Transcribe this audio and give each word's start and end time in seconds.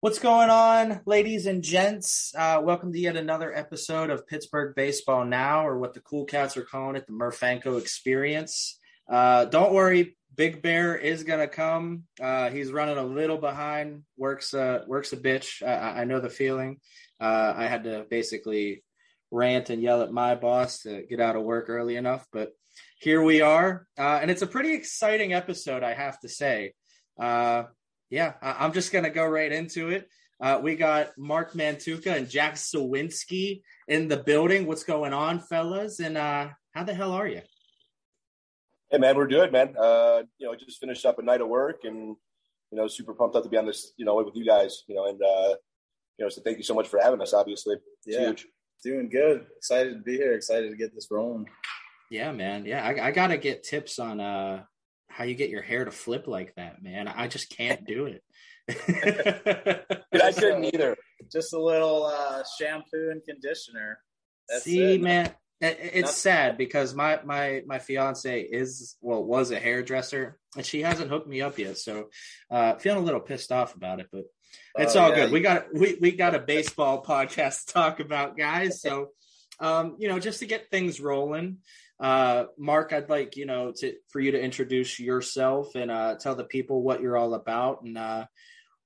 What's 0.00 0.20
going 0.20 0.48
on, 0.48 1.00
ladies 1.06 1.46
and 1.46 1.60
gents? 1.60 2.32
Uh, 2.32 2.60
welcome 2.62 2.92
to 2.92 3.00
yet 3.00 3.16
another 3.16 3.52
episode 3.52 4.10
of 4.10 4.28
Pittsburgh 4.28 4.76
Baseball 4.76 5.24
Now, 5.24 5.66
or 5.66 5.76
what 5.76 5.92
the 5.92 5.98
cool 5.98 6.24
cats 6.24 6.56
are 6.56 6.62
calling 6.62 6.94
it, 6.94 7.08
the 7.08 7.12
Murphanko 7.12 7.80
Experience. 7.80 8.78
Uh, 9.10 9.46
don't 9.46 9.74
worry, 9.74 10.16
Big 10.36 10.62
Bear 10.62 10.94
is 10.94 11.24
gonna 11.24 11.48
come. 11.48 12.04
Uh, 12.22 12.48
he's 12.48 12.70
running 12.70 12.96
a 12.96 13.02
little 13.02 13.38
behind. 13.38 14.04
Works 14.16 14.54
uh, 14.54 14.84
works 14.86 15.12
a 15.12 15.16
bitch. 15.16 15.66
I, 15.66 16.02
I 16.02 16.04
know 16.04 16.20
the 16.20 16.30
feeling. 16.30 16.78
Uh, 17.20 17.54
I 17.56 17.66
had 17.66 17.82
to 17.82 18.06
basically 18.08 18.84
rant 19.32 19.68
and 19.68 19.82
yell 19.82 20.02
at 20.02 20.12
my 20.12 20.36
boss 20.36 20.82
to 20.82 21.02
get 21.10 21.18
out 21.18 21.34
of 21.34 21.42
work 21.42 21.68
early 21.68 21.96
enough, 21.96 22.24
but 22.32 22.52
here 23.00 23.20
we 23.20 23.40
are, 23.40 23.88
uh, 23.98 24.20
and 24.22 24.30
it's 24.30 24.42
a 24.42 24.46
pretty 24.46 24.74
exciting 24.74 25.32
episode, 25.32 25.82
I 25.82 25.94
have 25.94 26.20
to 26.20 26.28
say. 26.28 26.74
Uh, 27.18 27.64
yeah, 28.10 28.34
I- 28.42 28.64
am 28.64 28.72
just 28.72 28.92
gonna 28.92 29.10
go 29.10 29.26
right 29.26 29.50
into 29.50 29.90
it. 29.90 30.08
Uh, 30.40 30.60
we 30.62 30.76
got 30.76 31.10
Marc 31.18 31.54
Mantuka 31.54 32.16
and 32.16 32.28
Jack 32.28 32.54
Suwinski 32.54 33.62
in 33.88 34.06
the 34.08 34.16
building. 34.16 34.66
What's 34.66 34.84
going 34.84 35.12
on, 35.12 35.40
fellas? 35.40 35.98
And 35.98 36.16
uh, 36.16 36.48
how 36.72 36.84
the 36.84 36.94
hell 36.94 37.12
are 37.12 37.26
you? 37.26 37.42
Hey 38.90 38.98
man, 38.98 39.16
we're 39.16 39.26
good, 39.26 39.52
man. 39.52 39.74
Uh, 39.78 40.22
you 40.38 40.46
know, 40.46 40.54
just 40.54 40.80
finished 40.80 41.04
up 41.04 41.18
a 41.18 41.22
night 41.22 41.40
of 41.40 41.48
work, 41.48 41.80
and 41.84 42.16
you 42.70 42.78
know, 42.78 42.86
super 42.86 43.14
pumped 43.14 43.36
up 43.36 43.42
to 43.42 43.48
be 43.48 43.56
on 43.56 43.66
this, 43.66 43.92
you 43.96 44.04
know, 44.04 44.14
with 44.14 44.34
you 44.34 44.46
guys. 44.46 44.84
You 44.86 44.94
know, 44.94 45.06
and 45.08 45.20
uh, 45.20 45.56
you 46.18 46.24
know, 46.24 46.28
so 46.28 46.40
thank 46.40 46.56
you 46.56 46.64
so 46.64 46.74
much 46.74 46.88
for 46.88 47.00
having 47.00 47.20
us. 47.20 47.34
Obviously, 47.34 47.76
it's 47.76 48.16
yeah, 48.16 48.26
huge. 48.26 48.46
doing 48.82 49.08
good. 49.10 49.46
Excited 49.56 49.94
to 49.94 50.00
be 50.00 50.16
here. 50.16 50.32
Excited 50.32 50.70
to 50.70 50.76
get 50.76 50.94
this 50.94 51.08
rolling. 51.10 51.46
Yeah, 52.10 52.32
man. 52.32 52.64
Yeah, 52.64 52.82
I, 52.84 53.08
I 53.08 53.10
got 53.10 53.26
to 53.26 53.36
get 53.36 53.62
tips 53.62 53.98
on 53.98 54.20
uh 54.20 54.62
how 55.08 55.24
you 55.24 55.34
get 55.34 55.50
your 55.50 55.62
hair 55.62 55.84
to 55.84 55.90
flip 55.90 56.26
like 56.26 56.54
that, 56.56 56.82
man. 56.82 57.08
I 57.08 57.28
just 57.28 57.50
can't 57.50 57.86
do 57.86 58.06
it. 58.06 58.22
I 60.12 60.32
couldn't 60.32 60.64
either. 60.64 60.96
Just 61.30 61.52
a 61.52 61.60
little 61.60 62.04
uh, 62.04 62.42
shampoo 62.58 63.10
and 63.10 63.22
conditioner. 63.24 63.98
That's 64.48 64.64
See, 64.64 64.94
it. 64.94 65.00
man, 65.00 65.30
it's 65.60 66.14
sad 66.14 66.56
because 66.56 66.94
my 66.94 67.20
my 67.24 67.62
my 67.66 67.78
fiance 67.78 68.40
is 68.40 68.96
well 69.00 69.24
was 69.24 69.50
a 69.50 69.58
hairdresser 69.58 70.38
and 70.56 70.64
she 70.64 70.82
hasn't 70.82 71.10
hooked 71.10 71.28
me 71.28 71.42
up 71.42 71.58
yet, 71.58 71.78
so 71.78 72.08
uh, 72.50 72.76
feeling 72.76 73.02
a 73.02 73.04
little 73.04 73.20
pissed 73.20 73.50
off 73.50 73.74
about 73.74 74.00
it, 74.00 74.06
but 74.12 74.24
it's 74.76 74.96
oh, 74.96 75.00
all 75.00 75.08
yeah. 75.10 75.16
good. 75.16 75.32
We 75.32 75.40
got 75.40 75.74
we 75.74 75.98
we 76.00 76.12
got 76.12 76.34
a 76.34 76.38
baseball 76.38 77.02
podcast 77.06 77.66
to 77.66 77.72
talk 77.72 78.00
about, 78.00 78.36
guys. 78.36 78.80
So, 78.80 79.08
um, 79.60 79.96
you 79.98 80.08
know, 80.08 80.18
just 80.18 80.40
to 80.40 80.46
get 80.46 80.70
things 80.70 81.00
rolling. 81.00 81.58
Uh, 82.00 82.44
Marc, 82.56 82.92
I'd 82.92 83.10
like 83.10 83.36
you 83.36 83.46
know 83.46 83.72
to 83.78 83.94
for 84.08 84.20
you 84.20 84.32
to 84.32 84.40
introduce 84.40 85.00
yourself 85.00 85.74
and 85.74 85.90
uh, 85.90 86.16
tell 86.16 86.34
the 86.34 86.44
people 86.44 86.82
what 86.82 87.00
you're 87.00 87.16
all 87.16 87.34
about 87.34 87.82
and 87.82 87.98
uh, 87.98 88.26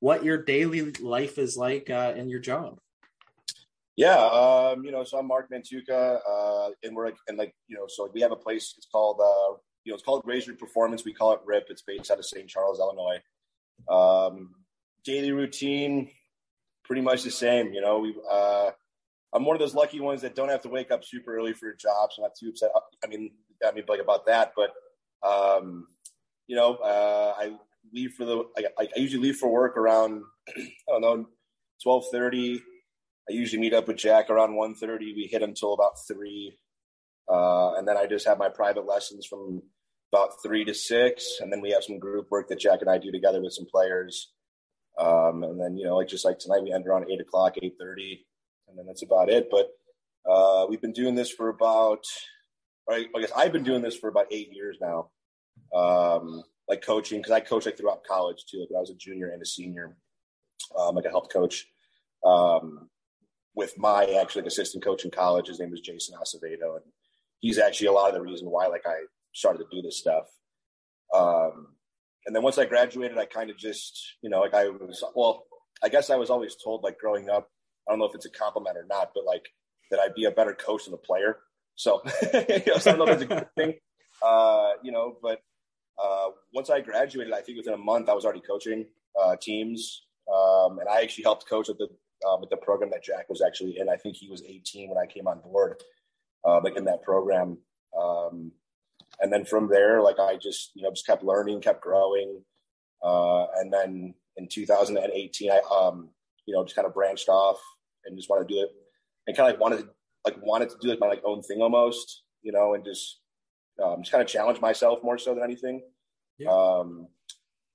what 0.01 0.25
your 0.25 0.43
daily 0.43 0.91
life 0.93 1.39
is 1.39 1.57
like 1.57 1.91
uh, 1.91 2.15
in 2.17 2.29
your 2.29 2.41
job. 2.41 2.79
Yeah, 3.97 4.17
um, 4.17 4.85
you 4.85 4.91
know, 4.91 5.05
so 5.05 5.19
I'm 5.19 5.27
Marc 5.27 5.51
Mantuka, 5.51 6.19
uh, 6.29 6.71
and 6.83 6.97
we're 6.97 7.07
like, 7.07 7.17
and 7.29 7.37
like, 7.37 7.55
you 7.69 7.77
know, 7.77 7.85
so 7.87 8.11
we 8.13 8.23
have 8.23 8.33
a 8.33 8.37
place. 8.37 8.75
It's 8.79 8.89
called, 8.91 9.21
uh, 9.21 9.59
you 9.85 9.93
know, 9.93 9.95
it's 9.95 10.03
called 10.03 10.23
Razor 10.25 10.55
Performance. 10.55 11.05
We 11.05 11.13
call 11.13 11.33
it 11.35 11.41
RYP. 11.47 11.65
It's 11.69 11.83
based 11.83 12.11
out 12.11 12.19
of 12.19 12.25
St. 12.25 12.49
Charles, 12.49 12.81
Illinois. 12.81 13.21
Um, 13.91 14.55
daily 15.05 15.33
routine, 15.33 16.11
pretty 16.85 17.03
much 17.03 17.23
the 17.23 17.31
same. 17.31 17.75
You 17.75 17.83
know, 17.83 17.99
we 17.99 18.17
uh, 18.31 18.71
I'm 19.35 19.45
one 19.45 19.57
of 19.57 19.61
those 19.61 19.75
lucky 19.75 20.01
ones 20.01 20.23
that 20.23 20.35
don't 20.35 20.51
have 20.51 20.63
to 20.63 20.69
wake 20.69 20.91
up 20.91 21.05
super 21.05 21.35
early 21.35 21.55
for 21.55 21.71
a 21.71 21.77
job, 21.77 22.11
so 22.13 22.23
I'm 22.23 22.25
not 22.25 22.37
too 22.39 22.51
upset. 22.51 22.71
I 23.03 23.07
mean, 23.07 23.31
I 23.67 23.73
mean, 23.73 23.85
like 23.89 24.01
about 24.01 24.27
that, 24.27 24.53
but 24.55 24.73
um, 25.27 25.87
you 26.47 26.57
know, 26.57 26.75
uh, 26.77 27.35
I 27.39 27.57
leave 27.93 28.13
for 28.13 28.25
the. 28.25 28.45
I, 28.59 28.67
I 28.79 28.99
usually 28.99 29.23
leave 29.23 29.37
for 29.37 29.51
work 29.51 29.77
around 29.77 30.23
I 30.49 30.63
don't 30.89 31.01
know, 31.01 31.27
twelve 31.83 32.05
thirty. 32.13 32.61
I 33.31 33.33
usually 33.33 33.61
meet 33.61 33.73
up 33.73 33.87
with 33.87 33.99
Jack 33.99 34.31
around 34.31 34.55
1.30. 34.55 34.99
We 34.99 35.29
hit 35.31 35.43
until 35.43 35.75
about 35.75 35.93
three, 36.09 36.59
uh, 37.33 37.75
and 37.75 37.87
then 37.87 37.97
I 37.97 38.07
just 38.07 38.27
have 38.27 38.37
my 38.37 38.49
private 38.49 38.85
lessons 38.85 39.27
from 39.27 39.63
about 40.13 40.43
three 40.43 40.65
to 40.65 40.75
six, 40.75 41.39
and 41.41 41.53
then 41.53 41.61
we 41.61 41.71
have 41.71 41.85
some 41.85 42.01
group 42.01 42.27
work 42.33 42.49
that 42.49 42.59
Jack 42.59 42.81
and 42.81 42.91
I 42.91 42.99
do 42.99 43.13
together 43.13 43.41
with 43.41 43.53
some 43.53 43.67
players. 43.71 44.33
Um, 44.99 45.45
and 45.45 45.61
then 45.61 45.77
you 45.77 45.87
know, 45.87 45.97
like 45.97 46.09
just 46.09 46.25
like 46.25 46.41
tonight, 46.41 46.65
we 46.65 46.73
end 46.73 46.87
around 46.87 47.07
eight 47.11 47.21
o'clock, 47.21 47.55
eight 47.63 47.75
thirty 47.79 48.27
and 48.73 48.79
then 48.79 48.87
that's 48.87 49.03
about 49.03 49.29
it. 49.29 49.49
But 49.51 49.69
uh, 50.29 50.67
we've 50.69 50.81
been 50.81 50.93
doing 50.93 51.15
this 51.15 51.31
for 51.31 51.51
about, 51.51 52.05
I 52.91 53.07
guess 53.21 53.33
I've 53.37 53.53
been 53.53 53.65
doing 53.65 53.83
this 53.83 53.97
for 53.97 54.09
about 54.09 54.27
eight 54.31 54.53
years 54.53 54.79
now. 54.81 55.11
Um, 55.75 56.43
like 56.69 56.83
coaching, 56.83 57.19
because 57.19 57.33
I 57.33 57.41
coached 57.41 57.67
like 57.67 57.77
throughout 57.77 58.05
college 58.05 58.45
too. 58.51 58.61
Like 58.61 58.77
I 58.77 58.81
was 58.81 58.91
a 58.91 58.95
junior 58.95 59.29
and 59.29 59.43
a 59.43 59.47
senior, 59.47 59.97
um, 60.79 60.95
like 60.95 61.05
a 61.05 61.11
health 61.11 61.29
coach. 61.31 61.67
Um, 62.25 62.89
with 63.55 63.77
my 63.77 64.05
actually 64.21 64.43
like, 64.43 64.49
assistant 64.49 64.83
coach 64.83 65.05
in 65.05 65.11
college, 65.11 65.49
his 65.49 65.61
name 65.61 65.75
is 65.75 65.81
Jason 65.81 66.17
Acevedo, 66.19 66.77
and 66.77 66.85
he's 67.41 67.59
actually 67.59 67.89
a 67.89 67.93
lot 67.93 68.09
of 68.09 68.15
the 68.15 68.23
reason 68.23 68.49
why 68.49 68.67
like 68.67 68.87
I 68.87 68.95
started 69.35 69.59
to 69.59 69.77
do 69.77 69.83
this 69.83 69.99
stuff. 69.99 70.25
Um, 71.15 71.75
and 72.27 72.35
then 72.35 72.43
once 72.43 72.57
I 72.57 72.65
graduated, 72.65 73.19
I 73.19 73.27
kind 73.27 73.51
of 73.51 73.59
just, 73.59 74.01
you 74.23 74.31
know, 74.31 74.41
like 74.41 74.55
I 74.55 74.69
was, 74.69 75.05
well, 75.15 75.45
I 75.83 75.89
guess 75.89 76.09
I 76.09 76.17
was 76.17 76.31
always 76.31 76.57
told 76.57 76.85
like 76.85 76.99
growing 76.99 77.29
up, 77.29 77.51
I 77.87 77.93
don't 77.93 77.99
know 77.99 78.07
if 78.07 78.15
it's 78.15 78.27
a 78.27 78.31
compliment 78.31 78.77
or 78.77 78.87
not, 78.89 79.11
but 79.15 79.25
like 79.25 79.49
that 79.91 80.01
I'd 80.01 80.15
be 80.15 80.25
a 80.25 80.31
better 80.31 80.55
coach 80.55 80.85
than 80.85 80.95
a 80.95 80.99
player. 80.99 81.39
So, 81.75 82.03
you 82.33 82.63
know, 82.67 82.79
so 82.79 82.93
I 82.93 82.97
don't 82.97 83.07
know 83.07 83.13
if 83.13 83.23
it's 83.23 83.31
a 83.31 83.35
good 83.35 83.49
thing, 83.57 83.75
uh, 84.23 84.71
you 84.83 84.93
know, 84.93 85.17
but 85.23 85.41
uh, 86.03 86.29
once 86.55 86.71
I 86.71 86.81
graduated, 86.81 87.33
I 87.33 87.41
think 87.41 87.59
within 87.59 87.75
a 87.75 87.79
month 87.79 88.09
I 88.09 88.15
was 88.15 88.25
already 88.25 88.41
coaching 88.41 88.87
uh, 89.21 89.37
teams, 89.41 90.03
um, 90.33 90.79
and 90.79 90.89
I 90.89 91.03
actually 91.03 91.25
helped 91.25 91.49
coach 91.49 91.69
at 91.69 91.79
the 91.79 91.89
um, 92.29 92.43
at 92.43 92.51
the 92.51 92.57
program 92.57 92.91
that 92.91 93.03
Jack 93.03 93.29
was 93.29 93.43
actually 93.43 93.79
in. 93.79 93.89
I 93.89 93.97
think 93.97 94.17
he 94.17 94.29
was 94.29 94.43
18 94.43 94.89
when 94.89 94.99
I 94.99 95.07
came 95.07 95.27
on 95.27 95.41
board, 95.41 95.83
uh, 96.47 96.61
like 96.63 96.77
in 96.77 96.85
that 96.85 97.03
program. 97.03 97.59
Um, 98.01 98.53
and 99.21 99.33
then 99.33 99.45
from 99.45 99.69
there, 99.69 100.01
like 100.01 100.19
I 100.19 100.37
just 100.37 100.71
you 100.75 100.83
know 100.83 100.91
just 100.91 101.07
kept 101.07 101.25
learning, 101.25 101.61
kept 101.61 101.83
growing, 101.83 102.43
uh, 103.03 103.47
and 103.57 103.73
then 103.73 104.15
in 104.37 104.49
2018, 104.49 105.51
I 105.51 105.61
um, 105.75 106.11
you 106.47 106.55
know, 106.55 106.65
just 106.65 106.77
kind 106.77 106.87
of 106.87 106.95
branched 106.95 107.29
off 107.29 107.61
and 108.05 108.17
just 108.17 108.29
wanted 108.29 108.49
to 108.49 108.55
do 108.55 108.63
it 108.63 108.71
and 109.27 109.37
kind 109.37 109.49
of 109.49 109.55
like 109.55 109.61
wanted 109.61 109.79
to, 109.79 109.89
like 110.25 110.37
wanted 110.43 110.71
to 110.71 110.77
do 110.81 110.89
like 110.89 111.01
my 111.01 111.09
like 111.09 111.23
own 111.25 111.43
thing 111.43 111.61
almost, 111.61 112.23
you 112.43 112.53
know, 112.53 112.75
and 112.75 112.85
just 112.85 113.21
um, 113.83 114.03
just 114.03 114.13
kind 114.13 114.23
of 114.23 114.29
challenge 114.29 114.61
myself 114.61 115.01
more 115.03 115.19
so 115.19 115.35
than 115.35 115.45
anything. 115.45 115.83
Yeah. 116.39 116.51
Um, 116.51 117.09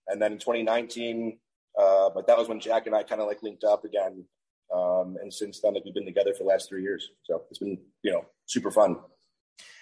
and 0.07 0.21
then 0.21 0.33
in 0.33 0.39
2019, 0.39 1.37
uh, 1.77 2.09
but 2.13 2.27
that 2.27 2.37
was 2.37 2.47
when 2.47 2.59
Jack 2.59 2.87
and 2.87 2.95
I 2.95 3.03
kind 3.03 3.21
of 3.21 3.27
like 3.27 3.43
linked 3.43 3.63
up 3.63 3.83
again. 3.85 4.25
Um, 4.73 5.17
and 5.21 5.33
since 5.33 5.61
then, 5.61 5.73
like 5.73 5.85
we've 5.85 5.93
been 5.93 6.05
together 6.05 6.33
for 6.33 6.43
the 6.43 6.49
last 6.49 6.67
three 6.67 6.81
years, 6.81 7.09
so 7.23 7.43
it's 7.49 7.59
been 7.59 7.77
you 8.03 8.11
know 8.11 8.25
super 8.45 8.71
fun. 8.71 8.97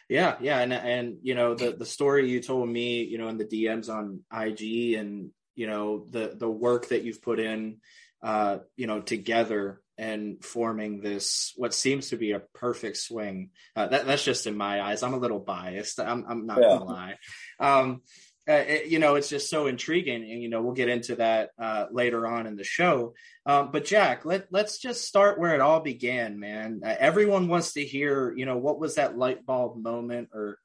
Yeah, 0.10 0.36
yeah, 0.40 0.60
and 0.60 0.72
and 0.72 1.18
you 1.24 1.34
know 1.34 1.56
the 1.56 1.72
the 1.72 1.86
story 1.86 2.30
you 2.30 2.40
told 2.40 2.70
me, 2.70 3.04
you 3.04 3.18
know, 3.18 3.28
in 3.30 3.38
the 3.38 3.46
DMs 3.46 3.90
on 3.90 4.20
IG, 4.32 4.94
and 4.94 5.32
you 5.56 5.66
know 5.66 6.06
the 6.12 6.36
the 6.38 6.50
work 6.50 6.90
that 6.90 7.04
you've 7.04 7.22
put 7.22 7.40
in 7.40 7.78
uh, 8.26 8.58
you 8.76 8.88
know, 8.88 9.02
together 9.02 9.82
and 10.00 10.44
forming 10.44 11.00
this 11.00 11.54
what 11.58 11.76
seems 11.76 12.10
to 12.10 12.18
be 12.18 12.32
a 12.32 12.42
perfect 12.56 12.98
swing. 12.98 13.52
Uh, 13.76 13.88
that, 13.88 14.08
that's 14.08 14.26
just 14.26 14.48
in 14.48 14.58
my 14.58 14.82
eyes. 14.82 15.04
I'm 15.04 15.14
a 15.14 15.20
little 15.20 15.40
biased. 15.40 16.00
I'm, 16.00 16.26
I'm 16.28 16.46
not 16.48 16.58
yeah. 16.60 16.68
gonna 16.70 16.86
lie. 16.86 17.16
Um, 17.60 18.02
uh, 18.50 18.54
it, 18.54 18.88
you 18.88 18.98
know, 18.98 19.14
it's 19.16 19.30
just 19.30 19.50
so 19.50 19.68
intriguing, 19.68 20.24
and 20.24 20.42
you 20.42 20.50
know, 20.50 20.64
we'll 20.64 20.74
get 20.74 20.90
into 20.90 21.16
that 21.16 21.52
uh, 21.60 21.86
later 21.92 22.26
on 22.26 22.48
in 22.48 22.56
the 22.56 22.64
show. 22.64 23.14
Um, 23.46 23.70
but 23.72 23.86
Jack, 23.86 24.26
let 24.26 24.48
let's 24.52 24.80
just 24.80 25.08
start 25.08 25.40
where 25.40 25.54
it 25.54 25.62
all 25.62 25.80
began, 25.80 26.40
man. 26.40 26.82
Uh, 26.84 26.96
everyone 26.98 27.48
wants 27.48 27.74
to 27.74 27.86
hear, 27.86 28.34
you 28.36 28.48
know, 28.48 28.58
what 28.58 28.80
was 28.80 28.96
that 28.96 29.18
light 29.18 29.46
bulb 29.46 29.78
moment 29.78 30.30
or 30.34 30.58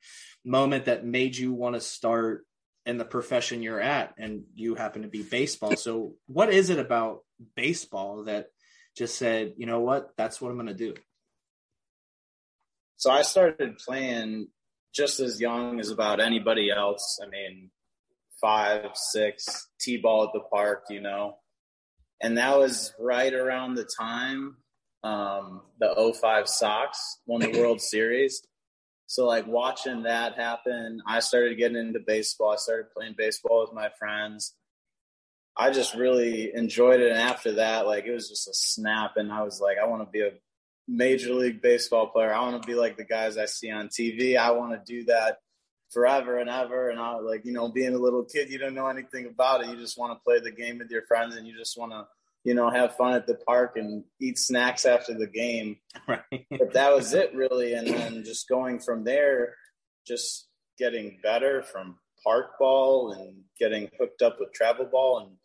moment 0.46 0.86
that 0.86 1.04
made 1.04 1.36
you 1.36 1.52
want 1.52 1.74
to 1.74 1.80
start 1.80 2.46
in 2.86 2.96
the 2.96 3.04
profession 3.04 3.62
you're 3.62 3.80
at, 3.80 4.14
and 4.18 4.44
you 4.54 4.74
happen 4.76 5.02
to 5.02 5.08
be 5.08 5.22
baseball. 5.22 5.76
So, 5.76 6.14
what 6.26 6.52
is 6.52 6.70
it 6.70 6.78
about 6.78 7.20
baseball 7.56 8.24
that 8.24 8.50
just 8.96 9.16
said, 9.16 9.54
you 9.56 9.66
know 9.66 9.80
what, 9.80 10.10
that's 10.16 10.40
what 10.40 10.50
I'm 10.50 10.56
going 10.56 10.66
to 10.66 10.74
do? 10.74 10.94
So 12.96 13.10
I 13.10 13.22
started 13.22 13.78
playing 13.78 14.48
just 14.94 15.20
as 15.20 15.40
young 15.40 15.80
as 15.80 15.90
about 15.90 16.20
anybody 16.20 16.70
else. 16.70 17.18
I 17.24 17.28
mean, 17.28 17.70
five, 18.40 18.90
six, 18.94 19.68
T-ball 19.80 20.24
at 20.24 20.30
the 20.32 20.40
park, 20.40 20.84
you 20.90 21.00
know. 21.00 21.36
And 22.20 22.36
that 22.36 22.58
was 22.58 22.92
right 22.98 23.32
around 23.32 23.74
the 23.74 23.88
time 23.98 24.56
um, 25.02 25.62
the 25.78 26.14
05 26.20 26.48
Sox 26.48 27.20
won 27.26 27.40
the 27.40 27.52
World 27.58 27.80
Series. 27.80 28.42
So 29.06 29.26
like 29.26 29.46
watching 29.46 30.04
that 30.04 30.34
happen, 30.34 31.02
I 31.06 31.20
started 31.20 31.58
getting 31.58 31.76
into 31.76 32.00
baseball. 32.00 32.52
I 32.52 32.56
started 32.56 32.92
playing 32.96 33.14
baseball 33.16 33.62
with 33.62 33.74
my 33.74 33.88
friends. 33.98 34.54
I 35.56 35.70
just 35.70 35.94
really 35.94 36.52
enjoyed 36.54 37.00
it. 37.00 37.10
And 37.10 37.20
after 37.20 37.52
that, 37.52 37.86
like 37.86 38.06
it 38.06 38.12
was 38.12 38.28
just 38.28 38.48
a 38.48 38.54
snap. 38.54 39.12
And 39.16 39.32
I 39.32 39.42
was 39.42 39.60
like, 39.60 39.76
I 39.82 39.86
want 39.86 40.02
to 40.02 40.10
be 40.10 40.22
a 40.22 40.32
major 40.88 41.34
league 41.34 41.60
baseball 41.60 42.08
player. 42.08 42.32
I 42.32 42.40
want 42.40 42.62
to 42.62 42.66
be 42.66 42.74
like 42.74 42.96
the 42.96 43.04
guys 43.04 43.36
I 43.36 43.46
see 43.46 43.70
on 43.70 43.88
TV. 43.88 44.36
I 44.36 44.52
want 44.52 44.72
to 44.72 44.92
do 44.92 45.04
that 45.06 45.38
forever 45.92 46.38
and 46.38 46.48
ever. 46.48 46.88
And 46.88 47.00
I 47.00 47.16
like, 47.16 47.44
you 47.44 47.52
know, 47.52 47.68
being 47.68 47.94
a 47.94 47.98
little 47.98 48.24
kid, 48.24 48.50
you 48.50 48.58
don't 48.58 48.74
know 48.74 48.86
anything 48.86 49.26
about 49.26 49.62
it. 49.62 49.68
You 49.68 49.76
just 49.76 49.98
want 49.98 50.12
to 50.12 50.22
play 50.24 50.40
the 50.40 50.52
game 50.52 50.78
with 50.78 50.90
your 50.90 51.02
friends 51.02 51.36
and 51.36 51.46
you 51.46 51.56
just 51.56 51.78
want 51.78 51.92
to 51.92 52.06
you 52.44 52.54
know, 52.54 52.70
have 52.70 52.96
fun 52.96 53.12
at 53.12 53.26
the 53.26 53.34
park 53.34 53.76
and 53.76 54.04
eat 54.20 54.38
snacks 54.38 54.86
after 54.86 55.14
the 55.14 55.26
game. 55.26 55.76
Right. 56.08 56.46
But 56.50 56.72
that 56.72 56.92
was 56.92 57.14
it 57.14 57.34
really. 57.34 57.74
And 57.74 57.86
then 57.86 58.24
just 58.24 58.48
going 58.48 58.80
from 58.80 59.04
there, 59.04 59.54
just 60.06 60.48
getting 60.78 61.18
better 61.22 61.62
from 61.62 61.98
park 62.24 62.58
ball 62.58 63.12
and 63.12 63.42
getting 63.58 63.90
hooked 63.98 64.22
up 64.22 64.38
with 64.40 64.52
travel 64.52 64.86
ball 64.86 65.20
and 65.20 65.36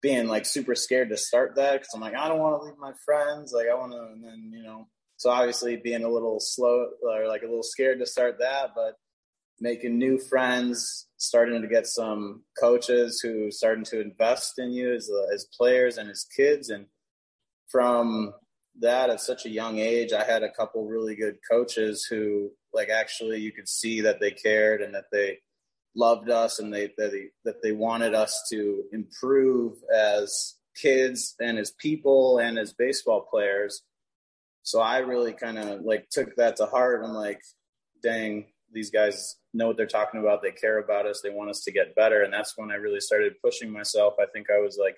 being 0.00 0.28
like 0.28 0.46
super 0.46 0.74
scared 0.74 1.10
to 1.10 1.16
start 1.16 1.56
that 1.56 1.72
because 1.74 1.88
I'm 1.94 2.00
like, 2.00 2.14
I 2.14 2.28
don't 2.28 2.38
want 2.38 2.60
to 2.60 2.66
leave 2.66 2.78
my 2.78 2.92
friends. 3.04 3.52
Like 3.52 3.66
I 3.70 3.74
want 3.74 3.92
to, 3.92 3.98
and 3.98 4.24
then, 4.24 4.50
you 4.52 4.62
know, 4.62 4.88
so 5.16 5.30
obviously 5.30 5.76
being 5.76 6.04
a 6.04 6.08
little 6.08 6.38
slow 6.40 6.88
or 7.02 7.26
like 7.26 7.42
a 7.42 7.46
little 7.46 7.62
scared 7.62 7.98
to 7.98 8.06
start 8.06 8.38
that, 8.38 8.70
but 8.74 8.94
making 9.60 9.98
new 9.98 10.18
friends, 10.18 11.08
starting 11.16 11.60
to 11.60 11.68
get 11.68 11.86
some 11.86 12.44
coaches 12.60 13.20
who 13.20 13.50
starting 13.50 13.84
to 13.84 14.00
invest 14.00 14.58
in 14.58 14.70
you 14.70 14.94
as, 14.94 15.10
uh, 15.10 15.34
as 15.34 15.48
players 15.56 15.98
and 15.98 16.08
as 16.08 16.24
kids. 16.36 16.68
And 16.68 16.86
from 17.68 18.32
that 18.78 19.10
at 19.10 19.20
such 19.20 19.46
a 19.46 19.50
young 19.50 19.78
age, 19.78 20.12
I 20.12 20.22
had 20.22 20.44
a 20.44 20.52
couple 20.52 20.86
really 20.86 21.16
good 21.16 21.38
coaches 21.50 22.06
who 22.08 22.50
like 22.72 22.88
actually 22.88 23.38
you 23.38 23.50
could 23.50 23.68
see 23.68 24.02
that 24.02 24.20
they 24.20 24.30
cared 24.30 24.80
and 24.80 24.94
that 24.94 25.06
they 25.10 25.38
loved 25.98 26.30
us 26.30 26.60
and 26.60 26.72
they, 26.72 26.92
that 26.96 27.10
they, 27.10 27.26
that 27.44 27.62
they 27.62 27.72
wanted 27.72 28.14
us 28.14 28.46
to 28.50 28.84
improve 28.92 29.74
as 29.94 30.54
kids 30.80 31.34
and 31.40 31.58
as 31.58 31.72
people 31.72 32.38
and 32.38 32.58
as 32.58 32.72
baseball 32.72 33.26
players. 33.28 33.82
So 34.62 34.80
I 34.80 34.98
really 34.98 35.32
kind 35.32 35.58
of 35.58 35.80
like 35.80 36.08
took 36.10 36.36
that 36.36 36.56
to 36.56 36.66
heart. 36.66 37.02
I'm 37.04 37.14
like, 37.14 37.40
dang, 38.02 38.46
these 38.72 38.90
guys 38.90 39.36
know 39.52 39.66
what 39.66 39.76
they're 39.76 39.86
talking 39.86 40.20
about. 40.20 40.42
They 40.42 40.52
care 40.52 40.78
about 40.78 41.06
us. 41.06 41.20
They 41.22 41.30
want 41.30 41.50
us 41.50 41.62
to 41.64 41.72
get 41.72 41.96
better. 41.96 42.22
And 42.22 42.32
that's 42.32 42.56
when 42.56 42.70
I 42.70 42.74
really 42.74 43.00
started 43.00 43.40
pushing 43.42 43.72
myself. 43.72 44.14
I 44.20 44.26
think 44.32 44.48
I 44.50 44.60
was 44.60 44.78
like 44.80 44.96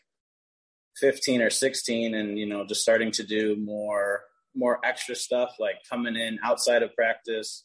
15 0.96 1.40
or 1.40 1.50
16 1.50 2.14
and, 2.14 2.38
you 2.38 2.46
know, 2.46 2.66
just 2.66 2.82
starting 2.82 3.12
to 3.12 3.22
do 3.22 3.56
more, 3.56 4.22
more 4.54 4.80
extra 4.84 5.14
stuff 5.14 5.54
like 5.58 5.76
coming 5.88 6.16
in 6.16 6.38
outside 6.44 6.82
of 6.82 6.94
practice, 6.94 7.64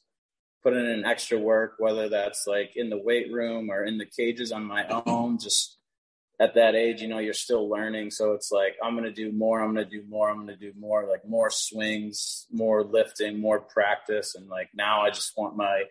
putting 0.65 0.79
in 0.79 0.87
an 0.87 1.05
extra 1.05 1.37
work, 1.37 1.75
whether 1.77 2.09
that's 2.09 2.47
like 2.47 2.71
in 2.75 2.89
the 2.89 2.97
weight 2.97 3.31
room 3.31 3.69
or 3.69 3.85
in 3.85 3.99
the 3.99 4.05
cages 4.05 4.51
on 4.51 4.65
my 4.65 4.83
own, 5.05 5.37
just 5.37 5.77
at 6.39 6.55
that 6.55 6.73
age, 6.73 7.01
you 7.01 7.07
know, 7.07 7.19
you're 7.19 7.33
still 7.33 7.69
learning. 7.69 8.09
So 8.09 8.33
it's 8.33 8.51
like, 8.51 8.75
I'm 8.83 8.93
going 8.93 9.05
to 9.05 9.11
do 9.11 9.31
more. 9.31 9.61
I'm 9.61 9.75
going 9.75 9.87
to 9.87 10.01
do 10.01 10.03
more. 10.09 10.27
I'm 10.27 10.37
going 10.37 10.47
to 10.47 10.55
do 10.55 10.73
more, 10.77 11.07
like 11.07 11.23
more 11.25 11.51
swings, 11.51 12.47
more 12.51 12.83
lifting, 12.83 13.39
more 13.39 13.59
practice. 13.59 14.33
And 14.33 14.49
like 14.49 14.69
now 14.73 15.01
I 15.01 15.11
just 15.11 15.33
want 15.37 15.55
my 15.55 15.83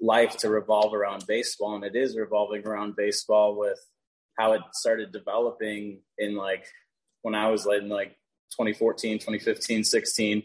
life 0.00 0.36
to 0.38 0.48
revolve 0.48 0.94
around 0.94 1.26
baseball. 1.26 1.74
And 1.74 1.84
it 1.84 1.96
is 1.96 2.16
revolving 2.16 2.64
around 2.64 2.94
baseball 2.94 3.58
with 3.58 3.80
how 4.38 4.52
it 4.52 4.62
started 4.74 5.10
developing 5.10 6.02
in 6.18 6.36
like 6.36 6.66
when 7.22 7.34
I 7.34 7.50
was 7.50 7.66
in 7.66 7.88
like 7.88 8.10
2014, 8.52 9.18
2015, 9.18 9.82
16 9.82 10.42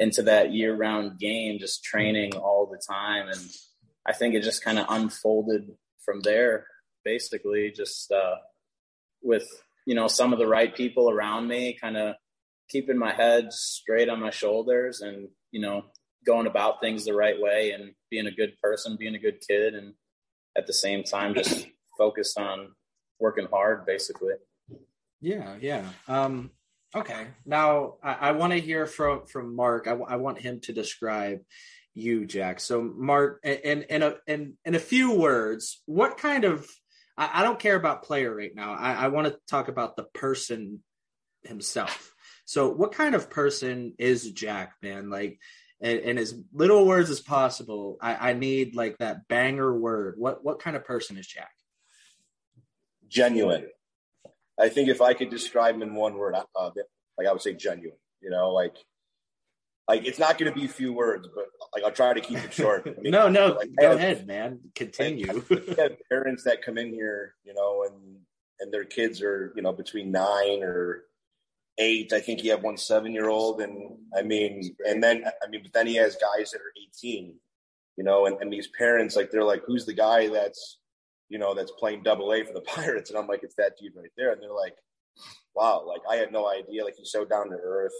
into 0.00 0.22
that 0.22 0.52
year 0.52 0.74
round 0.74 1.20
game, 1.20 1.60
just 1.60 1.84
training 1.84 2.34
all 2.34 2.66
the 2.66 2.82
time. 2.92 3.28
And 3.28 3.40
I 4.04 4.12
think 4.12 4.34
it 4.34 4.42
just 4.42 4.64
kind 4.64 4.80
of 4.80 4.86
unfolded 4.88 5.70
from 6.04 6.20
there, 6.22 6.66
basically, 7.04 7.70
just, 7.70 8.10
uh, 8.10 8.36
with 9.22 9.46
you 9.86 9.94
know 9.94 10.08
some 10.08 10.32
of 10.32 10.38
the 10.38 10.46
right 10.46 10.74
people 10.74 11.10
around 11.10 11.48
me 11.48 11.76
kind 11.80 11.96
of 11.96 12.14
keeping 12.68 12.98
my 12.98 13.12
head 13.12 13.52
straight 13.52 14.08
on 14.08 14.20
my 14.20 14.30
shoulders 14.30 15.00
and 15.00 15.28
you 15.50 15.60
know 15.60 15.84
going 16.26 16.46
about 16.46 16.80
things 16.80 17.04
the 17.04 17.14
right 17.14 17.40
way 17.40 17.72
and 17.72 17.92
being 18.10 18.26
a 18.26 18.30
good 18.30 18.52
person 18.62 18.96
being 18.98 19.14
a 19.14 19.18
good 19.18 19.40
kid 19.46 19.74
and 19.74 19.94
at 20.56 20.66
the 20.66 20.72
same 20.72 21.02
time 21.02 21.34
just 21.34 21.66
focused 21.98 22.38
on 22.38 22.68
working 23.18 23.46
hard 23.50 23.84
basically 23.86 24.34
yeah 25.20 25.56
yeah 25.60 25.84
um 26.08 26.50
okay 26.94 27.28
now 27.44 27.94
i, 28.02 28.12
I 28.12 28.32
want 28.32 28.52
to 28.52 28.60
hear 28.60 28.86
from 28.86 29.26
from 29.26 29.54
marc 29.54 29.86
I, 29.86 29.92
I 29.92 30.16
want 30.16 30.40
him 30.40 30.60
to 30.62 30.72
describe 30.72 31.40
you 31.94 32.26
jack 32.26 32.60
so 32.60 32.82
marc 32.82 33.40
in 33.44 33.82
in 33.82 34.02
a 34.02 34.14
in, 34.26 34.54
in 34.64 34.74
a 34.74 34.80
few 34.80 35.12
words 35.12 35.82
what 35.86 36.18
kind 36.18 36.44
of 36.44 36.66
I, 37.20 37.40
I 37.40 37.42
don't 37.42 37.58
care 37.58 37.76
about 37.76 38.02
player 38.02 38.34
right 38.34 38.54
now. 38.54 38.72
I, 38.72 38.94
I 38.94 39.08
want 39.08 39.28
to 39.28 39.38
talk 39.46 39.68
about 39.68 39.94
the 39.94 40.04
person 40.04 40.82
himself. 41.44 42.14
So, 42.46 42.70
what 42.70 42.92
kind 42.92 43.14
of 43.14 43.30
person 43.30 43.94
is 43.98 44.32
Jack, 44.32 44.72
man? 44.82 45.10
Like, 45.10 45.38
in, 45.80 45.98
in 45.98 46.18
as 46.18 46.34
little 46.52 46.86
words 46.86 47.10
as 47.10 47.20
possible, 47.20 47.98
I, 48.00 48.30
I 48.30 48.32
need 48.32 48.74
like 48.74 48.98
that 48.98 49.28
banger 49.28 49.78
word. 49.78 50.14
What 50.18 50.42
what 50.42 50.60
kind 50.60 50.76
of 50.76 50.84
person 50.84 51.16
is 51.16 51.26
Jack? 51.26 51.52
Genuine. 53.06 53.68
I 54.60 54.68
think 54.68 54.88
if 54.88 55.00
I 55.00 55.14
could 55.14 55.30
describe 55.30 55.74
him 55.74 55.82
in 55.82 55.94
one 55.94 56.16
word, 56.16 56.34
uh, 56.34 56.70
like 57.18 57.26
I 57.26 57.32
would 57.32 57.42
say 57.42 57.54
genuine. 57.54 57.98
You 58.20 58.30
know, 58.30 58.50
like 58.50 58.74
like 59.88 60.06
it's 60.06 60.18
not 60.18 60.38
going 60.38 60.52
to 60.52 60.58
be 60.58 60.66
a 60.66 60.68
few 60.68 60.92
words, 60.92 61.28
but 61.34 61.46
like 61.74 61.82
I'll 61.84 61.90
try 61.90 62.12
to 62.12 62.20
keep 62.20 62.38
it 62.38 62.52
short. 62.52 62.86
I 62.86 63.00
mean, 63.00 63.10
no, 63.12 63.28
no, 63.28 63.54
like, 63.54 63.70
go 63.78 63.88
have, 63.88 63.96
ahead, 63.96 64.26
man. 64.26 64.60
Continue. 64.74 65.26
have 65.78 65.96
parents 66.08 66.44
that 66.44 66.62
come 66.64 66.78
in 66.78 66.92
here, 66.92 67.34
you 67.44 67.54
know, 67.54 67.84
and 67.84 68.18
and 68.60 68.72
their 68.72 68.84
kids 68.84 69.22
are 69.22 69.52
you 69.56 69.62
know 69.62 69.72
between 69.72 70.12
nine 70.12 70.62
or 70.62 71.04
eight. 71.78 72.12
I 72.12 72.20
think 72.20 72.40
he 72.40 72.48
had 72.48 72.62
one 72.62 72.76
seven 72.76 73.12
year 73.12 73.28
old, 73.28 73.60
and 73.60 73.96
I 74.16 74.22
mean, 74.22 74.76
and 74.86 75.02
then 75.02 75.24
I 75.42 75.48
mean, 75.48 75.62
but 75.62 75.72
then 75.72 75.86
he 75.86 75.96
has 75.96 76.16
guys 76.16 76.50
that 76.50 76.60
are 76.60 76.72
eighteen, 76.80 77.34
you 77.96 78.04
know, 78.04 78.26
and, 78.26 78.40
and 78.40 78.52
these 78.52 78.68
parents 78.78 79.16
like 79.16 79.30
they're 79.30 79.44
like, 79.44 79.62
who's 79.66 79.86
the 79.86 79.94
guy 79.94 80.28
that's 80.28 80.78
you 81.30 81.38
know 81.38 81.54
that's 81.54 81.72
playing 81.72 82.02
double 82.02 82.32
A 82.34 82.44
for 82.44 82.52
the 82.52 82.60
Pirates? 82.74 83.08
And 83.08 83.18
I'm 83.18 83.26
like, 83.26 83.42
it's 83.42 83.54
that 83.54 83.78
dude 83.80 83.96
right 83.96 84.12
there, 84.18 84.32
and 84.32 84.42
they're 84.42 84.52
like, 84.52 84.76
wow, 85.54 85.84
like 85.86 86.02
I 86.10 86.16
had 86.16 86.32
no 86.32 86.48
idea. 86.48 86.84
Like 86.84 86.96
he's 86.98 87.10
so 87.10 87.24
down 87.24 87.48
to 87.48 87.56
earth. 87.56 87.92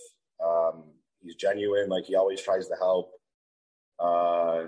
Um, 0.45 0.85
he's 1.23 1.37
genuine. 1.37 1.89
Like 1.89 2.05
he 2.05 2.17
always 2.17 2.43
tries 2.43 2.69
to 2.69 2.75
help. 2.77 3.13
Uh, 3.99 4.65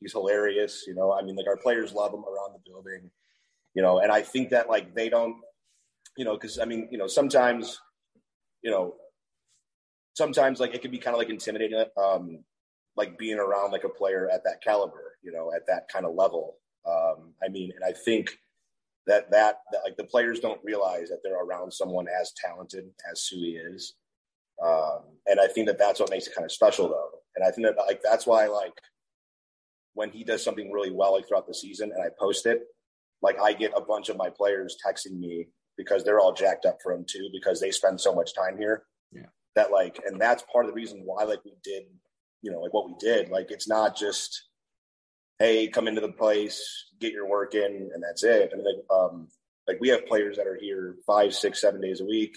he's 0.00 0.12
hilarious. 0.12 0.84
You 0.86 0.94
know, 0.94 1.12
I 1.12 1.22
mean, 1.22 1.36
like 1.36 1.46
our 1.46 1.56
players 1.56 1.92
love 1.92 2.12
him 2.12 2.24
around 2.24 2.54
the 2.54 2.70
building. 2.70 3.10
You 3.74 3.82
know, 3.82 3.98
and 3.98 4.12
I 4.12 4.22
think 4.22 4.50
that 4.50 4.68
like 4.68 4.94
they 4.94 5.08
don't, 5.08 5.36
you 6.16 6.24
know, 6.24 6.34
because 6.34 6.58
I 6.58 6.64
mean, 6.64 6.88
you 6.92 6.98
know, 6.98 7.08
sometimes, 7.08 7.80
you 8.62 8.70
know, 8.70 8.94
sometimes 10.14 10.60
like 10.60 10.74
it 10.74 10.82
can 10.82 10.92
be 10.92 10.98
kind 10.98 11.14
of 11.14 11.18
like 11.18 11.30
intimidating, 11.30 11.84
um, 11.96 12.44
like 12.96 13.18
being 13.18 13.38
around 13.38 13.72
like 13.72 13.82
a 13.82 13.88
player 13.88 14.30
at 14.32 14.44
that 14.44 14.62
caliber, 14.62 15.16
you 15.22 15.32
know, 15.32 15.52
at 15.54 15.66
that 15.66 15.88
kind 15.88 16.06
of 16.06 16.14
level. 16.14 16.56
Um, 16.86 17.32
I 17.42 17.48
mean, 17.48 17.72
and 17.74 17.84
I 17.84 17.92
think 17.92 18.38
that, 19.06 19.30
that 19.30 19.60
that 19.72 19.80
like 19.84 19.96
the 19.96 20.04
players 20.04 20.40
don't 20.40 20.60
realize 20.64 21.08
that 21.08 21.20
they're 21.22 21.42
around 21.42 21.72
someone 21.72 22.06
as 22.08 22.32
talented 22.42 22.84
as 23.10 23.22
Sui 23.22 23.56
is 23.56 23.94
um, 24.62 25.00
and 25.26 25.40
I 25.40 25.46
think 25.46 25.66
that 25.66 25.78
that's 25.78 26.00
what 26.00 26.10
makes 26.10 26.26
it 26.26 26.34
kind 26.34 26.44
of 26.44 26.52
special, 26.52 26.88
though. 26.88 27.10
And 27.36 27.44
I 27.44 27.50
think 27.50 27.66
that 27.66 27.76
like 27.86 28.00
that's 28.02 28.26
why 28.26 28.46
like 28.46 28.74
when 29.94 30.10
he 30.10 30.24
does 30.24 30.44
something 30.44 30.70
really 30.70 30.90
well 30.90 31.14
like 31.14 31.26
throughout 31.26 31.46
the 31.46 31.54
season, 31.54 31.90
and 31.92 32.02
I 32.02 32.08
post 32.18 32.46
it, 32.46 32.62
like 33.22 33.40
I 33.40 33.52
get 33.52 33.72
a 33.76 33.80
bunch 33.80 34.08
of 34.08 34.16
my 34.16 34.30
players 34.30 34.76
texting 34.84 35.18
me 35.18 35.48
because 35.76 36.04
they're 36.04 36.20
all 36.20 36.32
jacked 36.32 36.66
up 36.66 36.78
for 36.82 36.92
him 36.92 37.04
too 37.08 37.28
because 37.32 37.60
they 37.60 37.70
spend 37.70 38.00
so 38.00 38.14
much 38.14 38.34
time 38.34 38.56
here. 38.56 38.84
Yeah. 39.12 39.26
That 39.56 39.72
like, 39.72 40.00
and 40.06 40.20
that's 40.20 40.44
part 40.52 40.66
of 40.66 40.70
the 40.70 40.74
reason 40.74 41.02
why 41.04 41.24
like 41.24 41.44
we 41.44 41.54
did, 41.64 41.84
you 42.42 42.52
know, 42.52 42.60
like 42.60 42.72
what 42.72 42.86
we 42.86 42.94
did. 43.00 43.30
Like 43.30 43.50
it's 43.50 43.68
not 43.68 43.96
just, 43.96 44.48
hey, 45.38 45.68
come 45.68 45.88
into 45.88 46.00
the 46.00 46.12
place, 46.12 46.86
get 47.00 47.12
your 47.12 47.28
work 47.28 47.54
in, 47.54 47.90
and 47.92 48.02
that's 48.02 48.22
it. 48.24 48.52
Mean, 48.54 48.64
like, 48.64 48.84
um, 48.90 49.28
like 49.66 49.78
we 49.80 49.88
have 49.88 50.06
players 50.06 50.36
that 50.36 50.46
are 50.46 50.58
here 50.60 50.96
five, 51.06 51.34
six, 51.34 51.60
seven 51.60 51.80
days 51.80 52.00
a 52.00 52.04
week 52.04 52.36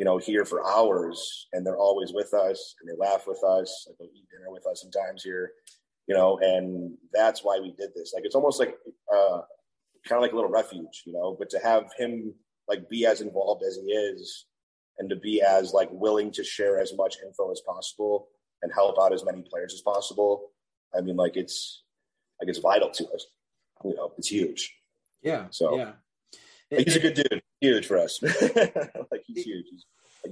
you 0.00 0.06
know, 0.06 0.16
here 0.16 0.46
for 0.46 0.66
hours 0.66 1.46
and 1.52 1.66
they're 1.66 1.76
always 1.76 2.10
with 2.10 2.32
us 2.32 2.74
and 2.80 2.88
they 2.88 2.96
laugh 2.98 3.26
with 3.26 3.44
us. 3.44 3.86
Like 3.86 3.98
they'll 3.98 4.08
eat 4.08 4.24
dinner 4.30 4.50
with 4.50 4.66
us 4.66 4.80
sometimes 4.80 5.22
here, 5.22 5.52
you 6.06 6.14
know, 6.14 6.38
and 6.40 6.96
that's 7.12 7.44
why 7.44 7.60
we 7.60 7.74
did 7.78 7.90
this. 7.94 8.12
Like 8.14 8.24
it's 8.24 8.34
almost 8.34 8.58
like 8.58 8.78
uh, 9.14 9.42
kind 10.08 10.16
of 10.16 10.22
like 10.22 10.32
a 10.32 10.34
little 10.36 10.48
refuge, 10.48 11.02
you 11.04 11.12
know, 11.12 11.36
but 11.38 11.50
to 11.50 11.58
have 11.58 11.90
him 11.98 12.32
like 12.66 12.88
be 12.88 13.04
as 13.04 13.20
involved 13.20 13.62
as 13.62 13.76
he 13.76 13.92
is 13.92 14.46
and 14.98 15.10
to 15.10 15.16
be 15.16 15.42
as 15.42 15.74
like 15.74 15.90
willing 15.92 16.32
to 16.32 16.42
share 16.42 16.80
as 16.80 16.94
much 16.96 17.16
info 17.22 17.52
as 17.52 17.60
possible 17.66 18.28
and 18.62 18.72
help 18.72 18.96
out 18.98 19.12
as 19.12 19.22
many 19.22 19.42
players 19.50 19.74
as 19.74 19.82
possible. 19.82 20.50
I 20.96 21.02
mean, 21.02 21.16
like 21.16 21.36
it's 21.36 21.82
like 22.40 22.48
it's 22.48 22.58
vital 22.58 22.90
to 22.90 23.08
us. 23.10 23.26
You 23.84 23.94
know, 23.94 24.12
it's 24.18 24.28
huge. 24.28 24.74
Yeah. 25.22 25.46
So 25.50 25.76
yeah. 25.76 25.92
Like, 26.70 26.86
he's 26.86 26.96
a 26.96 27.00
good 27.00 27.14
dude. 27.14 27.42
Huge 27.60 27.86
for 27.86 27.98
us. 27.98 28.22
like 28.22 29.22
he's 29.26 29.44
huge. 29.44 29.66
He's, 29.70 29.84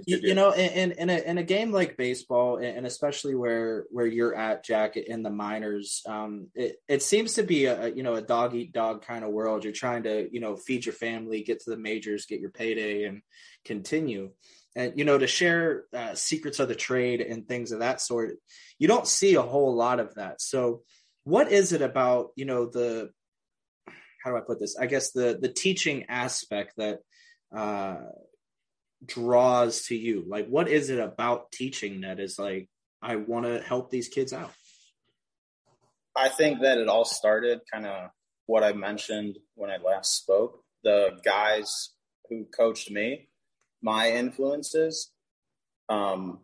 you, 0.07 0.19
you, 0.23 0.35
know, 0.35 0.53
in 0.53 0.93
in 0.93 1.11
a, 1.11 1.19
in 1.19 1.39
a 1.39 1.43
game 1.43 1.73
like 1.73 1.97
baseball, 1.97 2.59
and 2.59 2.87
especially 2.87 3.35
where 3.35 3.87
where 3.91 4.07
you're 4.07 4.35
at, 4.35 4.65
Jack, 4.65 4.97
in 4.97 5.23
the 5.23 5.31
minors, 5.31 6.03
um, 6.07 6.49
it 6.55 6.77
it 6.89 7.03
seems 7.03 7.35
to 7.35 7.43
be 7.43 7.67
a 7.67 7.89
you 7.89 8.03
know 8.03 8.15
a 8.15 8.23
dog 8.23 8.55
eat 8.55 8.73
dog 8.73 9.03
kind 9.03 9.25
of 9.25 9.31
world. 9.31 9.65
You're 9.65 9.73
trying 9.73 10.03
to 10.05 10.29
you 10.33 10.41
know 10.41 10.57
feed 10.57 10.85
your 10.85 10.93
family, 10.93 11.43
get 11.43 11.61
to 11.61 11.71
the 11.71 11.77
majors, 11.77 12.27
get 12.27 12.41
your 12.41 12.51
payday, 12.51 13.05
and 13.05 13.23
continue. 13.65 14.31
And 14.77 14.93
you 14.97 15.05
know 15.05 15.19
to 15.19 15.27
share 15.27 15.85
uh, 15.95 16.15
secrets 16.15 16.61
of 16.61 16.69
the 16.69 16.75
trade 16.75 17.21
and 17.21 17.49
things 17.49 17.73
of 17.73 17.81
that 17.81 18.01
sort. 18.01 18.37
You 18.79 18.89
don't 18.89 19.07
see 19.07 19.35
a 19.35 19.43
whole 19.43 19.75
lot 19.75 20.01
of 20.01 20.15
that. 20.17 20.41
So, 20.41 20.83
what 21.29 21.53
is 21.53 21.75
it 21.75 21.83
about 21.83 22.31
you 22.37 22.47
know 22.47 22.65
the 22.65 23.11
how 24.25 24.31
do 24.31 24.37
I 24.39 24.41
put 24.41 24.59
this? 24.59 24.77
I 24.79 24.87
guess 24.87 25.13
the 25.13 25.39
the 25.41 25.53
teaching 25.53 26.07
aspect 26.09 26.75
that 26.79 27.01
uh, 27.55 27.99
draws 29.05 29.83
to 29.87 29.95
you? 29.97 30.25
Like, 30.27 30.49
what 30.49 30.69
is 30.69 30.89
it 30.89 30.99
about 30.99 31.53
teaching 31.53 32.01
that 32.01 32.19
is 32.19 32.39
like, 32.39 32.69
I 33.03 33.17
want 33.17 33.45
to 33.45 33.61
help 33.61 33.91
these 33.91 34.09
kids 34.09 34.33
out? 34.33 34.53
I 36.17 36.31
think 36.31 36.63
that 36.63 36.79
it 36.79 36.89
all 36.89 37.05
started 37.05 37.61
kind 37.73 37.87
of 37.87 38.11
what 38.47 38.65
I 38.65 38.73
mentioned 38.73 39.37
when 39.55 39.71
I 39.71 39.77
last 39.77 40.17
spoke. 40.17 40.63
The 40.83 41.21
guys 41.25 41.91
who 42.29 42.47
coached 42.47 42.91
me, 42.91 43.29
my 43.83 44.13
influences, 44.13 45.13
um, 45.91 46.41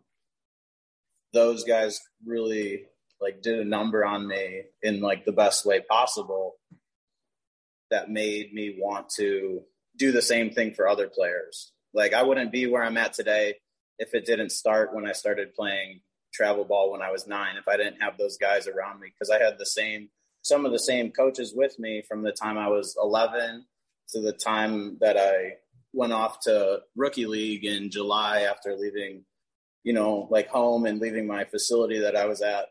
those 1.33 1.63
guys 1.63 1.99
really 2.25 2.85
like 3.21 3.41
did 3.41 3.59
a 3.59 3.65
number 3.65 4.05
on 4.05 4.27
me 4.27 4.63
in 4.81 5.01
like 5.01 5.25
the 5.25 5.31
best 5.31 5.65
way 5.65 5.79
possible 5.79 6.55
that 7.91 8.09
made 8.09 8.53
me 8.53 8.77
want 8.79 9.09
to 9.17 9.61
do 9.95 10.11
the 10.11 10.21
same 10.21 10.51
thing 10.51 10.73
for 10.73 10.87
other 10.87 11.07
players. 11.07 11.71
Like 11.93 12.13
I 12.13 12.23
wouldn't 12.23 12.51
be 12.51 12.67
where 12.67 12.83
I'm 12.83 12.97
at 12.97 13.13
today 13.13 13.55
if 13.97 14.13
it 14.13 14.25
didn't 14.25 14.51
start 14.51 14.93
when 14.93 15.07
I 15.07 15.13
started 15.13 15.55
playing 15.55 16.01
travel 16.33 16.65
ball 16.65 16.91
when 16.91 17.01
I 17.01 17.11
was 17.11 17.27
nine, 17.27 17.55
if 17.57 17.67
I 17.67 17.77
didn't 17.77 18.01
have 18.01 18.17
those 18.17 18.37
guys 18.37 18.67
around 18.67 18.99
me, 18.99 19.07
because 19.07 19.29
I 19.29 19.41
had 19.41 19.57
the 19.57 19.65
same, 19.65 20.09
some 20.41 20.65
of 20.65 20.71
the 20.71 20.79
same 20.79 21.11
coaches 21.11 21.53
with 21.55 21.79
me 21.79 22.03
from 22.07 22.23
the 22.23 22.33
time 22.33 22.57
I 22.57 22.67
was 22.67 22.97
11 23.01 23.65
to 24.09 24.21
the 24.21 24.33
time 24.33 24.97
that 24.99 25.17
I 25.17 25.53
went 25.93 26.13
off 26.13 26.41
to 26.41 26.81
rookie 26.95 27.25
league 27.25 27.63
in 27.63 27.89
July 27.89 28.41
after 28.41 28.75
leaving, 28.75 29.23
you 29.83 29.93
know, 29.93 30.27
like 30.29 30.49
home 30.49 30.85
and 30.85 30.99
leaving 30.99 31.25
my 31.25 31.45
facility 31.45 31.99
that 31.99 32.17
I 32.17 32.25
was 32.25 32.41
at 32.41 32.65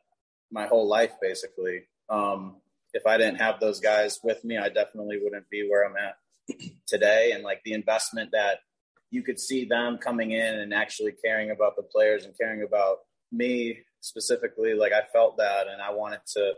my 0.54 0.66
whole 0.66 0.88
life, 0.88 1.12
basically. 1.20 1.82
Um, 2.08 2.56
if 2.94 3.06
I 3.06 3.18
didn't 3.18 3.40
have 3.40 3.58
those 3.58 3.80
guys 3.80 4.20
with 4.23 4.44
me, 4.44 4.56
I 4.56 4.68
definitely 4.68 5.18
wouldn't 5.20 5.50
be 5.50 5.68
where 5.68 5.84
I'm 5.84 5.96
at 5.96 6.16
today. 6.87 7.32
And 7.34 7.42
like 7.42 7.62
the 7.64 7.73
investment 7.73 8.30
that 8.32 8.61
you 9.11 9.23
could 9.23 9.40
see 9.40 9.64
them 9.64 9.99
coming 9.99 10.30
in 10.30 10.54
and 10.61 10.73
actually 10.73 11.12
caring 11.12 11.50
about 11.50 11.75
the 11.76 11.82
players 11.82 12.25
and 12.25 12.38
caring 12.38 12.62
about 12.62 12.99
me 13.32 13.80
specifically, 14.00 14.75
like 14.75 14.92
I 14.92 15.02
felt 15.12 15.38
that 15.38 15.66
and 15.66 15.82
I 15.82 15.92
wanted 15.92 16.20
to 16.34 16.54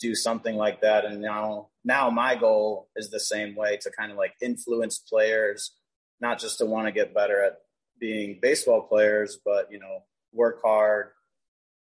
do 0.00 0.16
something 0.16 0.56
like 0.56 0.80
that. 0.80 1.04
And 1.04 1.22
now, 1.22 1.68
now 1.84 2.10
my 2.10 2.34
goal 2.34 2.88
is 2.96 3.10
the 3.10 3.20
same 3.20 3.54
way 3.54 3.76
to 3.82 3.90
kind 3.90 4.10
of 4.10 4.18
like 4.18 4.34
influence 4.42 4.98
players, 4.98 5.76
not 6.20 6.40
just 6.40 6.58
to 6.58 6.66
want 6.66 6.88
to 6.88 6.92
get 6.92 7.14
better 7.14 7.40
at 7.40 7.58
being 8.00 8.40
baseball 8.42 8.82
players, 8.82 9.38
but 9.44 9.70
you 9.70 9.78
know, 9.78 10.02
work 10.32 10.60
hard, 10.64 11.10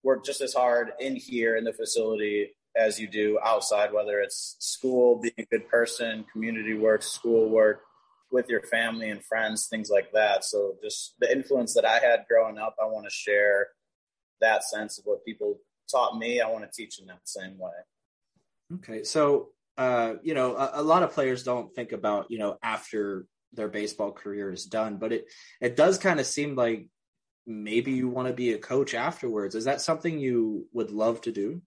work 0.03 0.25
just 0.25 0.41
as 0.41 0.53
hard 0.53 0.91
in 0.99 1.15
here 1.15 1.55
in 1.55 1.63
the 1.63 1.73
facility 1.73 2.55
as 2.75 2.99
you 2.99 3.07
do 3.07 3.37
outside, 3.43 3.91
whether 3.91 4.19
it's 4.19 4.55
school, 4.59 5.19
being 5.19 5.33
a 5.37 5.45
good 5.45 5.67
person, 5.69 6.25
community 6.31 6.73
work, 6.73 7.03
school 7.03 7.49
work, 7.49 7.81
with 8.31 8.49
your 8.49 8.61
family 8.61 9.09
and 9.09 9.23
friends, 9.23 9.67
things 9.67 9.89
like 9.89 10.11
that. 10.13 10.45
So 10.45 10.75
just 10.81 11.15
the 11.19 11.31
influence 11.31 11.73
that 11.73 11.85
I 11.85 11.99
had 11.99 12.25
growing 12.29 12.57
up, 12.57 12.75
I 12.81 12.85
want 12.85 13.05
to 13.05 13.11
share 13.11 13.67
that 14.39 14.63
sense 14.63 14.97
of 14.97 15.05
what 15.05 15.25
people 15.25 15.59
taught 15.89 16.17
me. 16.17 16.39
I 16.39 16.49
want 16.49 16.63
to 16.63 16.71
teach 16.71 16.99
in 16.99 17.07
that 17.07 17.19
same 17.25 17.57
way. 17.59 17.71
Okay. 18.75 19.03
So, 19.03 19.49
uh, 19.77 20.13
you 20.23 20.33
know, 20.33 20.55
a, 20.55 20.71
a 20.75 20.81
lot 20.81 21.03
of 21.03 21.11
players 21.11 21.43
don't 21.43 21.75
think 21.75 21.91
about, 21.91 22.27
you 22.29 22.39
know, 22.39 22.57
after 22.63 23.25
their 23.53 23.67
baseball 23.67 24.13
career 24.13 24.49
is 24.51 24.65
done, 24.65 24.95
but 24.95 25.11
it, 25.11 25.25
it 25.59 25.75
does 25.75 25.97
kind 25.97 26.19
of 26.21 26.25
seem 26.25 26.55
like 26.55 26.87
maybe 27.51 27.91
you 27.91 28.09
want 28.09 28.27
to 28.27 28.33
be 28.33 28.53
a 28.53 28.57
coach 28.57 28.93
afterwards. 28.93 29.55
Is 29.55 29.65
that 29.65 29.81
something 29.81 30.19
you 30.19 30.67
would 30.73 30.91
love 30.91 31.21
to 31.21 31.31
do? 31.31 31.61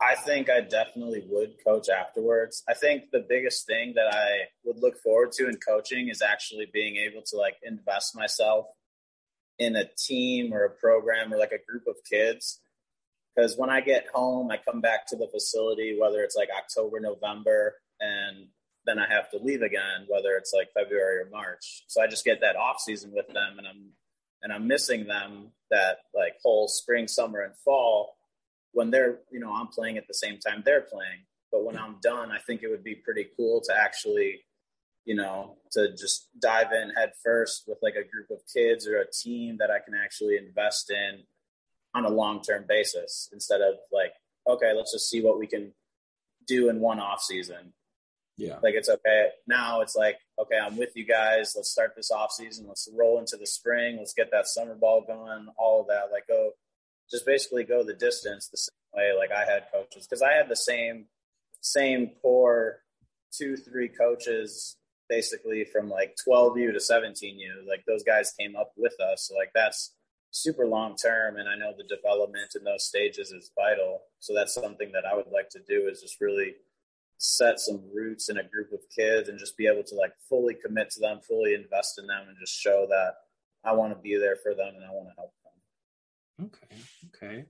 I 0.00 0.16
think 0.16 0.50
I 0.50 0.60
definitely 0.60 1.24
would 1.28 1.54
coach 1.64 1.88
afterwards. 1.88 2.64
I 2.68 2.74
think 2.74 3.04
the 3.12 3.24
biggest 3.28 3.66
thing 3.66 3.92
that 3.94 4.12
I 4.12 4.48
would 4.64 4.78
look 4.78 4.98
forward 4.98 5.30
to 5.32 5.48
in 5.48 5.56
coaching 5.56 6.08
is 6.08 6.22
actually 6.22 6.66
being 6.72 6.96
able 6.96 7.22
to 7.26 7.36
like 7.36 7.56
invest 7.62 8.16
myself 8.16 8.66
in 9.58 9.76
a 9.76 9.84
team 9.96 10.52
or 10.52 10.64
a 10.64 10.70
program 10.70 11.32
or 11.32 11.38
like 11.38 11.52
a 11.52 11.70
group 11.70 11.84
of 11.86 11.96
kids. 12.10 12.60
Because 13.34 13.56
when 13.56 13.70
I 13.70 13.80
get 13.80 14.06
home, 14.12 14.50
I 14.50 14.58
come 14.58 14.80
back 14.80 15.06
to 15.08 15.16
the 15.16 15.28
facility, 15.32 15.96
whether 15.98 16.22
it's 16.22 16.36
like 16.36 16.48
October, 16.56 16.98
November, 16.98 17.74
and 18.00 18.48
then 18.84 18.98
I 18.98 19.06
have 19.08 19.30
to 19.30 19.38
leave 19.38 19.62
again, 19.62 20.06
whether 20.08 20.36
it's 20.36 20.52
like 20.52 20.68
February 20.74 21.20
or 21.20 21.30
March. 21.30 21.84
So 21.86 22.02
I 22.02 22.08
just 22.08 22.24
get 22.24 22.40
that 22.40 22.56
off 22.56 22.80
season 22.80 23.12
with 23.14 23.28
them, 23.28 23.58
and 23.58 23.66
I'm 23.66 23.90
and 24.42 24.52
I'm 24.52 24.66
missing 24.66 25.06
them 25.06 25.52
that 25.70 25.98
like 26.14 26.34
whole 26.42 26.68
spring, 26.68 27.08
summer, 27.08 27.40
and 27.40 27.54
fall 27.64 28.16
when 28.72 28.90
they're, 28.90 29.18
you 29.30 29.40
know, 29.40 29.52
I'm 29.52 29.68
playing 29.68 29.98
at 29.98 30.08
the 30.08 30.14
same 30.14 30.38
time 30.38 30.62
they're 30.64 30.80
playing. 30.80 31.20
But 31.50 31.64
when 31.64 31.76
I'm 31.76 31.96
done, 32.02 32.30
I 32.30 32.38
think 32.38 32.62
it 32.62 32.68
would 32.68 32.84
be 32.84 32.94
pretty 32.94 33.28
cool 33.36 33.60
to 33.66 33.76
actually, 33.76 34.40
you 35.04 35.14
know, 35.14 35.56
to 35.72 35.90
just 35.90 36.28
dive 36.40 36.72
in 36.72 36.90
head 36.90 37.12
first 37.22 37.64
with 37.66 37.78
like 37.82 37.94
a 37.94 38.08
group 38.08 38.30
of 38.30 38.38
kids 38.52 38.86
or 38.86 38.98
a 38.98 39.10
team 39.10 39.58
that 39.58 39.70
I 39.70 39.78
can 39.78 39.94
actually 39.94 40.38
invest 40.38 40.90
in 40.90 41.22
on 41.94 42.04
a 42.06 42.10
long 42.10 42.40
term 42.40 42.64
basis 42.66 43.28
instead 43.32 43.60
of 43.60 43.74
like, 43.92 44.12
okay, 44.48 44.72
let's 44.74 44.92
just 44.92 45.10
see 45.10 45.22
what 45.22 45.38
we 45.38 45.46
can 45.46 45.72
do 46.46 46.70
in 46.70 46.80
one 46.80 46.98
off 46.98 47.22
season. 47.22 47.74
Yeah. 48.42 48.58
Like 48.62 48.74
it's 48.74 48.88
okay. 48.88 49.28
Now 49.46 49.82
it's 49.82 49.94
like, 49.94 50.18
okay, 50.38 50.58
I'm 50.58 50.76
with 50.76 50.90
you 50.96 51.06
guys. 51.06 51.52
Let's 51.54 51.70
start 51.70 51.92
this 51.96 52.10
off 52.10 52.32
season. 52.32 52.66
Let's 52.66 52.88
roll 52.92 53.20
into 53.20 53.36
the 53.36 53.46
spring. 53.46 53.98
Let's 53.98 54.14
get 54.14 54.30
that 54.32 54.48
summer 54.48 54.74
ball 54.74 55.04
going, 55.06 55.46
all 55.56 55.82
of 55.82 55.86
that. 55.88 56.10
Like 56.12 56.26
go 56.26 56.50
just 57.10 57.24
basically 57.24 57.62
go 57.62 57.84
the 57.84 57.94
distance 57.94 58.48
the 58.48 58.56
same 58.56 58.72
way 58.94 59.12
like 59.16 59.30
I 59.30 59.44
had 59.44 59.66
coaches 59.72 60.06
because 60.08 60.22
I 60.22 60.32
had 60.32 60.48
the 60.48 60.56
same 60.56 61.06
same 61.60 62.10
core 62.20 62.80
two 63.32 63.56
three 63.56 63.88
coaches 63.88 64.76
basically 65.08 65.64
from 65.64 65.90
like 65.90 66.16
12u 66.26 66.72
to 66.72 66.78
17u 66.78 67.68
like 67.68 67.84
those 67.86 68.02
guys 68.02 68.34
came 68.40 68.56
up 68.56 68.72
with 68.76 68.94
us 69.00 69.28
so 69.28 69.36
like 69.36 69.50
that's 69.54 69.94
super 70.30 70.66
long 70.66 70.96
term 70.96 71.36
and 71.36 71.48
I 71.48 71.56
know 71.56 71.72
the 71.76 71.84
development 71.84 72.52
in 72.56 72.64
those 72.64 72.86
stages 72.86 73.30
is 73.30 73.50
vital 73.54 74.00
so 74.18 74.34
that's 74.34 74.54
something 74.54 74.90
that 74.92 75.04
I 75.04 75.14
would 75.14 75.30
like 75.30 75.50
to 75.50 75.60
do 75.68 75.88
is 75.90 76.00
just 76.00 76.20
really 76.20 76.54
set 77.22 77.60
some 77.60 77.80
roots 77.94 78.28
in 78.28 78.38
a 78.38 78.42
group 78.42 78.72
of 78.72 78.80
kids 78.94 79.28
and 79.28 79.38
just 79.38 79.56
be 79.56 79.68
able 79.68 79.84
to 79.84 79.94
like 79.94 80.12
fully 80.28 80.54
commit 80.54 80.90
to 80.90 80.98
them 80.98 81.20
fully 81.26 81.54
invest 81.54 81.98
in 81.98 82.06
them 82.06 82.24
and 82.28 82.36
just 82.38 82.52
show 82.52 82.84
that 82.88 83.12
I 83.64 83.72
want 83.72 83.94
to 83.94 83.98
be 84.02 84.16
there 84.16 84.34
for 84.36 84.54
them 84.54 84.74
and 84.74 84.84
I 84.84 84.90
want 84.90 85.08
to 85.08 85.14
help 85.16 85.32
them. 85.44 86.50
Okay. 86.50 86.76
Okay. 87.14 87.44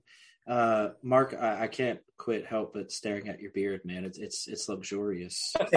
Uh, 0.45 0.89
Marc, 1.01 1.33
I, 1.33 1.63
I, 1.63 1.67
can't 1.67 1.99
quit 2.17 2.45
help 2.45 2.73
but 2.73 2.91
staring 2.91 3.29
at 3.29 3.39
your 3.39 3.51
beard, 3.51 3.79
man. 3.85 4.03
It's 4.03 4.17
it's 4.17 4.45
it's 4.49 4.67
luxurious. 4.67 5.53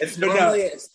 it's 0.00 0.18
normally 0.18 0.60
it's 0.60 0.90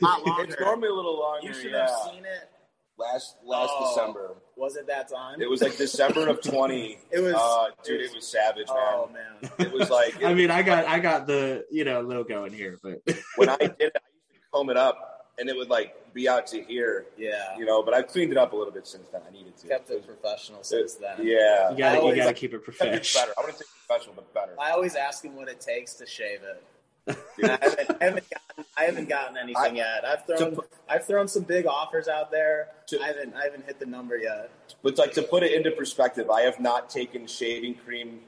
not 0.00 0.24
longer. 0.24 0.44
It's 0.44 0.54
normally 0.60 0.88
a 0.88 0.94
little 0.94 1.18
longer. 1.18 1.48
You 1.48 1.52
should 1.52 1.72
yeah. 1.72 1.80
have 1.80 1.90
seen 2.12 2.24
it 2.24 2.48
last 2.98 3.36
last 3.44 3.72
oh, 3.74 3.88
December. 3.88 4.36
Was 4.56 4.76
it 4.76 4.86
that 4.86 5.08
time? 5.08 5.40
It 5.40 5.48
was 5.48 5.62
like 5.62 5.76
December 5.76 6.28
of 6.28 6.40
twenty. 6.50 6.98
it 7.10 7.20
was, 7.20 7.34
uh, 7.34 7.68
dude. 7.84 8.00
It 8.00 8.14
was 8.14 8.26
savage, 8.26 8.68
man. 8.68 8.76
Oh 8.78 9.10
man, 9.12 9.50
it 9.58 9.72
was 9.72 9.90
like. 9.90 10.16
It, 10.20 10.24
I 10.26 10.34
mean, 10.34 10.50
I 10.50 10.62
got 10.62 10.86
I 10.86 10.98
got 10.98 11.26
the 11.26 11.64
you 11.70 11.84
know 11.84 12.00
logo 12.00 12.44
in 12.44 12.52
here, 12.52 12.78
but 12.82 13.00
when 13.36 13.48
I 13.48 13.56
did 13.56 13.74
it, 13.78 13.92
I 13.96 14.32
used 14.32 14.42
to 14.42 14.50
comb 14.52 14.70
it 14.70 14.76
up 14.76 15.14
and 15.38 15.48
it 15.48 15.56
would 15.56 15.68
like 15.68 15.94
be 16.14 16.28
out 16.28 16.46
to 16.48 16.62
here. 16.62 17.06
Yeah. 17.16 17.56
You 17.58 17.64
know, 17.64 17.82
but 17.82 17.94
I've 17.94 18.06
cleaned 18.06 18.32
it 18.32 18.38
up 18.38 18.52
a 18.52 18.56
little 18.56 18.72
bit 18.72 18.86
since 18.86 19.08
then. 19.08 19.22
I 19.26 19.32
needed 19.32 19.56
to. 19.58 19.68
Kept 19.68 19.90
it 19.90 20.06
professional 20.06 20.62
since 20.62 20.94
then. 20.94 21.16
Yeah. 21.18 21.70
You 21.70 21.78
gotta, 21.78 22.06
you 22.06 22.16
gotta 22.16 22.34
keep 22.34 22.54
it 22.54 22.62
professional. 22.62 23.22
Better. 23.22 23.34
I 23.36 23.40
wouldn't 23.40 23.58
say 23.58 23.64
professional, 23.86 24.14
but 24.14 24.32
better. 24.32 24.54
I 24.60 24.70
always 24.70 24.94
ask 24.94 25.24
him 25.24 25.36
what 25.36 25.48
it 25.48 25.60
takes 25.60 25.94
to 25.94 26.06
shave 26.06 26.40
it. 26.42 26.62
I, 27.06 27.16
haven't, 27.42 27.90
I, 28.00 28.04
haven't, 28.04 28.30
gotten, 28.30 28.64
I 28.76 28.84
haven't 28.84 29.08
gotten 29.08 29.36
anything 29.36 29.56
I, 29.56 29.74
yet. 29.74 30.04
I've 30.04 30.24
thrown 30.26 30.54
to, 30.54 30.64
I've 30.88 31.06
thrown 31.06 31.28
some 31.28 31.42
big 31.42 31.66
offers 31.66 32.08
out 32.08 32.30
there. 32.30 32.68
To, 32.88 33.00
I 33.00 33.08
haven't 33.08 33.34
I 33.34 33.44
haven't 33.44 33.66
hit 33.66 33.78
the 33.78 33.86
number 33.86 34.16
yet. 34.16 34.50
But 34.82 34.98
like 34.98 35.12
to 35.14 35.22
put 35.22 35.42
it 35.42 35.52
into 35.52 35.70
perspective, 35.70 36.30
I 36.30 36.42
have 36.42 36.60
not 36.60 36.88
taken 36.88 37.26
shaving 37.26 37.74
cream 37.74 38.20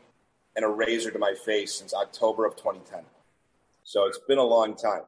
and 0.57 0.65
a 0.65 0.69
razor 0.69 1.11
to 1.11 1.19
my 1.19 1.35
face 1.45 1.75
since 1.75 1.95
October 1.95 2.47
of 2.47 2.57
2010. 2.57 3.01
So 3.85 4.07
it's 4.07 4.19
been 4.27 4.39
a 4.39 4.45
long 4.45 4.75
time. 4.75 5.03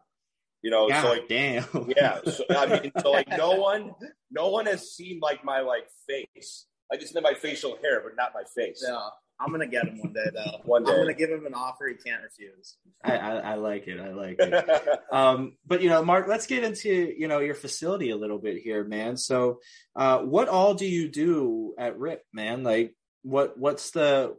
You 0.62 0.70
know, 0.70 0.88
God 0.88 1.02
so 1.02 1.08
like, 1.10 1.28
damn. 1.28 1.64
yeah. 1.96 2.18
So, 2.24 2.44
I 2.50 2.80
mean, 2.80 2.92
so 3.00 3.10
like, 3.10 3.28
no 3.36 3.52
one, 3.52 3.94
no 4.30 4.48
one 4.48 4.66
has 4.66 4.90
seen 4.90 5.20
like 5.20 5.44
my 5.44 5.60
like 5.60 5.88
face. 6.06 6.66
Like 6.90 7.02
it's 7.02 7.12
been 7.12 7.22
my 7.22 7.34
facial 7.34 7.78
hair, 7.82 8.00
but 8.02 8.16
not 8.16 8.32
my 8.34 8.42
face. 8.56 8.84
Yeah, 8.86 9.08
I'm 9.40 9.52
gonna 9.52 9.66
get 9.66 9.86
him 9.86 9.98
one 9.98 10.12
day 10.12 10.26
though. 10.34 10.58
one 10.64 10.84
day, 10.84 10.92
I'm 10.92 10.98
gonna 10.98 11.14
give 11.14 11.30
him 11.30 11.46
an 11.46 11.54
offer 11.54 11.86
he 11.86 11.94
can't 11.94 12.22
refuse. 12.22 12.76
I, 13.04 13.16
I, 13.16 13.36
I 13.36 13.54
like 13.54 13.86
it. 13.86 14.00
I 14.00 14.10
like 14.10 14.36
it. 14.38 15.00
um, 15.12 15.56
but 15.66 15.82
you 15.82 15.88
know, 15.88 16.04
Marc, 16.04 16.26
let's 16.26 16.46
get 16.46 16.64
into 16.64 17.12
you 17.16 17.28
know 17.28 17.38
your 17.38 17.54
facility 17.54 18.10
a 18.10 18.16
little 18.16 18.38
bit 18.38 18.58
here, 18.58 18.84
man. 18.84 19.16
So, 19.16 19.60
uh, 19.94 20.18
what 20.18 20.48
all 20.48 20.74
do 20.74 20.86
you 20.86 21.08
do 21.08 21.74
at 21.78 21.98
RYP, 21.98 22.18
man? 22.32 22.64
Like, 22.64 22.94
what 23.22 23.58
what's 23.58 23.92
the, 23.92 24.36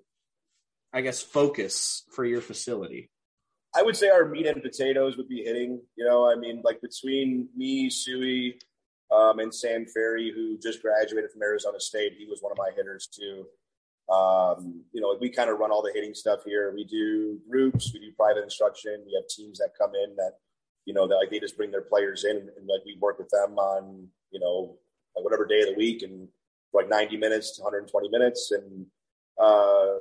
I 0.92 1.02
guess, 1.02 1.22
focus 1.22 2.04
for 2.12 2.26
your 2.26 2.42
facility? 2.42 3.10
I 3.76 3.84
would 3.84 3.96
say 3.96 4.10
our 4.10 4.26
meat 4.26 4.48
and 4.48 4.62
potatoes 4.62 5.16
would 5.16 5.30
be 5.30 5.44
hitting. 5.44 5.82
You 5.96 6.06
know, 6.06 6.30
I 6.30 6.36
mean, 6.36 6.62
like 6.64 6.82
between 6.82 7.48
me, 7.56 7.90
Suey, 7.90 8.58
um, 9.12 9.40
and 9.40 9.54
Sam 9.54 9.86
Ferri, 9.86 10.32
who 10.34 10.58
just 10.58 10.82
graduated 10.82 11.32
from 11.32 11.42
Arizona 11.42 11.80
State, 11.80 12.14
he 12.18 12.26
was 12.26 12.42
one 12.42 12.52
of 12.52 12.58
my 12.58 12.72
hitters 12.76 13.08
too. 13.08 13.46
Um, 14.10 14.84
you 14.92 15.02
know, 15.02 15.16
we 15.20 15.30
kind 15.30 15.50
of 15.50 15.60
run 15.60 15.72
all 15.72 15.84
the 15.84 15.92
hitting 15.94 16.16
stuff 16.16 16.40
here. 16.46 16.74
We 16.74 16.84
do 16.84 17.40
groups, 17.50 17.92
we 17.94 18.00
do 18.00 18.12
private 18.14 18.44
instruction. 18.44 19.04
We 19.06 19.14
have 19.16 19.28
teams 19.28 19.60
that 19.60 19.70
come 19.80 19.92
in 19.94 20.16
that, 20.16 20.34
you 20.86 20.94
know, 20.94 21.08
that 21.08 21.16
like 21.16 21.30
they 21.30 21.40
just 21.40 21.58
bring 21.58 21.70
their 21.72 21.82
players 21.82 22.26
in 22.26 22.38
and, 22.38 22.50
and 22.58 22.68
like 22.68 22.84
we 22.86 22.98
work 23.00 23.20
with 23.20 23.30
them 23.30 23.58
on, 23.58 24.08
you 24.32 24.40
know, 24.40 24.78
like 25.16 25.24
whatever 25.24 25.46
day 25.46 25.62
of 25.62 25.68
the 25.68 25.76
week 25.76 26.02
and 26.02 26.28
like 26.74 26.90
90 26.90 27.18
minutes 27.18 27.56
to 27.58 27.62
120 27.62 28.10
minutes. 28.10 28.52
And, 28.52 28.86
uh, 29.40 29.98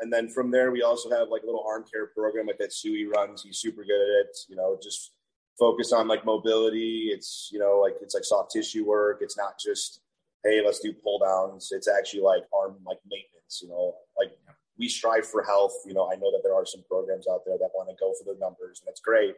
and 0.00 0.12
then 0.12 0.28
from 0.28 0.50
there, 0.50 0.70
we 0.70 0.82
also 0.82 1.10
have 1.10 1.28
like 1.28 1.42
a 1.42 1.46
little 1.46 1.64
arm 1.66 1.84
care 1.90 2.06
program 2.06 2.46
like 2.46 2.58
that 2.58 2.72
Sui 2.72 3.06
runs. 3.06 3.42
He's 3.42 3.58
super 3.58 3.84
good 3.84 4.00
at 4.00 4.26
it, 4.26 4.38
you 4.48 4.56
know, 4.56 4.78
just 4.82 5.12
focus 5.58 5.92
on 5.92 6.08
like 6.08 6.24
mobility. 6.24 7.10
It's, 7.12 7.50
you 7.52 7.58
know, 7.58 7.80
like 7.80 7.96
it's 8.00 8.14
like 8.14 8.24
soft 8.24 8.50
tissue 8.50 8.86
work. 8.86 9.18
It's 9.20 9.36
not 9.36 9.58
just, 9.62 10.00
hey, 10.44 10.60
let's 10.64 10.80
do 10.80 10.92
pull 10.92 11.18
downs. 11.18 11.70
It's 11.72 11.88
actually 11.88 12.22
like 12.22 12.42
arm 12.52 12.76
like 12.86 12.98
maintenance, 13.08 13.60
you 13.62 13.68
know, 13.68 13.94
like 14.18 14.32
we 14.78 14.88
strive 14.88 15.26
for 15.26 15.42
health. 15.42 15.74
You 15.86 15.94
know, 15.94 16.10
I 16.10 16.16
know 16.16 16.30
that 16.32 16.40
there 16.42 16.54
are 16.54 16.66
some 16.66 16.82
programs 16.88 17.26
out 17.30 17.42
there 17.46 17.58
that 17.58 17.70
want 17.74 17.88
to 17.88 17.96
go 17.98 18.12
for 18.18 18.24
the 18.24 18.38
numbers 18.40 18.80
and 18.80 18.88
that's 18.88 19.00
great, 19.00 19.36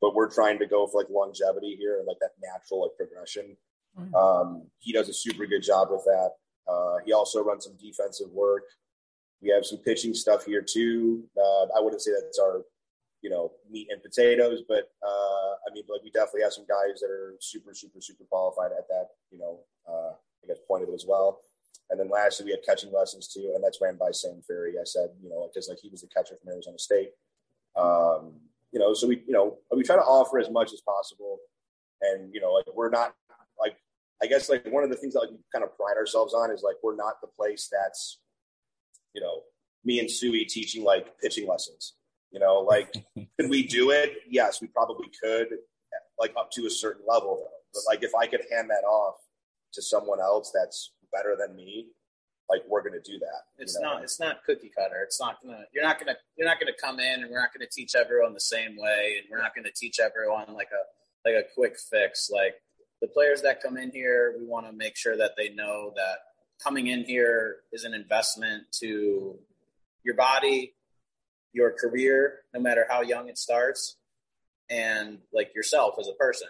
but 0.00 0.14
we're 0.14 0.30
trying 0.30 0.58
to 0.58 0.66
go 0.66 0.86
for 0.86 1.02
like 1.02 1.10
longevity 1.10 1.76
here 1.76 1.98
and 1.98 2.06
like 2.06 2.18
that 2.20 2.32
natural 2.42 2.82
like 2.82 2.96
progression. 2.96 3.56
Mm-hmm. 3.98 4.14
Um, 4.14 4.62
he 4.78 4.92
does 4.92 5.08
a 5.08 5.14
super 5.14 5.46
good 5.46 5.62
job 5.62 5.88
with 5.90 6.04
that. 6.04 6.32
Uh, 6.68 6.98
he 7.04 7.12
also 7.12 7.42
runs 7.42 7.64
some 7.64 7.76
defensive 7.80 8.30
work. 8.30 8.64
We 9.40 9.50
have 9.50 9.64
some 9.64 9.78
pitching 9.78 10.14
stuff 10.14 10.44
here 10.44 10.62
too. 10.62 11.24
Uh, 11.36 11.66
I 11.76 11.80
wouldn't 11.80 12.02
say 12.02 12.12
that's 12.12 12.38
our, 12.38 12.62
you 13.22 13.30
know, 13.30 13.52
meat 13.70 13.88
and 13.90 14.02
potatoes, 14.02 14.62
but 14.68 14.90
uh, 15.02 15.52
I 15.66 15.72
mean, 15.72 15.84
like 15.88 16.02
we 16.02 16.10
definitely 16.10 16.42
have 16.42 16.52
some 16.52 16.66
guys 16.68 17.00
that 17.00 17.10
are 17.10 17.34
super, 17.40 17.74
super, 17.74 18.00
super 18.00 18.24
qualified 18.24 18.72
at 18.72 18.88
that, 18.88 19.08
I 20.66 20.68
guess 20.68 20.68
point 20.68 20.82
of 20.82 20.88
it 20.88 20.94
as 20.94 21.06
well. 21.06 21.40
And 21.90 22.00
then 22.00 22.08
lastly, 22.10 22.46
we 22.46 22.50
had 22.50 22.64
catching 22.66 22.92
lessons 22.92 23.28
too, 23.28 23.52
and 23.54 23.62
that's 23.62 23.78
ran 23.80 23.96
by 23.96 24.10
Sam 24.10 24.42
Ferri. 24.46 24.74
I 24.78 24.84
said, 24.84 25.10
you 25.22 25.28
know, 25.28 25.48
because 25.48 25.68
like 25.68 25.78
he 25.80 25.88
was 25.88 26.00
the 26.00 26.08
catcher 26.08 26.36
from 26.36 26.52
Arizona 26.52 26.78
State. 26.78 27.10
Um, 27.76 28.40
you 28.72 28.80
know, 28.80 28.92
so 28.94 29.06
we, 29.06 29.22
you 29.26 29.32
know, 29.32 29.58
we 29.74 29.84
try 29.84 29.96
to 29.96 30.02
offer 30.02 30.38
as 30.38 30.50
much 30.50 30.72
as 30.72 30.80
possible, 30.80 31.38
and 32.00 32.34
you 32.34 32.40
know, 32.40 32.52
like 32.52 32.66
we're 32.74 32.90
not 32.90 33.14
like 33.58 33.76
I 34.22 34.26
guess 34.26 34.48
like 34.48 34.66
one 34.66 34.82
of 34.82 34.90
the 34.90 34.96
things 34.96 35.14
that 35.14 35.20
like 35.20 35.30
we 35.30 35.38
kind 35.52 35.64
of 35.64 35.76
pride 35.76 35.96
ourselves 35.96 36.34
on 36.34 36.50
is 36.50 36.62
like 36.62 36.76
we're 36.82 36.96
not 36.96 37.20
the 37.20 37.28
place 37.28 37.68
that's, 37.70 38.18
you 39.14 39.20
know, 39.20 39.42
me 39.84 40.00
and 40.00 40.10
Sui 40.10 40.44
teaching 40.44 40.82
like 40.82 41.20
pitching 41.20 41.46
lessons. 41.46 41.94
You 42.32 42.40
know, 42.40 42.60
like 42.60 42.92
could 43.38 43.48
we 43.48 43.64
do 43.64 43.90
it? 43.90 44.14
Yes, 44.28 44.60
we 44.60 44.66
probably 44.66 45.08
could, 45.22 45.48
like 46.18 46.34
up 46.36 46.50
to 46.52 46.66
a 46.66 46.70
certain 46.70 47.04
level. 47.06 47.46
But 47.72 47.82
like 47.88 48.02
if 48.02 48.14
I 48.14 48.26
could 48.26 48.42
hand 48.50 48.70
that 48.70 48.84
off 48.84 49.16
to 49.76 49.82
someone 49.82 50.20
else 50.20 50.50
that's 50.52 50.90
better 51.12 51.36
than 51.38 51.54
me, 51.54 51.86
like 52.48 52.62
we're 52.68 52.82
going 52.82 53.00
to 53.00 53.10
do 53.12 53.18
that. 53.18 53.42
It's 53.58 53.78
know? 53.78 53.94
not. 53.94 54.02
It's 54.02 54.20
not 54.20 54.44
cookie 54.44 54.70
cutter. 54.76 55.02
It's 55.04 55.20
not 55.20 55.42
gonna. 55.42 55.64
You're 55.72 55.84
not 55.84 55.98
gonna. 55.98 56.16
You're 56.36 56.48
not 56.48 56.58
gonna 56.60 56.76
come 56.80 57.00
in 57.00 57.22
and 57.22 57.30
we're 57.30 57.40
not 57.40 57.52
gonna 57.52 57.70
teach 57.70 57.94
everyone 57.94 58.34
the 58.34 58.40
same 58.40 58.76
way, 58.76 59.16
and 59.18 59.26
we're 59.30 59.40
not 59.40 59.54
gonna 59.54 59.72
teach 59.74 59.98
everyone 60.00 60.54
like 60.54 60.68
a 60.72 61.28
like 61.28 61.44
a 61.44 61.46
quick 61.54 61.76
fix. 61.78 62.30
Like 62.32 62.54
the 63.00 63.08
players 63.08 63.42
that 63.42 63.62
come 63.62 63.76
in 63.76 63.90
here, 63.90 64.34
we 64.38 64.46
want 64.46 64.66
to 64.66 64.72
make 64.72 64.96
sure 64.96 65.16
that 65.16 65.32
they 65.36 65.50
know 65.50 65.92
that 65.96 66.18
coming 66.62 66.86
in 66.86 67.04
here 67.04 67.56
is 67.72 67.84
an 67.84 67.94
investment 67.94 68.64
to 68.80 69.36
your 70.04 70.14
body, 70.14 70.74
your 71.52 71.72
career, 71.72 72.40
no 72.54 72.60
matter 72.60 72.86
how 72.88 73.02
young 73.02 73.28
it 73.28 73.38
starts, 73.38 73.96
and 74.70 75.18
like 75.32 75.54
yourself 75.54 75.96
as 75.98 76.08
a 76.08 76.14
person. 76.14 76.48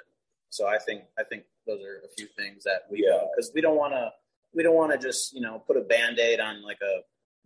So 0.50 0.66
I 0.66 0.78
think 0.78 1.04
I 1.18 1.24
think 1.24 1.44
those 1.66 1.80
are 1.82 2.02
a 2.04 2.08
few 2.16 2.26
things 2.26 2.64
that 2.64 2.82
we 2.90 2.98
because 3.34 3.50
we 3.54 3.60
don't 3.60 3.76
want 3.76 3.92
to 3.92 4.10
we 4.54 4.62
don't 4.62 4.74
want 4.74 4.92
to 4.92 4.98
just 4.98 5.34
you 5.34 5.40
know 5.40 5.62
put 5.66 5.76
a 5.76 5.82
band 5.82 6.18
aid 6.18 6.40
on 6.40 6.62
like 6.62 6.80
a 6.82 7.00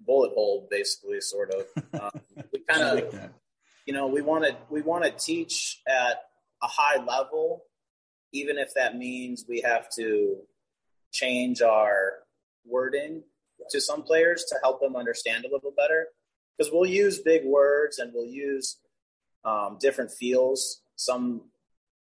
bullet 0.05 0.33
hole, 0.33 0.67
basically, 0.71 1.21
sort 1.21 1.53
of. 1.53 1.67
Um, 2.01 2.21
we 2.53 2.61
kind 2.61 2.83
of 2.83 2.95
like 2.95 3.31
you 3.85 3.93
know 3.93 4.07
we 4.07 4.23
want 4.23 4.45
to 4.45 4.57
we 4.71 4.81
want 4.81 5.05
to 5.05 5.11
teach 5.11 5.83
at 5.89 6.23
a 6.63 6.67
high 6.67 7.03
level, 7.03 7.65
even 8.33 8.57
if 8.57 8.73
that 8.75 8.97
means 8.97 9.45
we 9.49 9.61
have 9.63 9.91
to 9.97 10.37
change 11.13 11.63
our 11.63 12.13
wording 12.65 13.23
to 13.71 13.81
some 13.81 14.03
players 14.03 14.45
to 14.49 14.57
help 14.63 14.81
them 14.81 14.95
understand 14.95 15.45
a 15.45 15.53
little 15.53 15.73
better. 15.77 16.07
Because 16.57 16.73
we'll 16.73 16.87
use 16.87 17.19
big 17.19 17.45
words 17.45 17.99
and 17.99 18.13
we'll 18.15 18.31
use 18.31 18.77
um, 19.45 19.79
different 19.81 20.13
feels. 20.13 20.81
Some 20.97 21.43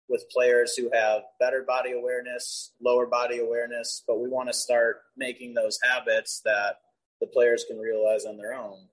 with 0.09 0.29
players 0.29 0.75
who 0.75 0.89
have 0.93 1.21
better 1.39 1.63
body 1.63 1.91
awareness, 1.91 2.71
lower 2.81 3.05
body 3.05 3.39
awareness, 3.39 4.03
but 4.07 4.19
we 4.19 4.29
want 4.29 4.49
to 4.49 4.53
start 4.53 5.01
making 5.15 5.53
those 5.53 5.79
habits 5.83 6.41
that 6.45 6.77
the 7.19 7.27
players 7.27 7.65
can 7.67 7.77
realize 7.79 8.25
on 8.25 8.37
their 8.37 8.53
own 8.53 8.87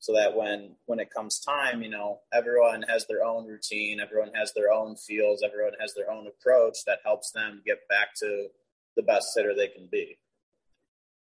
so 0.00 0.14
that 0.14 0.34
when 0.34 0.74
when 0.86 0.98
it 0.98 1.12
comes 1.14 1.40
time, 1.40 1.82
you 1.82 1.90
know, 1.90 2.20
everyone 2.32 2.82
has 2.82 3.06
their 3.06 3.22
own 3.22 3.46
routine, 3.46 4.00
everyone 4.00 4.32
has 4.34 4.52
their 4.54 4.72
own 4.72 4.96
feels, 4.96 5.42
everyone 5.42 5.74
has 5.80 5.94
their 5.94 6.10
own 6.10 6.26
approach 6.26 6.78
that 6.86 7.00
helps 7.04 7.30
them 7.32 7.62
get 7.64 7.86
back 7.88 8.14
to 8.16 8.48
the 8.96 9.02
best 9.02 9.28
hitter 9.36 9.54
they 9.54 9.68
can 9.68 9.88
be. 9.92 10.18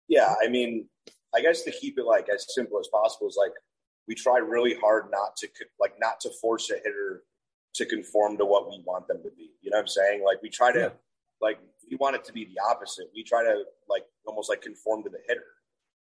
Yeah, 0.07 0.35
I 0.43 0.49
mean, 0.49 0.87
I 1.33 1.41
guess 1.41 1.63
to 1.63 1.71
keep 1.71 1.97
it 1.97 2.05
like 2.05 2.27
as 2.29 2.45
simple 2.53 2.79
as 2.79 2.87
possible 2.89 3.27
is 3.27 3.37
like 3.39 3.53
we 4.07 4.13
try 4.13 4.37
really 4.37 4.75
hard 4.75 5.05
not 5.09 5.35
to 5.37 5.47
like 5.79 5.93
not 5.99 6.19
to 6.21 6.29
force 6.41 6.69
a 6.69 6.75
hitter 6.75 7.23
to 7.75 7.85
conform 7.85 8.37
to 8.37 8.45
what 8.45 8.69
we 8.69 8.81
want 8.85 9.07
them 9.07 9.21
to 9.23 9.29
be. 9.31 9.51
You 9.61 9.71
know 9.71 9.77
what 9.77 9.81
I'm 9.81 9.87
saying? 9.87 10.23
Like 10.25 10.41
we 10.41 10.49
try 10.49 10.71
to 10.71 10.79
yeah. 10.79 10.89
like 11.41 11.59
we 11.89 11.97
want 11.97 12.15
it 12.15 12.23
to 12.25 12.33
be 12.33 12.45
the 12.45 12.59
opposite. 12.69 13.07
We 13.13 13.23
try 13.23 13.43
to 13.43 13.63
like 13.89 14.03
almost 14.25 14.49
like 14.49 14.61
conform 14.61 15.03
to 15.03 15.09
the 15.09 15.19
hitter. 15.27 15.43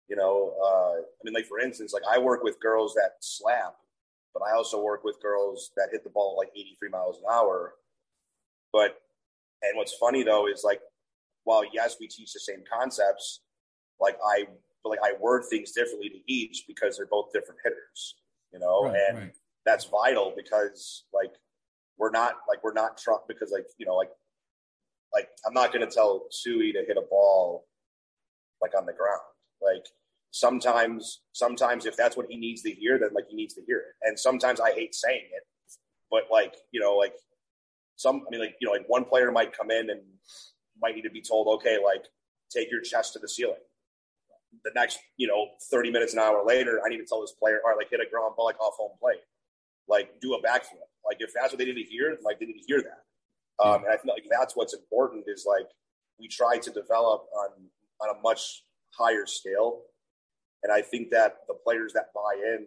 You 0.07 0.15
know, 0.15 0.53
uh, 0.63 1.01
I 1.01 1.21
mean, 1.23 1.33
like 1.33 1.47
for 1.47 1.59
instance, 1.59 1.91
like 1.93 2.03
I 2.09 2.19
work 2.19 2.43
with 2.43 2.59
girls 2.59 2.93
that 2.93 3.15
slap, 3.21 3.75
but 4.33 4.43
I 4.43 4.55
also 4.55 4.81
work 4.81 5.03
with 5.03 5.21
girls 5.21 5.71
that 5.75 5.89
hit 5.91 6.03
the 6.03 6.11
ball 6.11 6.35
like 6.37 6.49
83 6.55 6.89
miles 6.89 7.17
an 7.17 7.23
hour. 7.31 7.73
But 8.71 9.01
and 9.63 9.75
what's 9.75 9.95
funny 9.95 10.21
though 10.21 10.47
is 10.47 10.63
like, 10.63 10.81
while 11.43 11.63
yes, 11.73 11.95
we 11.99 12.07
teach 12.07 12.33
the 12.33 12.39
same 12.39 12.63
concepts, 12.71 13.41
like 13.99 14.17
I 14.23 14.45
like 14.83 14.99
I 15.03 15.13
word 15.19 15.45
things 15.49 15.71
differently 15.71 16.09
to 16.09 16.31
each 16.31 16.65
because 16.67 16.97
they're 16.97 17.07
both 17.07 17.33
different 17.33 17.59
hitters. 17.63 18.15
You 18.53 18.59
know, 18.59 18.83
right, 18.83 18.99
and 19.09 19.17
right. 19.17 19.33
that's 19.65 19.85
vital 19.85 20.33
because 20.35 21.05
like 21.11 21.31
we're 21.97 22.11
not 22.11 22.35
like 22.47 22.63
we're 22.63 22.73
not 22.73 22.97
Trump 22.97 23.23
because 23.27 23.51
like 23.51 23.65
you 23.77 23.85
know 23.85 23.95
like 23.95 24.09
like 25.13 25.29
I'm 25.45 25.53
not 25.53 25.71
going 25.71 25.87
to 25.87 25.93
tell 25.93 26.25
Sui 26.29 26.73
to 26.73 26.83
hit 26.85 26.97
a 26.97 27.01
ball 27.09 27.65
like 28.61 28.77
on 28.77 28.85
the 28.85 28.93
ground. 28.93 29.21
Like 29.61 29.85
sometimes 30.31 31.21
sometimes 31.33 31.85
if 31.85 31.95
that's 31.95 32.17
what 32.17 32.27
he 32.29 32.37
needs 32.37 32.61
to 32.63 32.71
hear, 32.71 32.99
then 32.99 33.09
like 33.13 33.25
he 33.29 33.35
needs 33.35 33.53
to 33.55 33.61
hear 33.65 33.77
it. 33.77 34.07
And 34.07 34.19
sometimes 34.19 34.59
I 34.59 34.73
hate 34.73 34.93
saying 34.93 35.25
it, 35.31 35.43
but 36.11 36.23
like 36.31 36.55
you 36.71 36.81
know 36.81 36.95
like 36.95 37.13
some 37.95 38.23
I 38.27 38.31
mean 38.31 38.41
like 38.41 38.55
you 38.59 38.67
know 38.67 38.73
like 38.73 38.85
one 38.87 39.05
player 39.05 39.31
might 39.31 39.55
come 39.55 39.71
in 39.71 39.89
and 39.89 40.01
might 40.81 40.95
need 40.95 41.03
to 41.03 41.09
be 41.09 41.21
told 41.21 41.47
okay 41.55 41.77
like 41.83 42.03
take 42.51 42.69
your 42.69 42.81
chest 42.81 43.13
to 43.13 43.19
the 43.19 43.29
ceiling. 43.29 43.55
The 44.63 44.71
next 44.75 44.99
you 45.17 45.27
know 45.27 45.47
30 45.71 45.91
minutes 45.91 46.13
an 46.13 46.19
hour 46.19 46.43
later, 46.45 46.81
I 46.85 46.89
need 46.89 46.97
to 46.97 47.05
tell 47.05 47.21
this 47.21 47.33
player 47.39 47.61
all 47.63 47.71
right 47.71 47.77
like 47.77 47.89
hit 47.89 48.01
a 48.01 48.09
ground 48.09 48.33
ball 48.35 48.45
like 48.45 48.59
off 48.59 48.75
home 48.77 48.97
plate, 48.99 49.23
like 49.87 50.19
do 50.19 50.33
a 50.33 50.41
backflip 50.41 50.89
like 51.05 51.17
if 51.19 51.31
that's 51.33 51.51
what 51.51 51.59
they 51.59 51.65
didn't 51.65 51.87
hear, 51.87 52.17
like 52.23 52.39
they 52.39 52.45
didn't 52.45 52.63
hear 52.67 52.81
that. 52.81 53.03
Um, 53.63 53.83
and 53.83 53.93
I 53.93 53.97
feel 53.97 54.13
like 54.13 54.25
that's 54.29 54.55
what's 54.55 54.73
important 54.73 55.25
is 55.27 55.45
like 55.47 55.67
we 56.19 56.27
try 56.27 56.57
to 56.57 56.71
develop 56.71 57.25
on 57.37 57.49
on 58.01 58.15
a 58.15 58.21
much 58.21 58.63
higher 58.97 59.25
scale. 59.25 59.81
And 60.63 60.73
I 60.73 60.81
think 60.81 61.11
that 61.11 61.37
the 61.47 61.53
players 61.53 61.93
that 61.93 62.13
buy 62.13 62.35
in 62.35 62.65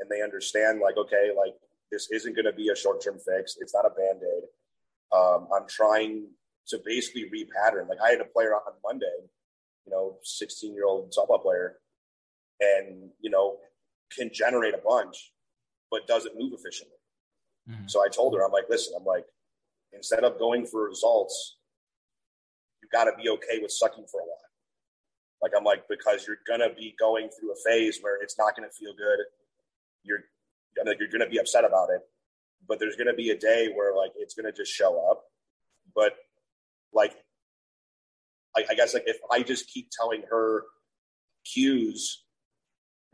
and 0.00 0.10
they 0.10 0.22
understand 0.22 0.80
like, 0.80 0.96
okay, 0.96 1.30
like 1.36 1.54
this 1.90 2.10
isn't 2.10 2.34
going 2.34 2.46
to 2.46 2.52
be 2.52 2.68
a 2.68 2.76
short 2.76 3.02
term 3.02 3.18
fix. 3.18 3.56
It's 3.60 3.74
not 3.74 3.86
a 3.86 3.90
band 3.90 4.20
aid. 4.22 4.44
Um, 5.16 5.48
I'm 5.54 5.66
trying 5.68 6.28
to 6.68 6.78
basically 6.84 7.24
repattern. 7.24 7.88
Like 7.88 7.98
I 8.04 8.10
had 8.10 8.20
a 8.20 8.24
player 8.24 8.54
on 8.54 8.72
Monday, 8.84 9.28
you 9.86 9.92
know, 9.92 10.18
16 10.22 10.74
year 10.74 10.86
old 10.86 11.12
softball 11.16 11.42
player, 11.42 11.76
and 12.60 13.10
you 13.20 13.30
know 13.30 13.58
can 14.16 14.30
generate 14.32 14.74
a 14.74 14.80
bunch, 14.86 15.32
but 15.90 16.06
doesn't 16.06 16.38
move 16.38 16.52
efficiently. 16.52 16.95
Mm-hmm. 17.68 17.86
So 17.86 18.04
I 18.04 18.08
told 18.08 18.34
her, 18.34 18.44
I'm 18.44 18.52
like, 18.52 18.68
listen, 18.68 18.94
I'm 18.96 19.04
like, 19.04 19.26
instead 19.92 20.24
of 20.24 20.38
going 20.38 20.66
for 20.66 20.88
results, 20.88 21.56
you 22.82 22.88
got 22.92 23.04
to 23.04 23.12
be 23.20 23.28
okay 23.30 23.58
with 23.60 23.72
sucking 23.72 24.06
for 24.10 24.20
a 24.20 24.24
while. 24.24 24.46
Like 25.42 25.52
I'm 25.56 25.64
like, 25.64 25.84
because 25.88 26.26
you're 26.26 26.38
gonna 26.46 26.72
be 26.74 26.94
going 26.98 27.28
through 27.28 27.52
a 27.52 27.56
phase 27.64 27.98
where 28.00 28.20
it's 28.22 28.38
not 28.38 28.56
gonna 28.56 28.70
feel 28.70 28.94
good. 28.96 29.18
You're 30.02 30.24
like 30.84 30.98
you're 30.98 31.08
gonna 31.08 31.28
be 31.28 31.38
upset 31.38 31.64
about 31.64 31.90
it, 31.90 32.00
but 32.66 32.78
there's 32.78 32.96
gonna 32.96 33.14
be 33.14 33.30
a 33.30 33.38
day 33.38 33.68
where 33.74 33.94
like 33.94 34.12
it's 34.16 34.34
gonna 34.34 34.52
just 34.52 34.72
show 34.72 35.08
up. 35.10 35.24
But 35.94 36.14
like, 36.92 37.14
I, 38.56 38.64
I 38.70 38.74
guess 38.74 38.94
like 38.94 39.04
if 39.06 39.18
I 39.30 39.42
just 39.42 39.68
keep 39.68 39.88
telling 39.90 40.22
her 40.30 40.64
cues 41.44 42.24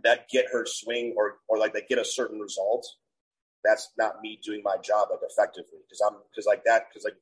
that 0.04 0.28
get 0.28 0.46
her 0.52 0.64
swing 0.64 1.14
or 1.16 1.38
or 1.48 1.58
like 1.58 1.72
they 1.74 1.84
get 1.88 1.98
a 1.98 2.04
certain 2.04 2.38
result, 2.38 2.86
that's 3.64 3.90
not 3.98 4.20
me 4.20 4.38
doing 4.44 4.62
my 4.64 4.76
job 4.82 5.08
like 5.10 5.20
effectively 5.22 5.78
because 5.86 6.00
I'm 6.00 6.18
because 6.30 6.46
like 6.46 6.64
that 6.64 6.88
because 6.88 7.04
like 7.04 7.16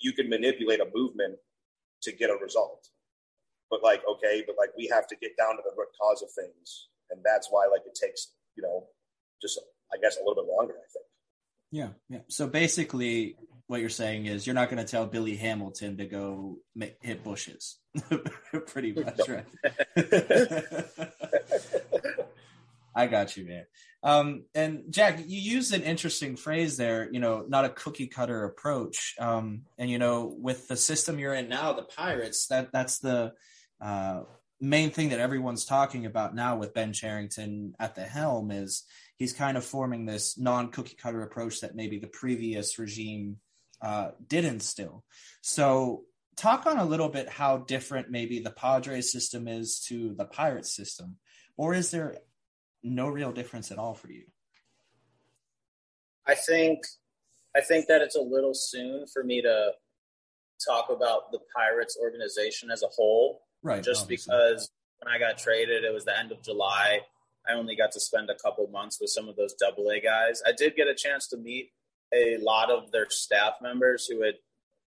you 0.00 0.12
can 0.12 0.28
manipulate 0.28 0.80
a 0.80 0.86
movement 0.94 1.36
to 2.02 2.12
get 2.12 2.30
a 2.30 2.36
result, 2.40 2.88
but 3.70 3.82
like 3.82 4.02
okay, 4.08 4.44
but 4.46 4.56
like 4.58 4.70
we 4.76 4.88
have 4.92 5.06
to 5.08 5.16
get 5.16 5.36
down 5.36 5.56
to 5.56 5.62
the 5.64 5.74
root 5.76 5.88
cause 6.00 6.22
of 6.22 6.30
things, 6.30 6.88
and 7.10 7.20
that's 7.24 7.48
why 7.50 7.66
like 7.70 7.82
it 7.86 7.98
takes 8.00 8.32
you 8.56 8.62
know 8.62 8.86
just 9.42 9.58
I 9.92 9.96
guess 10.00 10.16
a 10.16 10.20
little 10.20 10.42
bit 10.42 10.50
longer. 10.50 10.74
I 10.74 10.88
think. 10.92 11.06
Yeah, 11.70 11.88
yeah. 12.08 12.20
So 12.28 12.46
basically, 12.46 13.36
what 13.66 13.80
you're 13.80 13.90
saying 13.90 14.26
is 14.26 14.46
you're 14.46 14.54
not 14.54 14.70
going 14.70 14.84
to 14.84 14.90
tell 14.90 15.06
Billy 15.06 15.36
Hamilton 15.36 15.98
to 15.98 16.06
go 16.06 16.58
hit 17.00 17.22
bushes, 17.22 17.78
pretty 18.66 18.92
much, 18.92 19.20
right? 19.28 19.44
I 22.98 23.06
got 23.06 23.36
you, 23.36 23.46
man. 23.46 23.64
Um, 24.02 24.44
and 24.56 24.82
Jack, 24.90 25.20
you 25.24 25.40
used 25.40 25.72
an 25.72 25.82
interesting 25.82 26.34
phrase 26.34 26.76
there. 26.76 27.08
You 27.12 27.20
know, 27.20 27.44
not 27.48 27.64
a 27.64 27.68
cookie 27.70 28.08
cutter 28.08 28.44
approach. 28.44 29.14
Um, 29.20 29.62
and 29.78 29.88
you 29.88 29.98
know, 29.98 30.34
with 30.36 30.66
the 30.66 30.76
system 30.76 31.20
you're 31.20 31.34
in 31.34 31.48
now, 31.48 31.72
the 31.74 31.84
Pirates, 31.84 32.48
that 32.48 32.72
that's 32.72 32.98
the 32.98 33.34
uh, 33.80 34.22
main 34.60 34.90
thing 34.90 35.10
that 35.10 35.20
everyone's 35.20 35.64
talking 35.64 36.06
about 36.06 36.34
now 36.34 36.56
with 36.56 36.74
Ben 36.74 36.92
Cherington 36.92 37.74
at 37.78 37.94
the 37.94 38.02
helm 38.02 38.50
is 38.50 38.82
he's 39.16 39.32
kind 39.32 39.56
of 39.56 39.64
forming 39.64 40.04
this 40.04 40.36
non 40.36 40.72
cookie 40.72 40.96
cutter 40.96 41.22
approach 41.22 41.60
that 41.60 41.76
maybe 41.76 42.00
the 42.00 42.08
previous 42.08 42.80
regime 42.80 43.36
uh, 43.80 44.10
did 44.26 44.44
instill. 44.44 45.04
So, 45.40 46.02
talk 46.36 46.66
on 46.66 46.78
a 46.78 46.84
little 46.84 47.08
bit 47.08 47.28
how 47.28 47.58
different 47.58 48.10
maybe 48.10 48.40
the 48.40 48.50
Padres 48.50 49.12
system 49.12 49.46
is 49.46 49.78
to 49.86 50.14
the 50.14 50.24
Pirates 50.24 50.74
system, 50.74 51.16
or 51.56 51.74
is 51.74 51.92
there 51.92 52.16
no 52.82 53.08
real 53.08 53.32
difference 53.32 53.70
at 53.70 53.78
all 53.78 53.94
for 53.94 54.10
you? 54.10 54.24
I 56.26 56.34
think 56.34 56.80
I 57.56 57.60
think 57.60 57.86
that 57.86 58.02
it's 58.02 58.16
a 58.16 58.20
little 58.20 58.54
soon 58.54 59.06
for 59.06 59.24
me 59.24 59.42
to 59.42 59.72
talk 60.64 60.90
about 60.90 61.32
the 61.32 61.40
Pirates 61.56 61.96
organization 62.00 62.70
as 62.70 62.82
a 62.82 62.88
whole. 62.88 63.42
Right. 63.62 63.82
Just 63.82 64.02
obviously. 64.02 64.34
because 64.34 64.70
when 65.00 65.12
I 65.12 65.18
got 65.18 65.38
traded, 65.38 65.84
it 65.84 65.92
was 65.92 66.04
the 66.04 66.16
end 66.16 66.32
of 66.32 66.42
July. 66.42 67.00
I 67.48 67.54
only 67.54 67.76
got 67.76 67.92
to 67.92 68.00
spend 68.00 68.28
a 68.30 68.34
couple 68.34 68.66
months 68.68 68.98
with 69.00 69.10
some 69.10 69.28
of 69.28 69.36
those 69.36 69.54
double 69.54 69.88
A 69.90 70.00
guys. 70.00 70.42
I 70.46 70.52
did 70.56 70.76
get 70.76 70.86
a 70.86 70.94
chance 70.94 71.28
to 71.28 71.36
meet 71.36 71.70
a 72.12 72.36
lot 72.38 72.70
of 72.70 72.90
their 72.92 73.06
staff 73.08 73.54
members 73.62 74.06
who 74.06 74.18
would 74.18 74.34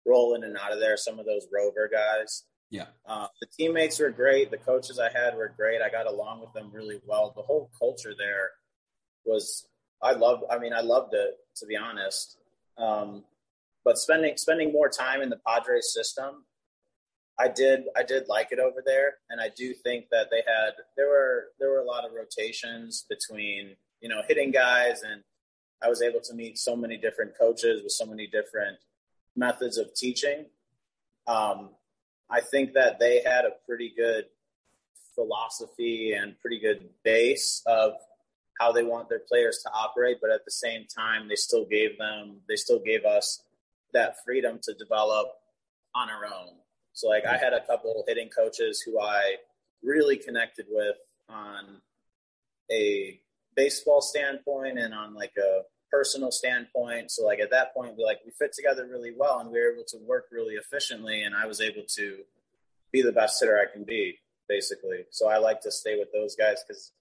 roll 0.07 0.35
in 0.35 0.44
and 0.44 0.57
out 0.57 0.72
of 0.72 0.81
there, 0.81 0.96
some 0.96 1.18
of 1.18 1.27
those 1.27 1.46
rover 1.53 1.88
guys. 1.92 2.44
Yeah. 2.71 2.87
Uh, 3.07 3.29
the 3.41 3.47
teammates 3.47 3.99
were 3.99 4.11
great. 4.11 4.51
The 4.51 4.59
coaches 4.59 4.99
I 4.99 5.11
had 5.11 5.35
were 5.35 5.53
great. 5.57 5.81
I 5.81 5.89
got 5.89 6.07
along 6.07 6.41
with 6.41 6.53
them 6.53 6.71
really 6.73 7.01
well. 7.07 7.33
The 7.35 7.43
whole 7.43 7.71
culture 7.79 8.15
there 8.17 8.51
was, 9.25 9.67
I 10.03 10.13
loved, 10.13 10.45
I 10.51 10.59
mean, 10.59 10.73
I 10.73 10.81
loved 10.81 11.15
it, 11.15 11.39
to 11.57 11.67
be 11.67 11.77
honest. 11.77 12.39
Um, 12.77 13.25
but 13.85 13.99
spending, 13.99 14.37
spending 14.37 14.73
more 14.73 14.89
time 14.89 15.23
in 15.23 15.31
the 15.31 15.41
Padres 15.47 15.93
system, 15.95 16.45
I 17.41 17.49
did, 17.49 17.85
I 17.97 18.03
did 18.03 18.29
like 18.29 18.49
it 18.51 18.59
over 18.59 18.83
there. 18.85 19.15
And 19.31 19.41
I 19.41 19.49
do 19.57 19.73
think 19.73 20.07
that 20.11 20.29
they 20.31 20.43
had, 20.47 20.73
there 20.97 21.09
were, 21.09 21.49
there 21.59 21.71
were 21.71 21.81
a 21.81 21.87
lot 21.87 22.05
of 22.05 22.13
rotations 22.13 23.07
between, 23.09 23.77
you 24.01 24.09
know, 24.09 24.21
hitting 24.29 24.51
guys 24.51 25.03
and 25.03 25.23
I 25.83 25.89
was 25.89 26.03
able 26.03 26.21
to 26.21 26.35
meet 26.35 26.59
so 26.59 26.77
many 26.77 26.97
different 26.97 27.39
coaches 27.39 27.83
with 27.83 27.93
so 27.93 28.05
many 28.05 28.27
different 28.27 28.79
methods 29.37 29.79
of 29.79 29.95
teaching. 29.95 30.47
Um, 31.27 31.71
I 32.31 32.41
think 32.41 32.75
that 32.75 32.99
they 32.99 33.23
had 33.25 33.45
a 33.45 33.53
pretty 33.67 33.93
good 33.97 34.27
philosophy 35.14 36.12
and 36.12 36.38
pretty 36.41 36.61
good 36.61 36.88
base 37.03 37.62
of 37.67 37.93
how 38.61 38.73
they 38.73 38.83
want 38.83 39.09
their 39.09 39.21
players 39.21 39.61
to 39.64 39.71
operate, 39.73 40.19
but 40.21 40.31
at 40.31 40.45
the 40.45 40.51
same 40.51 40.85
time, 40.87 41.29
they 41.29 41.37
still 41.37 41.64
gave 41.64 41.97
them, 41.99 42.41
they 42.49 42.57
still 42.57 42.81
gave 42.81 43.05
us 43.05 43.43
that 43.93 44.17
freedom 44.25 44.59
to 44.62 44.75
develop 44.75 45.29
on 45.95 46.11
our 46.11 46.27
own. 46.27 46.55
So, 46.93 47.09
like, 47.09 47.25
I 47.25 47.37
had 47.37 47.53
a 47.53 47.64
couple 47.64 48.05
hitting 48.07 48.29
coaches 48.29 48.83
who 48.85 49.01
I 49.01 49.37
really 49.83 50.17
connected 50.17 50.67
with 50.69 50.97
on 51.29 51.81
a 52.71 53.21
baseball 53.55 54.01
standpoint 54.01 54.79
and 54.79 54.93
on 54.93 55.14
like 55.14 55.33
a 55.38 55.62
personal 55.90 56.31
standpoint. 56.31 57.11
So 57.11 57.24
like 57.24 57.40
at 57.40 57.51
that 57.51 57.74
point, 57.74 57.96
we 57.96 58.05
like 58.05 58.20
we 58.24 58.33
fit 58.38 58.53
together 58.53 58.87
really 58.90 59.12
well, 59.16 59.40
and 59.40 59.51
we 59.51 59.59
were 59.59 59.72
able 59.72 59.85
to 59.88 59.98
work 60.07 60.27
really 60.31 60.55
efficiently. 60.55 61.22
And 61.22 61.35
I 61.35 61.46
was 61.46 61.61
able 61.61 61.85
to 61.96 62.18
be 62.92 63.03
the 63.03 63.12
best 63.12 63.40
hitter 63.40 63.59
I 63.59 63.72
can 63.72 63.85
be, 63.85 64.18
basically. 64.48 65.05
So 65.11 65.29
I 65.29 65.38
like 65.38 65.61
to 65.62 65.70
stay 65.70 65.98
with 65.98 66.09
those 66.12 66.37
guys 66.37 66.59
because 66.66 66.92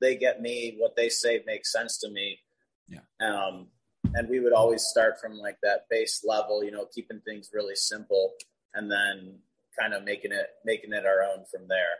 they 0.00 0.16
get 0.16 0.40
me. 0.40 0.76
What 0.78 0.96
they 0.96 1.08
say 1.08 1.42
makes 1.46 1.72
sense 1.72 1.98
to 2.00 2.10
me. 2.10 2.40
Yeah. 2.88 3.00
Um, 3.20 3.68
and 4.14 4.28
we 4.28 4.40
would 4.40 4.52
always 4.52 4.82
start 4.82 5.20
from 5.20 5.38
like 5.38 5.58
that 5.62 5.86
base 5.90 6.24
level, 6.24 6.62
you 6.62 6.70
know, 6.70 6.86
keeping 6.94 7.20
things 7.20 7.50
really 7.52 7.76
simple, 7.76 8.32
and 8.74 8.90
then 8.90 9.38
kind 9.78 9.94
of 9.94 10.04
making 10.04 10.32
it 10.32 10.46
making 10.64 10.92
it 10.92 11.04
our 11.04 11.22
own 11.22 11.44
from 11.50 11.68
there. 11.68 11.96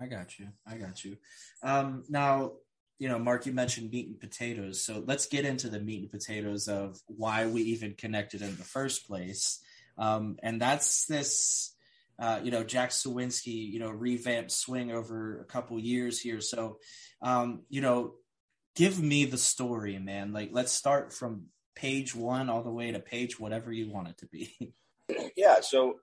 I 0.00 0.06
got 0.06 0.38
you. 0.38 0.48
I 0.66 0.76
got 0.76 1.04
you. 1.04 1.16
Um, 1.62 2.04
now, 2.08 2.52
you 2.98 3.08
know, 3.08 3.18
Marc, 3.18 3.46
you 3.46 3.52
mentioned 3.52 3.90
meat 3.90 4.08
and 4.08 4.20
potatoes. 4.20 4.82
So 4.82 5.02
let's 5.06 5.26
get 5.26 5.44
into 5.44 5.68
the 5.68 5.80
meat 5.80 6.02
and 6.02 6.10
potatoes 6.10 6.68
of 6.68 7.00
why 7.06 7.46
we 7.46 7.62
even 7.62 7.94
connected 7.94 8.42
in 8.42 8.56
the 8.56 8.64
first 8.64 9.06
place. 9.06 9.60
Um, 9.96 10.36
and 10.42 10.60
that's 10.60 11.06
this, 11.06 11.74
uh, 12.18 12.40
you 12.42 12.50
know, 12.50 12.64
Jack 12.64 12.90
Suwinski, 12.90 13.70
you 13.70 13.78
know, 13.78 13.90
revamped 13.90 14.50
swing 14.50 14.90
over 14.90 15.40
a 15.40 15.44
couple 15.44 15.78
years 15.78 16.20
here. 16.20 16.40
So, 16.40 16.78
um, 17.22 17.62
you 17.68 17.80
know, 17.80 18.14
give 18.74 19.00
me 19.00 19.24
the 19.24 19.38
story, 19.38 19.98
man. 19.98 20.32
Like, 20.32 20.50
let's 20.52 20.72
start 20.72 21.12
from 21.12 21.46
page 21.76 22.14
one 22.14 22.50
all 22.50 22.64
the 22.64 22.72
way 22.72 22.90
to 22.90 22.98
page 22.98 23.38
whatever 23.38 23.72
you 23.72 23.90
want 23.90 24.08
it 24.08 24.18
to 24.18 24.26
be. 24.26 24.74
Yeah. 25.38 25.60
So, 25.62 26.00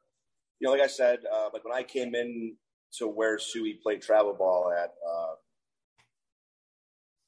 you 0.60 0.66
know, 0.66 0.72
like 0.72 0.82
I 0.82 0.88
said, 0.88 1.20
uh, 1.32 1.50
like 1.54 1.64
when 1.64 1.78
I 1.78 1.84
came 1.84 2.16
in 2.16 2.56
to 2.94 3.08
where 3.08 3.38
Suey 3.38 3.76
played 3.76 4.02
travel 4.02 4.34
ball 4.34 4.74
at, 4.76 4.96
uh, 5.08 5.36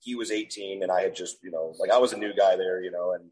he 0.08 0.16
was 0.16 0.32
18 0.32 0.84
and 0.84 0.92
I 0.92 1.02
had 1.02 1.14
just, 1.14 1.44
you 1.44 1.52
know, 1.52 1.74
like 1.80 1.92
I 1.92 1.98
was 1.98 2.14
a 2.14 2.18
new 2.18 2.34
guy 2.34 2.56
there, 2.56 2.82
you 2.82 2.92
know, 2.92 3.12
and 3.12 3.26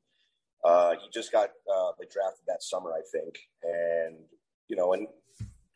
uh, 0.66 0.96
he 1.02 1.08
just 1.10 1.32
got 1.32 1.52
uh, 1.74 1.92
like 1.98 2.12
drafted 2.12 2.44
that 2.50 2.62
summer, 2.62 2.92
I 2.92 3.00
think. 3.14 3.40
And, 3.64 4.18
you 4.68 4.76
know, 4.76 4.92
and 4.92 5.08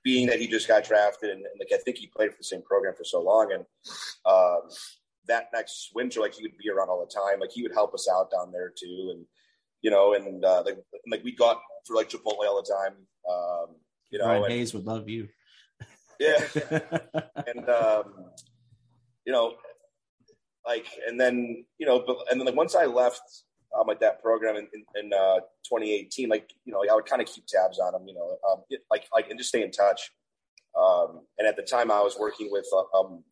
being 0.04 0.28
that 0.28 0.42
he 0.42 0.48
just 0.48 0.68
got 0.68 0.84
drafted 0.84 1.30
and, 1.30 1.46
and 1.46 1.58
like 1.58 1.70
I 1.74 1.82
think 1.82 1.98
he 1.98 2.08
played 2.08 2.32
for 2.32 2.38
the 2.38 2.44
same 2.44 2.62
program 2.64 2.96
for 2.98 3.06
so 3.06 3.22
long 3.22 3.54
and 3.54 3.64
um, 4.26 4.70
that 5.28 5.48
next 5.54 5.92
winter, 5.96 6.20
like 6.20 6.34
he 6.34 6.44
would 6.44 6.58
be 6.58 6.70
around 6.70 6.90
all 6.90 7.00
the 7.00 7.14
time. 7.14 7.40
Like 7.40 7.54
he 7.54 7.64
would 7.64 7.74
help 7.74 7.94
us 7.94 8.10
out 8.14 8.30
down 8.30 8.52
there 8.52 8.74
too. 8.78 9.14
And, 9.16 9.26
you 9.82 9.92
know, 9.92 10.16
and 10.16 10.44
uh, 10.44 10.64
like, 10.66 10.80
like 11.10 11.24
we 11.24 11.32
got 11.32 11.62
for 11.88 11.96
like 11.96 12.10
Chipotle 12.10 12.46
all 12.46 12.62
the 12.62 12.74
time. 12.74 12.96
Um, 13.30 13.76
you 14.10 14.20
know, 14.20 14.26
Brian 14.26 14.44
and, 14.44 14.52
Hayes 14.52 14.74
would 14.74 14.86
love 14.86 15.08
you. 15.08 15.30
Yeah. 16.20 16.44
and, 17.48 17.70
um, 17.70 18.26
you 19.26 19.32
know, 19.32 19.54
like, 20.70 20.88
and 21.08 21.20
then 21.20 21.66
you 21.80 21.88
know, 21.88 22.04
but 22.06 22.18
and 22.30 22.40
then 22.40 22.46
like 22.46 22.56
once 22.56 22.76
I 22.76 22.86
left 22.86 23.22
um, 23.78 23.88
like 23.88 24.00
that 24.02 24.22
program 24.22 24.56
in, 24.56 24.68
in, 24.74 25.06
in 25.06 25.14
uh, 25.14 25.40
2018, 25.66 26.30
like 26.30 26.52
you 26.64 26.72
know, 26.72 26.80
like, 26.80 26.92
I 26.92 26.96
would 26.96 27.06
kind 27.06 27.22
of 27.22 27.28
keep 27.28 27.46
tabs 27.48 27.80
on 27.80 27.94
them, 27.94 28.08
you 28.08 28.14
know, 28.14 28.38
um, 28.50 28.64
it, 28.70 28.82
like 28.92 29.06
like 29.14 29.30
and 29.30 29.40
just 29.40 29.50
stay 29.50 29.64
in 29.64 29.72
touch. 29.72 30.12
Um, 30.80 31.22
and 31.40 31.48
at 31.48 31.56
the 31.56 31.64
time, 31.64 31.90
I 31.90 32.02
was 32.02 32.18
working 32.20 32.50
with 32.52 32.68
uh, 32.72 32.98
um, 32.98 33.24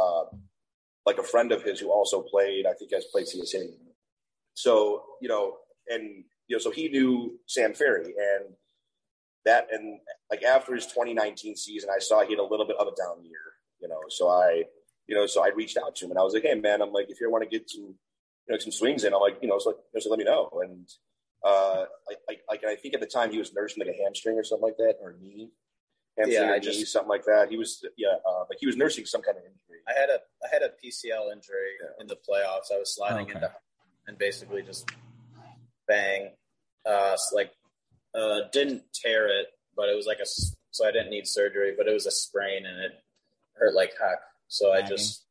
uh, 0.00 0.24
like 1.04 1.18
a 1.18 1.22
friend 1.22 1.52
of 1.52 1.62
his 1.62 1.78
who 1.78 1.92
also 1.92 2.22
played. 2.22 2.64
I 2.66 2.72
think 2.72 2.92
has 2.92 3.04
played 3.12 3.26
CSA. 3.26 3.68
So 4.54 5.02
you 5.20 5.28
know, 5.28 5.56
and 5.88 6.24
you 6.48 6.56
know, 6.56 6.58
so 6.58 6.70
he 6.70 6.88
knew 6.88 7.38
Sam 7.46 7.74
Ferri, 7.74 8.04
and 8.04 8.54
that, 9.44 9.68
and 9.70 10.00
like 10.30 10.42
after 10.42 10.74
his 10.74 10.86
2019 10.86 11.54
season, 11.56 11.90
I 11.94 11.98
saw 11.98 12.22
he 12.22 12.32
had 12.32 12.40
a 12.40 12.42
little 12.42 12.66
bit 12.66 12.76
of 12.78 12.88
a 12.88 12.96
down 12.96 13.24
year. 13.24 13.40
You 13.80 13.88
know, 13.88 14.00
so 14.08 14.30
I 14.30 14.64
you 15.08 15.16
know, 15.16 15.26
so 15.26 15.42
I 15.42 15.48
reached 15.48 15.78
out 15.78 15.96
to 15.96 16.04
him 16.04 16.10
and 16.10 16.20
I 16.20 16.22
was 16.22 16.34
like, 16.34 16.44
hey 16.44 16.54
man, 16.54 16.82
I'm 16.82 16.92
like, 16.92 17.06
if 17.08 17.20
you 17.20 17.30
want 17.30 17.42
to 17.42 17.58
get 17.58 17.68
some, 17.68 17.82
you 17.82 18.54
know, 18.54 18.58
some 18.58 18.70
swings 18.70 19.04
in, 19.04 19.14
I'm 19.14 19.20
like, 19.20 19.38
you 19.40 19.48
know, 19.48 19.58
so, 19.58 19.74
so 19.98 20.10
let 20.10 20.18
me 20.18 20.24
know. 20.24 20.50
And 20.62 20.88
uh, 21.44 21.86
like, 22.06 22.40
like, 22.48 22.64
I 22.64 22.76
think 22.76 22.94
at 22.94 23.00
the 23.00 23.06
time 23.06 23.32
he 23.32 23.38
was 23.38 23.52
nursing 23.54 23.84
like 23.84 23.94
a 23.94 24.02
hamstring 24.04 24.38
or 24.38 24.44
something 24.44 24.68
like 24.68 24.76
that, 24.76 24.96
or 25.00 25.10
a 25.10 25.18
knee, 25.18 25.50
hamstring 26.18 26.42
yeah, 26.42 26.50
or 26.50 26.54
I 26.54 26.58
knee, 26.58 26.64
just, 26.64 26.92
something 26.92 27.08
like 27.08 27.24
that. 27.24 27.48
He 27.48 27.56
was, 27.56 27.84
yeah, 27.96 28.16
uh, 28.26 28.44
like 28.50 28.58
he 28.60 28.66
was 28.66 28.76
nursing 28.76 29.06
some 29.06 29.22
kind 29.22 29.38
of 29.38 29.44
injury. 29.44 29.80
I 29.88 29.98
had 29.98 30.10
a, 30.10 30.18
I 30.44 30.48
had 30.52 30.62
a 30.62 30.68
PCL 30.68 31.32
injury 31.32 31.72
yeah. 31.80 32.00
in 32.00 32.06
the 32.06 32.16
playoffs. 32.16 32.72
I 32.72 32.78
was 32.78 32.94
sliding 32.94 33.26
okay. 33.26 33.34
into 33.34 33.50
and 34.06 34.18
basically 34.18 34.62
just 34.62 34.90
bang, 35.86 36.30
uh, 36.86 37.16
like, 37.34 37.52
uh, 38.14 38.40
didn't 38.52 38.82
tear 38.94 39.28
it, 39.28 39.46
but 39.76 39.88
it 39.88 39.96
was 39.96 40.06
like 40.06 40.18
a, 40.18 40.26
so 40.70 40.86
I 40.86 40.92
didn't 40.92 41.10
need 41.10 41.26
surgery, 41.26 41.74
but 41.76 41.88
it 41.88 41.92
was 41.92 42.06
a 42.06 42.10
sprain 42.10 42.66
and 42.66 42.78
it 42.80 42.92
hurt 43.54 43.74
like 43.74 43.92
heck. 44.00 44.18
So 44.48 44.72
I 44.72 44.82
just 44.82 45.26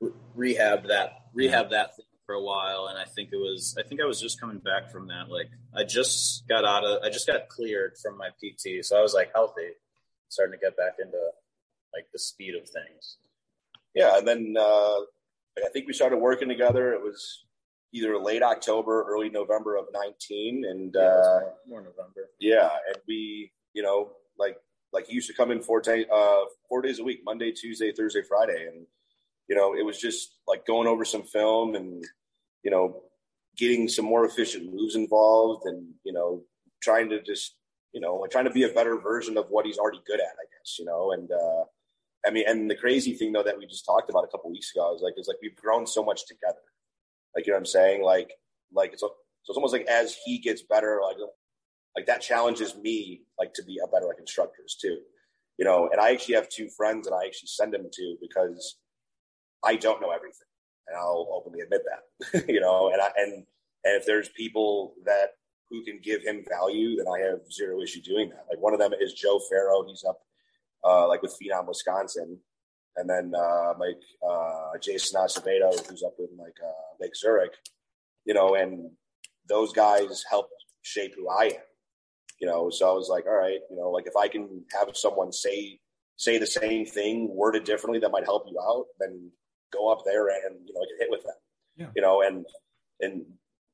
re- 0.00 0.10
rehabbed 0.36 0.88
that 0.88 1.26
rehab 1.34 1.70
that 1.70 1.96
thing 1.96 2.06
for 2.24 2.34
a 2.34 2.42
while, 2.42 2.86
and 2.88 2.98
I 2.98 3.04
think 3.04 3.30
it 3.32 3.36
was 3.36 3.76
I 3.78 3.82
think 3.86 4.00
I 4.00 4.06
was 4.06 4.20
just 4.20 4.40
coming 4.40 4.58
back 4.58 4.90
from 4.90 5.08
that. 5.08 5.28
Like 5.28 5.50
I 5.74 5.84
just 5.84 6.46
got 6.48 6.64
out 6.64 6.84
of 6.84 7.02
I 7.02 7.10
just 7.10 7.26
got 7.26 7.48
cleared 7.48 7.96
from 8.02 8.16
my 8.16 8.28
PT, 8.28 8.84
so 8.84 8.98
I 8.98 9.02
was 9.02 9.14
like 9.14 9.30
healthy, 9.34 9.70
starting 10.28 10.58
to 10.58 10.64
get 10.64 10.76
back 10.76 10.94
into 11.00 11.18
like 11.92 12.06
the 12.12 12.18
speed 12.18 12.54
of 12.54 12.68
things. 12.68 13.18
Yeah, 13.94 14.18
and 14.18 14.26
then 14.28 14.54
uh, 14.58 15.00
I 15.64 15.68
think 15.72 15.86
we 15.86 15.92
started 15.92 16.18
working 16.18 16.48
together. 16.48 16.92
It 16.92 17.02
was 17.02 17.44
either 17.92 18.18
late 18.18 18.42
October, 18.42 19.06
early 19.08 19.30
November 19.30 19.76
of 19.76 19.86
nineteen, 19.92 20.64
and 20.68 20.94
yeah, 20.94 21.02
uh, 21.02 21.40
more, 21.40 21.54
more 21.68 21.80
November. 21.80 22.28
Yeah, 22.38 22.68
and 22.86 22.98
we 23.08 23.52
you 23.72 23.82
know 23.82 24.12
like 24.38 24.58
like 24.96 25.06
he 25.06 25.14
used 25.14 25.28
to 25.28 25.34
come 25.34 25.50
in 25.50 25.60
four, 25.60 25.82
t- 25.82 26.06
uh, 26.10 26.44
four 26.68 26.80
days 26.80 26.98
a 26.98 27.04
week, 27.04 27.20
Monday, 27.22 27.52
Tuesday, 27.52 27.92
Thursday, 27.92 28.22
Friday. 28.26 28.66
And, 28.66 28.86
you 29.46 29.54
know, 29.54 29.74
it 29.76 29.84
was 29.84 30.00
just 30.00 30.36
like 30.48 30.66
going 30.66 30.88
over 30.88 31.04
some 31.04 31.22
film 31.22 31.74
and, 31.74 32.02
you 32.64 32.70
know, 32.70 33.02
getting 33.58 33.88
some 33.88 34.06
more 34.06 34.24
efficient 34.24 34.72
moves 34.72 34.96
involved 34.96 35.66
and, 35.66 35.92
you 36.02 36.14
know, 36.14 36.42
trying 36.82 37.10
to 37.10 37.22
just, 37.22 37.56
you 37.92 38.00
know, 38.00 38.16
like 38.16 38.30
trying 38.30 38.46
to 38.46 38.50
be 38.50 38.64
a 38.64 38.70
better 38.78 38.96
version 38.96 39.36
of 39.36 39.44
what 39.50 39.66
he's 39.66 39.76
already 39.76 40.00
good 40.06 40.20
at, 40.20 40.26
I 40.26 40.46
guess, 40.52 40.78
you 40.78 40.86
know, 40.86 41.12
and, 41.12 41.30
uh, 41.30 41.64
I 42.26 42.30
mean, 42.30 42.44
and 42.48 42.70
the 42.70 42.74
crazy 42.74 43.12
thing 43.12 43.32
though 43.32 43.44
that 43.44 43.58
we 43.58 43.66
just 43.66 43.84
talked 43.84 44.08
about 44.10 44.24
a 44.24 44.28
couple 44.28 44.50
weeks 44.50 44.74
ago 44.74 44.94
is 44.96 45.02
like, 45.02 45.14
is 45.18 45.28
like 45.28 45.42
we've 45.42 45.54
grown 45.54 45.86
so 45.86 46.02
much 46.02 46.26
together. 46.26 46.64
Like, 47.34 47.46
you 47.46 47.52
know 47.52 47.56
what 47.56 47.60
I'm 47.60 47.66
saying? 47.66 48.02
Like, 48.02 48.32
like 48.72 48.92
it's, 48.94 49.02
so 49.02 49.14
it's 49.48 49.56
almost 49.56 49.74
like 49.74 49.86
as 49.86 50.16
he 50.24 50.38
gets 50.38 50.62
better, 50.62 51.00
like, 51.02 51.18
like 51.96 52.06
that 52.06 52.20
challenges 52.20 52.76
me, 52.76 53.22
like 53.38 53.52
to 53.54 53.64
be 53.64 53.78
a 53.82 53.88
better 53.88 54.06
like 54.06 54.18
instructors 54.18 54.76
too, 54.80 54.98
you 55.58 55.64
know, 55.64 55.88
and 55.90 56.00
I 56.00 56.12
actually 56.12 56.34
have 56.34 56.48
two 56.48 56.68
friends 56.68 57.06
and 57.06 57.14
I 57.14 57.26
actually 57.26 57.48
send 57.48 57.72
them 57.72 57.88
to 57.90 58.16
because 58.20 58.76
I 59.64 59.76
don't 59.76 60.00
know 60.00 60.10
everything 60.10 60.46
and 60.86 60.96
I'll 60.96 61.28
openly 61.32 61.60
admit 61.60 61.82
that, 61.84 62.48
you 62.48 62.60
know, 62.60 62.90
and 62.92 63.00
I, 63.00 63.08
and, 63.16 63.32
and 63.32 64.00
if 64.00 64.06
there's 64.06 64.28
people 64.30 64.94
that 65.04 65.30
who 65.70 65.82
can 65.84 65.98
give 66.02 66.22
him 66.22 66.44
value, 66.48 66.96
then 66.96 67.06
I 67.08 67.26
have 67.26 67.40
zero 67.50 67.80
issue 67.80 68.00
doing 68.00 68.28
that. 68.30 68.46
Like 68.48 68.60
one 68.60 68.72
of 68.72 68.78
them 68.78 68.92
is 69.00 69.14
Joe 69.14 69.40
Farrow. 69.50 69.84
He's 69.86 70.04
up 70.04 70.20
uh, 70.84 71.08
like 71.08 71.22
with 71.22 71.36
Phenom, 71.40 71.66
Wisconsin. 71.66 72.38
And 72.96 73.10
then 73.10 73.32
uh, 73.36 73.74
like 73.78 74.00
uh, 74.26 74.78
Jason 74.80 75.20
Acevedo, 75.20 75.86
who's 75.88 76.02
up 76.02 76.14
with 76.18 76.30
like 76.38 76.56
uh, 76.64 76.94
Lake 77.00 77.14
Zurich, 77.14 77.52
you 78.24 78.32
know, 78.32 78.54
and 78.54 78.90
those 79.48 79.72
guys 79.72 80.24
helped 80.28 80.52
shape 80.82 81.12
who 81.16 81.28
I 81.28 81.44
am, 81.44 81.62
you 82.40 82.46
know. 82.46 82.70
So 82.70 82.90
I 82.90 82.92
was 82.92 83.08
like, 83.08 83.26
all 83.26 83.36
right, 83.36 83.60
you 83.70 83.76
know, 83.76 83.90
like 83.90 84.06
if 84.06 84.16
I 84.16 84.28
can 84.28 84.64
have 84.72 84.96
someone 84.96 85.32
say 85.32 85.78
say 86.16 86.38
the 86.38 86.46
same 86.46 86.86
thing 86.86 87.28
worded 87.30 87.64
differently 87.64 88.00
that 88.00 88.10
might 88.10 88.24
help 88.24 88.44
you 88.48 88.58
out, 88.60 88.86
then 88.98 89.30
go 89.72 89.90
up 89.90 90.02
there 90.04 90.28
and 90.28 90.56
you 90.66 90.74
know 90.74 90.80
get 90.80 91.00
hit 91.00 91.10
with 91.10 91.22
them, 91.24 91.34
yeah. 91.76 91.88
you 91.94 92.02
know, 92.02 92.22
and 92.22 92.44
and 93.00 93.24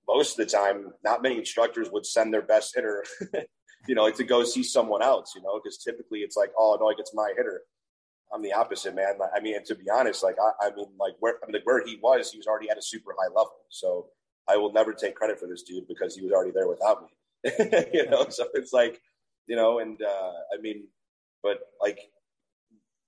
most 0.09 0.39
of 0.39 0.45
the 0.45 0.53
time, 0.53 0.93
not 1.05 1.23
many 1.23 1.39
instructors 1.39 1.89
would 1.93 2.05
send 2.05 2.35
their 2.35 2.43
best 2.43 2.75
hitter 2.75 3.05
you 3.87 3.95
know, 3.95 4.03
like 4.03 4.17
to 4.17 4.25
go 4.25 4.45
see 4.45 4.63
someone 4.63 5.03
else, 5.03 5.33
you 5.35 5.43
know, 5.43 5.61
because 5.63 5.79
typically 5.79 6.21
it's 6.21 6.37
like, 6.37 6.51
oh 6.59 6.77
no, 6.79 6.87
like 6.87 6.99
it's 6.99 7.15
my 7.15 7.33
hitter. 7.37 7.63
I'm 8.33 8.43
the 8.43 8.53
opposite, 8.53 8.95
man. 8.95 9.15
I 9.35 9.41
mean, 9.41 9.63
to 9.65 9.75
be 9.75 9.91
honest, 9.91 10.23
like 10.23 10.37
I, 10.41 10.69
I 10.69 10.75
mean, 10.75 10.87
like 10.99 11.15
where 11.21 11.35
I 11.43 11.47
mean, 11.47 11.55
like 11.55 11.67
where 11.67 11.85
he 11.85 11.99
was, 12.03 12.31
he 12.31 12.39
was 12.39 12.47
already 12.47 12.71
at 12.71 12.79
a 12.79 12.83
super 12.83 13.15
high 13.19 13.29
level. 13.29 13.53
So 13.69 14.07
I 14.49 14.57
will 14.57 14.73
never 14.73 14.93
take 14.95 15.15
credit 15.15 15.39
for 15.39 15.49
this 15.49 15.63
dude 15.63 15.87
because 15.87 16.17
he 16.17 16.23
was 16.23 16.33
already 16.33 16.53
there 16.53 16.69
without 16.69 17.03
me. 17.03 17.09
you 17.93 18.09
know, 18.09 18.29
so 18.29 18.47
it's 18.55 18.73
like, 18.73 19.01
you 19.47 19.57
know, 19.57 19.81
and 19.81 20.01
uh, 20.03 20.33
I 20.57 20.61
mean, 20.61 20.85
but 21.43 21.61
like 21.81 21.99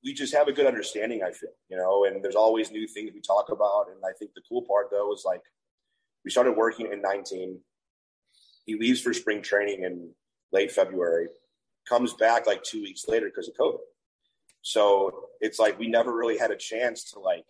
we 0.04 0.12
just 0.12 0.34
have 0.34 0.48
a 0.48 0.52
good 0.52 0.66
understanding. 0.66 1.22
I 1.22 1.32
feel, 1.32 1.50
you 1.68 1.76
know, 1.76 2.04
and 2.04 2.22
there's 2.22 2.34
always 2.34 2.70
new 2.70 2.86
things 2.86 3.10
we 3.14 3.20
talk 3.20 3.50
about. 3.50 3.86
And 3.90 3.98
I 4.04 4.12
think 4.18 4.32
the 4.34 4.42
cool 4.48 4.62
part 4.62 4.88
though 4.90 5.12
is 5.12 5.22
like 5.24 5.42
we 6.24 6.30
started 6.30 6.52
working 6.52 6.92
in 6.92 7.00
19. 7.00 7.58
He 8.66 8.74
leaves 8.76 9.00
for 9.00 9.12
spring 9.12 9.42
training 9.42 9.84
in 9.84 10.10
late 10.52 10.72
February, 10.72 11.28
comes 11.88 12.14
back 12.14 12.46
like 12.46 12.62
two 12.62 12.82
weeks 12.82 13.04
later 13.08 13.26
because 13.26 13.48
of 13.48 13.54
COVID. 13.56 13.78
So 14.62 15.28
it's 15.40 15.58
like 15.58 15.78
we 15.78 15.88
never 15.88 16.14
really 16.16 16.38
had 16.38 16.50
a 16.50 16.56
chance 16.56 17.12
to 17.12 17.18
like 17.18 17.44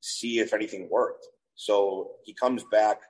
see 0.00 0.38
if 0.38 0.52
anything 0.52 0.88
worked. 0.90 1.26
So 1.54 2.12
he 2.24 2.34
comes 2.34 2.64
back, 2.70 3.00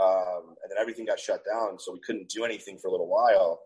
um, 0.00 0.56
and 0.62 0.70
then 0.70 0.78
everything 0.78 1.06
got 1.06 1.20
shut 1.20 1.42
down, 1.44 1.78
so 1.78 1.92
we 1.92 2.00
couldn't 2.00 2.28
do 2.28 2.44
anything 2.44 2.78
for 2.78 2.88
a 2.88 2.90
little 2.90 3.08
while. 3.08 3.60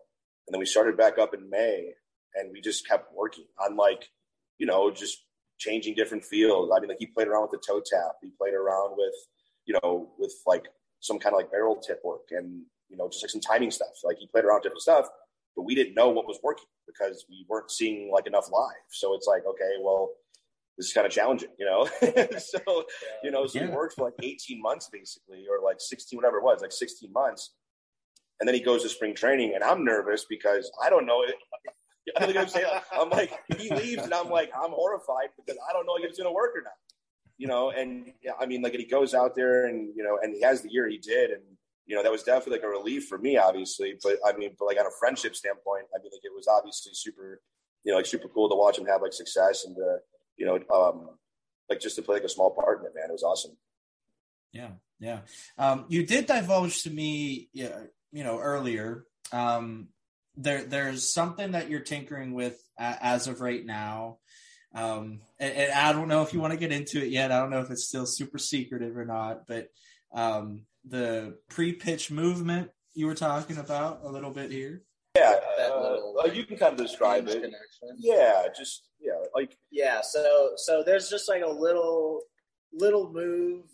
And 0.47 0.53
then 0.53 0.59
we 0.59 0.65
started 0.65 0.97
back 0.97 1.17
up 1.17 1.33
in 1.33 1.49
May, 1.49 1.91
and 2.35 2.51
we 2.51 2.61
just 2.61 2.87
kept 2.87 3.13
working 3.13 3.45
on 3.63 3.75
like, 3.75 4.09
you 4.57 4.65
know, 4.65 4.91
just 4.91 5.17
changing 5.59 5.95
different 5.95 6.23
fields. 6.23 6.71
I 6.75 6.79
mean, 6.79 6.89
like 6.89 6.99
he 6.99 7.07
played 7.07 7.27
around 7.27 7.43
with 7.43 7.51
the 7.51 7.63
toe 7.65 7.81
tap, 7.85 8.15
he 8.21 8.31
played 8.37 8.53
around 8.53 8.95
with, 8.97 9.13
you 9.65 9.77
know, 9.81 10.11
with 10.17 10.33
like 10.47 10.65
some 10.99 11.19
kind 11.19 11.33
of 11.33 11.39
like 11.39 11.51
barrel 11.51 11.81
tip 11.85 12.01
work, 12.03 12.29
and 12.31 12.63
you 12.89 12.97
know, 12.97 13.07
just 13.09 13.23
like 13.23 13.29
some 13.29 13.41
timing 13.41 13.71
stuff. 13.71 13.89
Like 14.03 14.17
he 14.17 14.27
played 14.27 14.45
around 14.45 14.57
with 14.57 14.63
different 14.63 14.81
stuff, 14.81 15.07
but 15.55 15.63
we 15.63 15.75
didn't 15.75 15.95
know 15.95 16.09
what 16.09 16.27
was 16.27 16.39
working 16.43 16.65
because 16.87 17.25
we 17.29 17.45
weren't 17.49 17.71
seeing 17.71 18.11
like 18.11 18.27
enough 18.27 18.49
live. 18.51 18.87
So 18.89 19.15
it's 19.15 19.27
like, 19.27 19.45
okay, 19.45 19.75
well, 19.81 20.11
this 20.77 20.87
is 20.87 20.93
kind 20.93 21.05
of 21.05 21.13
challenging, 21.13 21.49
you 21.59 21.65
know? 21.65 21.85
so, 22.39 22.85
you 23.23 23.31
know, 23.31 23.45
so 23.45 23.59
yeah. 23.59 23.67
he 23.67 23.71
worked 23.71 23.95
for 23.95 24.05
like 24.05 24.13
18 24.21 24.61
months 24.61 24.89
basically, 24.91 25.45
or 25.49 25.63
like 25.63 25.77
16, 25.79 26.17
whatever 26.17 26.37
it 26.37 26.43
was, 26.43 26.61
like 26.61 26.71
16 26.71 27.11
months. 27.11 27.53
And 28.39 28.47
then 28.47 28.55
he 28.55 28.61
goes 28.61 28.81
to 28.83 28.89
spring 28.89 29.13
training 29.13 29.53
and 29.53 29.63
I'm 29.63 29.85
nervous 29.85 30.25
because 30.27 30.71
I 30.83 30.89
don't 30.89 31.05
know. 31.05 31.23
I 32.17 32.25
don't 32.25 32.37
I'm 32.37 32.47
saying 32.47 32.65
I'm 32.91 33.09
like, 33.09 33.31
he 33.59 33.69
leaves 33.69 34.03
and 34.03 34.13
I'm 34.13 34.29
like, 34.29 34.51
I'm 34.55 34.71
horrified 34.71 35.29
because 35.37 35.59
I 35.69 35.73
don't 35.73 35.85
know 35.85 35.97
if 35.97 36.09
it's 36.09 36.17
going 36.17 36.29
to 36.29 36.33
work 36.33 36.55
or 36.55 36.63
not, 36.63 36.73
you 37.37 37.47
know? 37.47 37.69
And 37.69 38.11
I 38.39 38.47
mean, 38.47 38.63
like, 38.63 38.73
and 38.73 38.81
he 38.81 38.89
goes 38.89 39.13
out 39.13 39.35
there 39.35 39.67
and, 39.67 39.93
you 39.95 40.03
know, 40.03 40.17
and 40.21 40.33
he 40.33 40.41
has 40.41 40.63
the 40.63 40.71
year 40.71 40.89
he 40.89 40.97
did. 40.97 41.29
And, 41.29 41.43
you 41.85 41.95
know, 41.95 42.01
that 42.01 42.11
was 42.11 42.23
definitely 42.23 42.53
like 42.53 42.65
a 42.65 42.69
relief 42.69 43.05
for 43.07 43.19
me, 43.19 43.37
obviously. 43.37 43.93
But 44.01 44.17
I 44.25 44.35
mean, 44.35 44.55
but 44.57 44.65
like 44.65 44.79
on 44.79 44.87
a 44.87 44.97
friendship 44.99 45.35
standpoint, 45.35 45.85
I 45.95 46.01
mean, 46.01 46.11
like 46.11 46.23
it 46.23 46.31
was 46.35 46.47
obviously 46.47 46.93
super, 46.95 47.41
you 47.83 47.91
know, 47.91 47.97
like 47.97 48.07
super 48.07 48.27
cool 48.29 48.49
to 48.49 48.55
watch 48.55 48.79
him 48.79 48.87
have 48.87 49.03
like 49.03 49.13
success 49.13 49.65
and, 49.65 49.77
uh, 49.77 49.97
you 50.37 50.45
know, 50.45 50.59
um, 50.73 51.09
like 51.69 51.79
just 51.79 51.95
to 51.95 52.01
play 52.01 52.15
like 52.15 52.23
a 52.23 52.29
small 52.29 52.51
part 52.51 52.79
in 52.79 52.85
it, 52.85 52.93
man. 52.95 53.09
It 53.09 53.13
was 53.13 53.23
awesome. 53.23 53.55
Yeah, 54.51 54.71
yeah. 54.99 55.19
Um, 55.57 55.85
you 55.87 56.05
did 56.05 56.25
divulge 56.25 56.83
to 56.83 56.89
me, 56.89 57.49
you 57.53 57.69
know, 58.11 58.39
earlier. 58.39 59.05
Um, 59.31 59.87
there, 60.35 60.63
there's 60.63 61.13
something 61.13 61.51
that 61.51 61.69
you're 61.69 61.81
tinkering 61.81 62.33
with 62.33 62.61
as 62.77 63.27
of 63.27 63.41
right 63.41 63.65
now. 63.65 64.17
Um, 64.73 65.21
and, 65.39 65.53
and 65.53 65.71
I 65.73 65.91
don't 65.93 66.07
know 66.07 66.21
if 66.21 66.33
you 66.33 66.39
want 66.39 66.53
to 66.53 66.59
get 66.59 66.71
into 66.71 67.01
it 67.03 67.09
yet. 67.09 67.31
I 67.31 67.39
don't 67.39 67.49
know 67.49 67.59
if 67.61 67.71
it's 67.71 67.87
still 67.87 68.05
super 68.05 68.37
secretive 68.37 68.97
or 68.97 69.05
not, 69.05 69.47
but 69.47 69.67
um, 70.13 70.65
the 70.85 71.37
pre-pitch 71.49 72.11
movement 72.11 72.69
you 72.93 73.05
were 73.05 73.15
talking 73.15 73.57
about 73.57 74.01
a 74.03 74.09
little 74.09 74.31
bit 74.31 74.51
here? 74.51 74.83
Yeah, 75.15 75.35
uh, 75.59 76.25
you 76.31 76.45
can 76.45 76.57
kind 76.57 76.73
of 76.73 76.77
describe 76.77 77.27
it. 77.27 77.41
Connection. 77.41 77.97
Yeah, 77.97 78.43
just 78.55 78.83
yeah, 78.99 79.19
like 79.35 79.57
yeah. 79.69 79.99
So 80.01 80.51
so 80.55 80.83
there's 80.85 81.09
just 81.09 81.27
like 81.27 81.43
a 81.43 81.49
little 81.49 82.21
little 82.73 83.11
move 83.11 83.65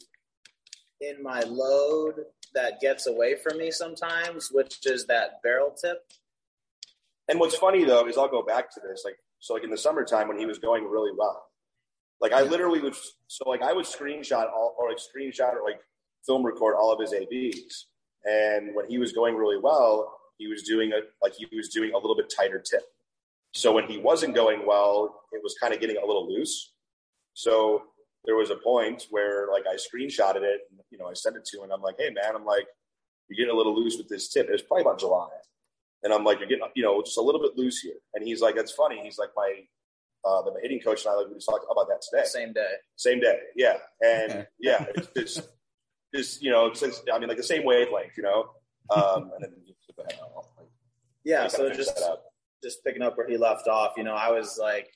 in 0.99 1.21
my 1.21 1.41
load 1.41 2.15
that 2.53 2.79
gets 2.81 3.05
away 3.05 3.35
from 3.35 3.57
me 3.59 3.69
sometimes, 3.69 4.49
which 4.51 4.79
is 4.85 5.05
that 5.05 5.41
barrel 5.43 5.75
tip. 5.79 6.07
And 7.29 7.39
what's 7.39 7.55
funny 7.55 7.83
though 7.83 8.07
is 8.07 8.17
I'll 8.17 8.27
go 8.27 8.41
back 8.41 8.73
to 8.73 8.79
this, 8.79 9.03
like 9.05 9.17
so, 9.39 9.53
like 9.53 9.63
in 9.63 9.69
the 9.69 9.77
summertime 9.77 10.27
when 10.27 10.39
he 10.39 10.45
was 10.45 10.57
going 10.57 10.89
really 10.89 11.11
well, 11.15 11.47
like 12.19 12.33
I 12.33 12.41
literally 12.41 12.81
would, 12.81 12.95
so 13.27 13.47
like 13.47 13.61
I 13.61 13.73
would 13.73 13.85
screenshot 13.85 14.51
all 14.51 14.75
or 14.79 14.89
like 14.89 14.97
screenshot 14.97 15.53
or 15.53 15.63
like 15.63 15.79
film 16.25 16.45
record 16.45 16.75
all 16.75 16.91
of 16.91 16.99
his 16.99 17.13
ABs. 17.13 17.87
And 18.25 18.75
when 18.75 18.89
he 18.89 18.97
was 18.97 19.13
going 19.13 19.35
really 19.35 19.59
well, 19.61 20.16
he 20.37 20.47
was 20.47 20.63
doing 20.63 20.93
a 20.93 20.99
like 21.21 21.33
he 21.33 21.47
was 21.55 21.69
doing 21.69 21.91
a 21.93 21.97
little 21.97 22.15
bit 22.15 22.31
tighter 22.35 22.59
tip. 22.59 22.83
So 23.53 23.71
when 23.71 23.87
he 23.87 23.97
wasn't 23.97 24.35
going 24.35 24.65
well, 24.65 25.21
it 25.31 25.41
was 25.43 25.55
kind 25.59 25.73
of 25.73 25.79
getting 25.79 25.97
a 25.97 26.05
little 26.05 26.27
loose. 26.31 26.73
So 27.33 27.83
there 28.25 28.35
was 28.35 28.49
a 28.49 28.55
point 28.55 29.07
where 29.09 29.47
like 29.51 29.63
I 29.67 29.75
screenshotted 29.75 30.43
it, 30.43 30.61
and, 30.69 30.79
you 30.91 30.97
know, 30.97 31.07
I 31.07 31.13
sent 31.13 31.37
it 31.37 31.45
to 31.45 31.57
him. 31.57 31.65
And 31.65 31.73
I'm 31.73 31.81
like, 31.81 31.95
hey 31.97 32.09
man, 32.09 32.35
I'm 32.35 32.45
like, 32.45 32.67
you're 33.29 33.37
getting 33.37 33.53
a 33.53 33.57
little 33.57 33.75
loose 33.75 33.97
with 33.97 34.09
this 34.09 34.29
tip. 34.29 34.47
It 34.47 34.51
was 34.51 34.61
probably 34.61 34.81
about 34.81 34.99
July, 34.99 35.29
and 36.03 36.13
I'm 36.13 36.23
like, 36.23 36.39
you're 36.39 36.47
getting, 36.47 36.65
you 36.75 36.83
know, 36.83 37.01
just 37.01 37.17
a 37.17 37.21
little 37.21 37.41
bit 37.41 37.57
loose 37.57 37.79
here. 37.79 37.95
And 38.13 38.25
he's 38.25 38.41
like, 38.41 38.55
that's 38.55 38.71
funny. 38.71 39.01
He's 39.03 39.17
like, 39.17 39.29
my 39.35 39.63
uh, 40.25 40.41
the 40.41 40.53
hitting 40.61 40.79
coach 40.79 41.05
and 41.05 41.13
I 41.13 41.17
like 41.17 41.27
we 41.27 41.35
just 41.35 41.47
talked 41.47 41.65
about 41.69 41.87
that 41.87 42.01
today. 42.01 42.25
Same 42.25 42.53
day. 42.53 42.73
Same 42.95 43.19
day. 43.19 43.39
Yeah. 43.55 43.77
And 44.03 44.47
yeah, 44.59 44.85
it's, 44.95 45.09
it's 45.15 45.47
just 46.13 46.41
you 46.41 46.51
know, 46.51 46.73
since 46.73 47.01
I 47.11 47.19
mean, 47.19 47.29
like 47.29 47.37
the 47.37 47.43
same 47.43 47.63
wavelength, 47.63 48.17
you 48.17 48.23
know. 48.23 48.49
Um, 48.89 49.31
and 49.35 49.43
then 49.43 49.51
yeah, 51.23 51.47
so 51.47 51.69
just 51.71 51.99
just 52.63 52.83
picking 52.83 53.01
up 53.01 53.17
where 53.17 53.27
he 53.27 53.37
left 53.37 53.67
off, 53.67 53.93
you 53.97 54.03
know, 54.03 54.13
I 54.13 54.31
was 54.31 54.57
like 54.61 54.89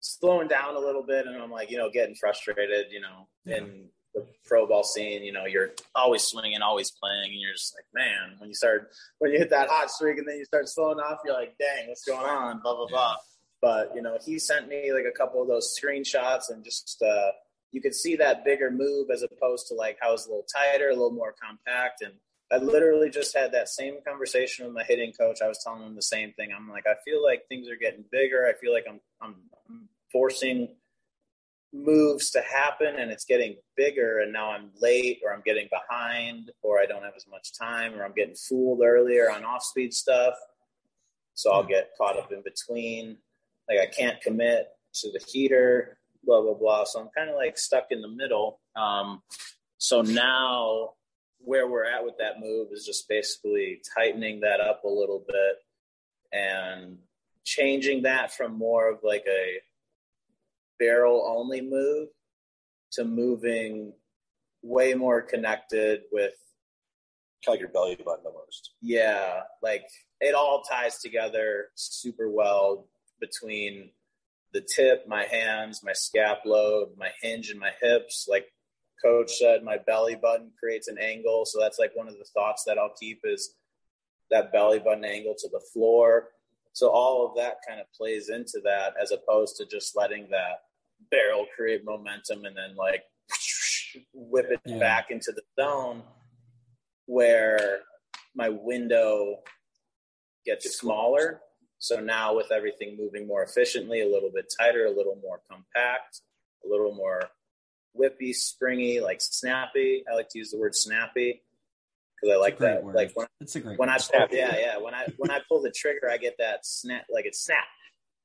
slowing 0.00 0.48
down 0.48 0.76
a 0.76 0.78
little 0.78 1.02
bit, 1.02 1.26
and 1.26 1.36
I'm 1.36 1.50
like, 1.50 1.70
you 1.70 1.78
know, 1.78 1.90
getting 1.90 2.14
frustrated, 2.14 2.86
you 2.90 3.00
know, 3.00 3.28
yeah. 3.44 3.58
in 3.58 3.88
the 4.14 4.26
pro 4.44 4.66
ball 4.66 4.82
scene, 4.82 5.22
you 5.22 5.32
know, 5.32 5.46
you're 5.46 5.70
always 5.94 6.22
swinging, 6.22 6.62
always 6.62 6.90
playing, 6.90 7.32
and 7.32 7.40
you're 7.40 7.52
just 7.52 7.74
like, 7.76 7.84
man, 7.94 8.36
when 8.38 8.48
you 8.48 8.54
start 8.54 8.90
when 9.18 9.32
you 9.32 9.38
hit 9.38 9.50
that 9.50 9.68
hot 9.68 9.90
streak, 9.90 10.18
and 10.18 10.28
then 10.28 10.36
you 10.36 10.44
start 10.44 10.68
slowing 10.68 10.98
off, 10.98 11.18
you're 11.24 11.34
like, 11.34 11.54
dang, 11.58 11.88
what's 11.88 12.04
going 12.04 12.24
on? 12.24 12.60
Blah 12.62 12.74
blah 12.74 12.86
yeah. 12.88 12.92
blah. 12.92 13.16
But 13.62 13.92
you 13.94 14.02
know, 14.02 14.18
he 14.24 14.38
sent 14.38 14.68
me 14.68 14.92
like 14.92 15.04
a 15.04 15.16
couple 15.16 15.42
of 15.42 15.48
those 15.48 15.76
screenshots 15.78 16.50
and 16.50 16.64
just. 16.64 17.02
uh 17.02 17.32
you 17.72 17.80
could 17.80 17.94
see 17.94 18.16
that 18.16 18.44
bigger 18.44 18.70
move 18.70 19.10
as 19.12 19.22
opposed 19.22 19.68
to 19.68 19.74
like 19.74 19.96
how 20.00 20.12
it's 20.12 20.26
a 20.26 20.28
little 20.28 20.46
tighter, 20.52 20.88
a 20.88 20.92
little 20.92 21.12
more 21.12 21.34
compact. 21.40 22.02
And 22.02 22.14
I 22.52 22.56
literally 22.56 23.10
just 23.10 23.36
had 23.36 23.52
that 23.52 23.68
same 23.68 23.98
conversation 24.06 24.64
with 24.64 24.74
my 24.74 24.82
hitting 24.82 25.12
coach. 25.12 25.38
I 25.42 25.48
was 25.48 25.62
telling 25.62 25.82
him 25.82 25.94
the 25.94 26.02
same 26.02 26.32
thing. 26.32 26.50
I'm 26.54 26.68
like, 26.68 26.86
I 26.86 26.94
feel 27.04 27.22
like 27.22 27.46
things 27.48 27.68
are 27.68 27.76
getting 27.76 28.04
bigger. 28.10 28.46
I 28.46 28.58
feel 28.60 28.72
like 28.72 28.84
I'm, 28.88 29.00
I'm, 29.20 29.34
forcing 30.12 30.66
moves 31.72 32.30
to 32.30 32.40
happen 32.40 32.96
and 32.98 33.12
it's 33.12 33.24
getting 33.24 33.54
bigger 33.76 34.18
and 34.18 34.32
now 34.32 34.50
I'm 34.50 34.70
late 34.80 35.20
or 35.24 35.32
I'm 35.32 35.42
getting 35.44 35.68
behind 35.70 36.50
or 36.62 36.80
I 36.80 36.86
don't 36.86 37.04
have 37.04 37.14
as 37.16 37.26
much 37.30 37.56
time 37.56 37.94
or 37.94 38.04
I'm 38.04 38.12
getting 38.12 38.34
fooled 38.34 38.80
earlier 38.82 39.30
on 39.30 39.44
off 39.44 39.62
speed 39.62 39.94
stuff. 39.94 40.34
So 41.34 41.52
I'll 41.52 41.62
get 41.62 41.90
caught 41.96 42.18
up 42.18 42.32
in 42.32 42.42
between. 42.42 43.18
Like 43.68 43.78
I 43.78 43.86
can't 43.86 44.20
commit 44.20 44.66
to 44.94 45.12
the 45.12 45.20
heater 45.28 45.98
blah 46.24 46.42
blah 46.42 46.54
blah. 46.54 46.84
So 46.84 47.00
I'm 47.00 47.08
kind 47.16 47.30
of 47.30 47.36
like 47.36 47.56
stuck 47.58 47.86
in 47.90 48.00
the 48.02 48.08
middle. 48.08 48.60
Um, 48.76 49.22
so 49.78 50.02
now 50.02 50.94
where 51.42 51.66
we're 51.66 51.84
at 51.84 52.04
with 52.04 52.14
that 52.18 52.40
move 52.40 52.68
is 52.72 52.84
just 52.84 53.08
basically 53.08 53.80
tightening 53.96 54.40
that 54.40 54.60
up 54.60 54.84
a 54.84 54.88
little 54.88 55.24
bit 55.26 55.56
and 56.32 56.98
changing 57.44 58.02
that 58.02 58.32
from 58.32 58.56
more 58.56 58.90
of 58.90 59.00
like 59.02 59.24
a 59.28 59.60
barrel 60.78 61.24
only 61.26 61.60
move 61.60 62.08
to 62.92 63.04
moving 63.04 63.92
way 64.62 64.94
more 64.94 65.22
connected 65.22 66.02
with 66.12 66.32
kind 67.44 67.48
of 67.48 67.52
like 67.54 67.60
your 67.60 67.68
belly 67.68 67.96
button 67.96 68.26
almost. 68.26 68.72
Yeah, 68.82 69.40
like 69.62 69.84
it 70.20 70.34
all 70.34 70.62
ties 70.62 70.98
together 70.98 71.68
super 71.74 72.30
well 72.30 72.86
between 73.20 73.90
the 74.52 74.60
tip, 74.60 75.06
my 75.08 75.24
hands, 75.24 75.82
my 75.82 75.92
scap 75.92 76.44
load, 76.44 76.90
my 76.98 77.10
hinge, 77.22 77.50
and 77.50 77.60
my 77.60 77.70
hips. 77.80 78.26
Like 78.28 78.46
coach 79.02 79.32
said, 79.38 79.62
my 79.62 79.78
belly 79.86 80.14
button 80.14 80.50
creates 80.58 80.88
an 80.88 80.98
angle. 80.98 81.44
So 81.44 81.58
that's 81.60 81.78
like 81.78 81.92
one 81.94 82.08
of 82.08 82.14
the 82.14 82.26
thoughts 82.34 82.64
that 82.66 82.78
I'll 82.78 82.94
keep 82.98 83.20
is 83.24 83.54
that 84.30 84.52
belly 84.52 84.78
button 84.78 85.04
angle 85.04 85.34
to 85.38 85.48
the 85.48 85.60
floor. 85.72 86.28
So 86.72 86.88
all 86.88 87.26
of 87.26 87.36
that 87.36 87.56
kind 87.66 87.80
of 87.80 87.86
plays 87.92 88.28
into 88.28 88.60
that 88.64 88.94
as 89.00 89.12
opposed 89.12 89.56
to 89.56 89.66
just 89.66 89.96
letting 89.96 90.28
that 90.30 90.60
barrel 91.10 91.46
create 91.56 91.84
momentum 91.84 92.44
and 92.44 92.56
then 92.56 92.76
like 92.76 93.02
whip 94.14 94.46
it 94.50 94.60
yeah. 94.64 94.78
back 94.78 95.10
into 95.10 95.32
the 95.32 95.42
zone 95.60 96.02
where 97.06 97.80
my 98.34 98.48
window 98.48 99.38
gets 100.46 100.78
smaller. 100.78 101.40
So 101.78 101.98
now 101.98 102.36
with 102.36 102.52
everything 102.52 102.96
moving 102.96 103.26
more 103.26 103.42
efficiently, 103.42 104.02
a 104.02 104.08
little 104.08 104.30
bit 104.32 104.52
tighter, 104.58 104.86
a 104.86 104.96
little 104.96 105.18
more 105.22 105.40
compact, 105.50 106.20
a 106.64 106.68
little 106.68 106.94
more 106.94 107.22
whippy, 107.98 108.34
springy, 108.34 109.00
like 109.00 109.20
snappy. 109.20 110.04
I 110.10 110.14
like 110.14 110.28
to 110.30 110.38
use 110.38 110.50
the 110.50 110.58
word 110.58 110.74
snappy 110.74 111.42
because 112.20 112.34
I 112.34 112.38
like 112.38 112.58
that. 112.58 112.84
Word. 112.84 112.94
Like 112.94 113.12
when 113.14 113.26
it's 113.40 113.56
a 113.56 113.60
great. 113.60 113.78
When 113.78 113.88
word. 113.88 114.00
I 114.12 114.26
pull, 114.26 114.36
yeah, 114.36 114.56
yeah. 114.58 114.78
When 114.78 114.94
I 114.94 115.06
when 115.16 115.30
I 115.30 115.40
pull 115.48 115.62
the 115.62 115.70
trigger, 115.70 116.10
I 116.10 116.16
get 116.16 116.36
that 116.38 116.66
snap, 116.66 117.06
like 117.10 117.26
it's 117.26 117.44
snap. 117.44 117.64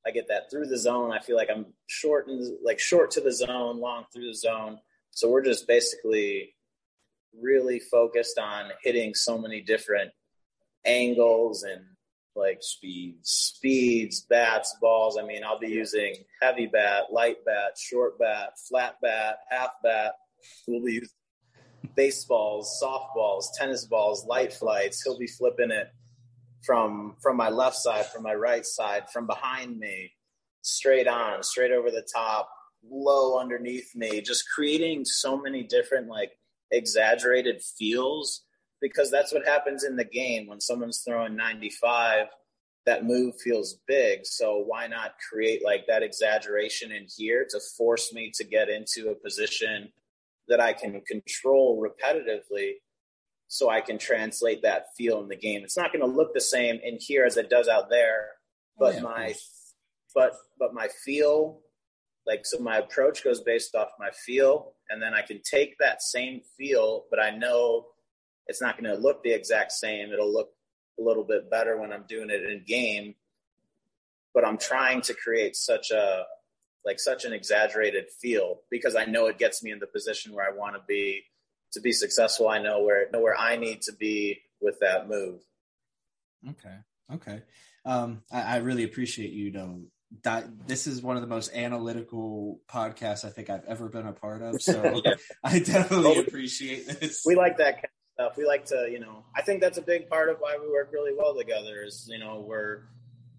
I 0.05 0.11
get 0.11 0.27
that 0.27 0.51
through 0.51 0.67
the 0.67 0.77
zone. 0.77 1.11
I 1.11 1.19
feel 1.19 1.35
like 1.35 1.49
I'm 1.49 1.65
short 1.87 2.27
and 2.27 2.57
like 2.63 2.79
short 2.79 3.11
to 3.11 3.21
the 3.21 3.31
zone, 3.31 3.79
long 3.79 4.05
through 4.13 4.27
the 4.27 4.35
zone. 4.35 4.77
So 5.11 5.29
we're 5.29 5.43
just 5.43 5.67
basically 5.67 6.53
really 7.41 7.79
focused 7.79 8.37
on 8.37 8.71
hitting 8.83 9.13
so 9.15 9.37
many 9.37 9.61
different 9.61 10.11
angles 10.85 11.63
and 11.63 11.81
like 12.35 12.59
speeds, 12.61 13.29
speeds, 13.29 14.21
bats, 14.21 14.75
balls. 14.81 15.17
I 15.21 15.25
mean, 15.25 15.43
I'll 15.43 15.59
be 15.59 15.69
using 15.69 16.15
heavy 16.41 16.67
bat, 16.67 17.05
light 17.11 17.37
bat, 17.45 17.77
short 17.77 18.19
bat, 18.19 18.53
flat 18.69 18.95
bat, 19.01 19.39
half 19.49 19.71
bat. 19.83 20.13
We'll 20.67 20.83
be 20.83 20.93
using 20.93 21.09
baseballs, 21.95 22.81
softballs, 22.81 23.45
tennis 23.57 23.85
balls, 23.85 24.25
light 24.25 24.53
flights. 24.53 25.01
He'll 25.01 25.17
be 25.17 25.27
flipping 25.27 25.71
it 25.71 25.91
from 26.65 27.15
from 27.21 27.37
my 27.37 27.49
left 27.49 27.77
side, 27.77 28.07
from 28.07 28.23
my 28.23 28.33
right 28.33 28.65
side, 28.65 29.09
from 29.11 29.27
behind 29.27 29.77
me, 29.79 30.11
straight 30.61 31.07
on, 31.07 31.43
straight 31.43 31.71
over 31.71 31.91
the 31.91 32.07
top, 32.13 32.49
low 32.89 33.39
underneath 33.39 33.95
me, 33.95 34.21
just 34.21 34.45
creating 34.53 35.05
so 35.05 35.39
many 35.39 35.63
different 35.63 36.07
like 36.07 36.31
exaggerated 36.71 37.61
feels 37.61 38.44
because 38.87 39.09
that's 39.09 39.33
what 39.33 39.47
happens 39.47 39.83
in 39.83 39.95
the 39.95 40.05
game. 40.05 40.45
When 40.45 40.61
someone's 40.61 41.01
throwing 41.05 41.35
95 41.35 42.27
that 42.85 43.03
move 43.03 43.33
feels 43.41 43.79
big. 43.87 44.19
So 44.25 44.63
why 44.67 44.85
not 44.85 45.15
create 45.27 45.65
like 45.65 45.87
that 45.87 46.03
exaggeration 46.03 46.91
in 46.91 47.07
here 47.17 47.47
to 47.49 47.59
force 47.75 48.13
me 48.13 48.31
to 48.35 48.43
get 48.43 48.69
into 48.69 49.09
a 49.09 49.15
position 49.15 49.91
that 50.47 50.59
I 50.59 50.73
can 50.73 51.01
control 51.01 51.83
repetitively 51.83 52.73
so 53.47 53.71
I 53.71 53.81
can 53.81 53.97
translate 53.97 54.61
that 54.61 54.87
feel 54.95 55.19
in 55.19 55.29
the 55.29 55.35
game. 55.35 55.63
It's 55.63 55.77
not 55.77 55.91
going 55.91 56.07
to 56.07 56.15
look 56.15 56.35
the 56.35 56.41
same 56.41 56.79
in 56.83 56.97
here 56.99 57.25
as 57.25 57.37
it 57.37 57.49
does 57.49 57.67
out 57.67 57.89
there, 57.89 58.27
but 58.77 58.95
yeah, 58.95 59.01
my 59.01 59.33
but 60.13 60.33
but 60.59 60.75
my 60.75 60.87
feel 61.03 61.61
like 62.27 62.45
so 62.45 62.59
my 62.59 62.77
approach 62.77 63.23
goes 63.23 63.41
based 63.41 63.73
off 63.73 63.89
my 63.99 64.11
feel 64.11 64.73
and 64.91 65.01
then 65.01 65.15
I 65.15 65.23
can 65.23 65.41
take 65.41 65.75
that 65.79 66.03
same 66.03 66.41
feel, 66.55 67.05
but 67.09 67.19
I 67.19 67.31
know 67.31 67.87
it's 68.47 68.61
not 68.61 68.79
going 68.79 68.93
to 68.93 69.01
look 69.01 69.23
the 69.23 69.31
exact 69.31 69.71
same. 69.71 70.11
It'll 70.11 70.31
look 70.31 70.49
a 70.99 71.03
little 71.03 71.23
bit 71.23 71.49
better 71.49 71.79
when 71.79 71.91
I'm 71.91 72.05
doing 72.07 72.29
it 72.29 72.49
in 72.49 72.63
game, 72.65 73.15
but 74.33 74.45
I'm 74.45 74.57
trying 74.57 75.01
to 75.01 75.13
create 75.13 75.55
such 75.55 75.91
a 75.91 76.25
like 76.85 76.99
such 76.99 77.25
an 77.25 77.33
exaggerated 77.33 78.05
feel 78.21 78.61
because 78.69 78.95
I 78.95 79.05
know 79.05 79.25
it 79.25 79.39
gets 79.39 79.63
me 79.63 79.71
in 79.71 79.79
the 79.79 79.87
position 79.87 80.33
where 80.33 80.45
I 80.45 80.55
want 80.55 80.75
to 80.75 80.81
be 80.87 81.23
to 81.73 81.81
be 81.81 81.91
successful. 81.91 82.47
I 82.47 82.61
know 82.61 82.83
where 82.83 83.09
know 83.11 83.21
where 83.21 83.37
I 83.37 83.57
need 83.57 83.81
to 83.83 83.93
be 83.93 84.41
with 84.61 84.79
that 84.79 85.09
move. 85.09 85.41
Okay. 86.47 86.75
Okay. 87.13 87.41
Um, 87.85 88.21
I, 88.31 88.41
I 88.41 88.55
really 88.57 88.83
appreciate 88.83 89.31
you 89.31 89.51
know 89.51 89.81
that 90.23 90.67
this 90.67 90.87
is 90.87 91.01
one 91.01 91.17
of 91.17 91.21
the 91.21 91.27
most 91.27 91.53
analytical 91.53 92.61
podcasts 92.69 93.25
I 93.25 93.29
think 93.29 93.49
I've 93.49 93.65
ever 93.65 93.89
been 93.89 94.07
a 94.07 94.13
part 94.13 94.41
of. 94.41 94.61
So 94.61 95.01
yeah. 95.05 95.15
I 95.43 95.59
definitely 95.59 96.19
appreciate 96.19 96.87
this. 96.87 97.23
We 97.25 97.35
like 97.35 97.57
that 97.57 97.73
kind 97.73 97.85
of 97.85 98.04
stuff. 98.15 98.37
We 98.37 98.45
like 98.45 98.65
to, 98.65 98.87
you 98.89 98.99
know, 98.99 99.23
I 99.35 99.41
think 99.41 99.61
that's 99.61 99.77
a 99.77 99.81
big 99.81 100.09
part 100.09 100.29
of 100.29 100.37
why 100.39 100.57
we 100.59 100.71
work 100.71 100.89
really 100.91 101.13
well 101.15 101.35
together 101.35 101.83
is, 101.83 102.07
you 102.09 102.17
know, 102.17 102.43
we're 102.47 102.83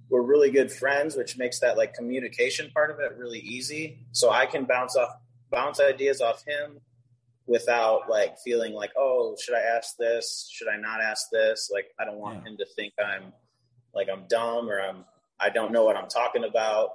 we're 0.09 0.23
really 0.23 0.51
good 0.51 0.71
friends, 0.71 1.17
which 1.17 1.37
makes 1.37 1.59
that 1.61 1.77
like 1.77 1.95
communication 1.95 2.71
part 2.71 2.91
of 2.91 3.01
it 3.01 3.17
really 3.19 3.41
easy. 3.41 3.99
So 4.13 4.31
I 4.31 4.47
can 4.47 4.65
bounce 4.65 4.97
off 4.97 5.11
bounce 5.51 5.81
ideas 5.81 6.21
off 6.21 6.45
him 6.47 6.81
without 7.47 8.09
like 8.09 8.39
feeling 8.45 8.73
like, 8.73 8.91
oh, 8.97 9.37
should 9.43 9.55
I 9.55 9.61
ask 9.61 9.97
this? 9.97 10.49
Should 10.53 10.69
I 10.69 10.77
not 10.77 11.01
ask 11.01 11.29
this? 11.33 11.71
Like 11.73 11.87
I 11.99 12.05
don't 12.05 12.19
want 12.19 12.43
yeah. 12.43 12.51
him 12.51 12.57
to 12.59 12.67
think 12.77 12.93
I'm 12.99 13.33
like 13.95 14.09
I'm 14.13 14.27
dumb 14.29 14.69
or 14.69 14.81
I'm 14.81 15.05
I 15.41 15.51
don't 15.51 15.73
know 15.73 15.85
what 15.85 15.97
I'm 15.97 16.09
talking 16.09 16.45
about. 16.45 16.91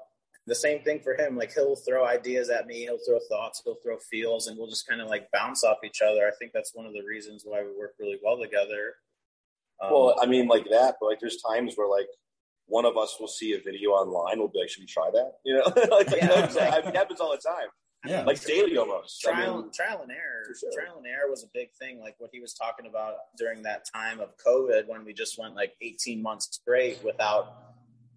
The 0.48 0.56
same 0.56 0.82
thing 0.82 1.00
for 1.02 1.16
him. 1.16 1.38
Like 1.38 1.54
he'll 1.54 1.76
throw 1.76 2.06
ideas 2.06 2.50
at 2.50 2.66
me, 2.66 2.82
he'll 2.82 3.00
throw 3.08 3.20
thoughts, 3.30 3.62
he'll 3.64 3.78
throw 3.84 3.98
feels, 4.10 4.48
and 4.48 4.58
we'll 4.58 4.70
just 4.70 4.88
kind 4.88 5.02
of 5.02 5.08
like 5.08 5.28
bounce 5.32 5.64
off 5.64 5.78
each 5.86 6.02
other. 6.02 6.28
I 6.28 6.32
think 6.40 6.52
that's 6.54 6.72
one 6.74 6.86
of 6.86 6.94
the 6.94 7.04
reasons 7.08 7.44
why 7.46 7.62
we 7.62 7.78
work 7.78 7.94
really 8.00 8.18
well 8.24 8.40
together. 8.40 8.96
Um, 9.82 9.92
well, 9.92 10.16
I 10.22 10.26
mean, 10.26 10.48
like 10.48 10.66
that, 10.70 10.96
but 11.00 11.08
like 11.08 11.20
there's 11.20 11.42
times 11.42 11.74
where 11.76 11.88
like 11.88 12.08
one 12.66 12.86
of 12.86 12.98
us 12.98 13.18
will 13.20 13.28
see 13.28 13.54
a 13.54 13.62
video 13.62 13.90
online, 13.92 14.40
we'll 14.40 14.48
be 14.48 14.60
like, 14.60 14.70
should 14.70 14.82
we 14.82 14.88
try 14.88 15.10
that? 15.12 15.34
You 15.46 15.56
know, 15.56 15.66
like, 15.96 16.10
yeah, 16.10 16.44
exactly. 16.46 16.90
it 16.90 16.96
happens 16.96 17.20
all 17.20 17.32
the 17.32 17.38
time. 17.38 17.68
Yeah, 18.06 18.24
like 18.24 18.44
daily 18.44 18.78
almost. 18.78 19.22
Trial, 19.22 19.54
I 19.54 19.62
mean, 19.62 19.72
trial 19.72 20.02
and 20.02 20.12
error. 20.12 20.56
Sure. 20.60 20.72
Trial 20.74 20.98
and 20.98 21.06
error 21.06 21.30
was 21.30 21.44
a 21.44 21.48
big 21.54 21.68
thing. 21.80 22.00
Like 22.00 22.16
what 22.18 22.32
he 22.34 22.40
was 22.40 22.56
talking 22.56 22.88
about 22.88 23.14
during 23.38 23.62
that 23.62 23.86
time 23.94 24.20
of 24.20 24.30
COVID, 24.44 24.88
when 24.88 25.06
we 25.06 25.14
just 25.14 25.38
went 25.38 25.54
like 25.54 25.74
18 25.82 26.20
months 26.20 26.48
straight 26.52 27.04
without 27.04 27.71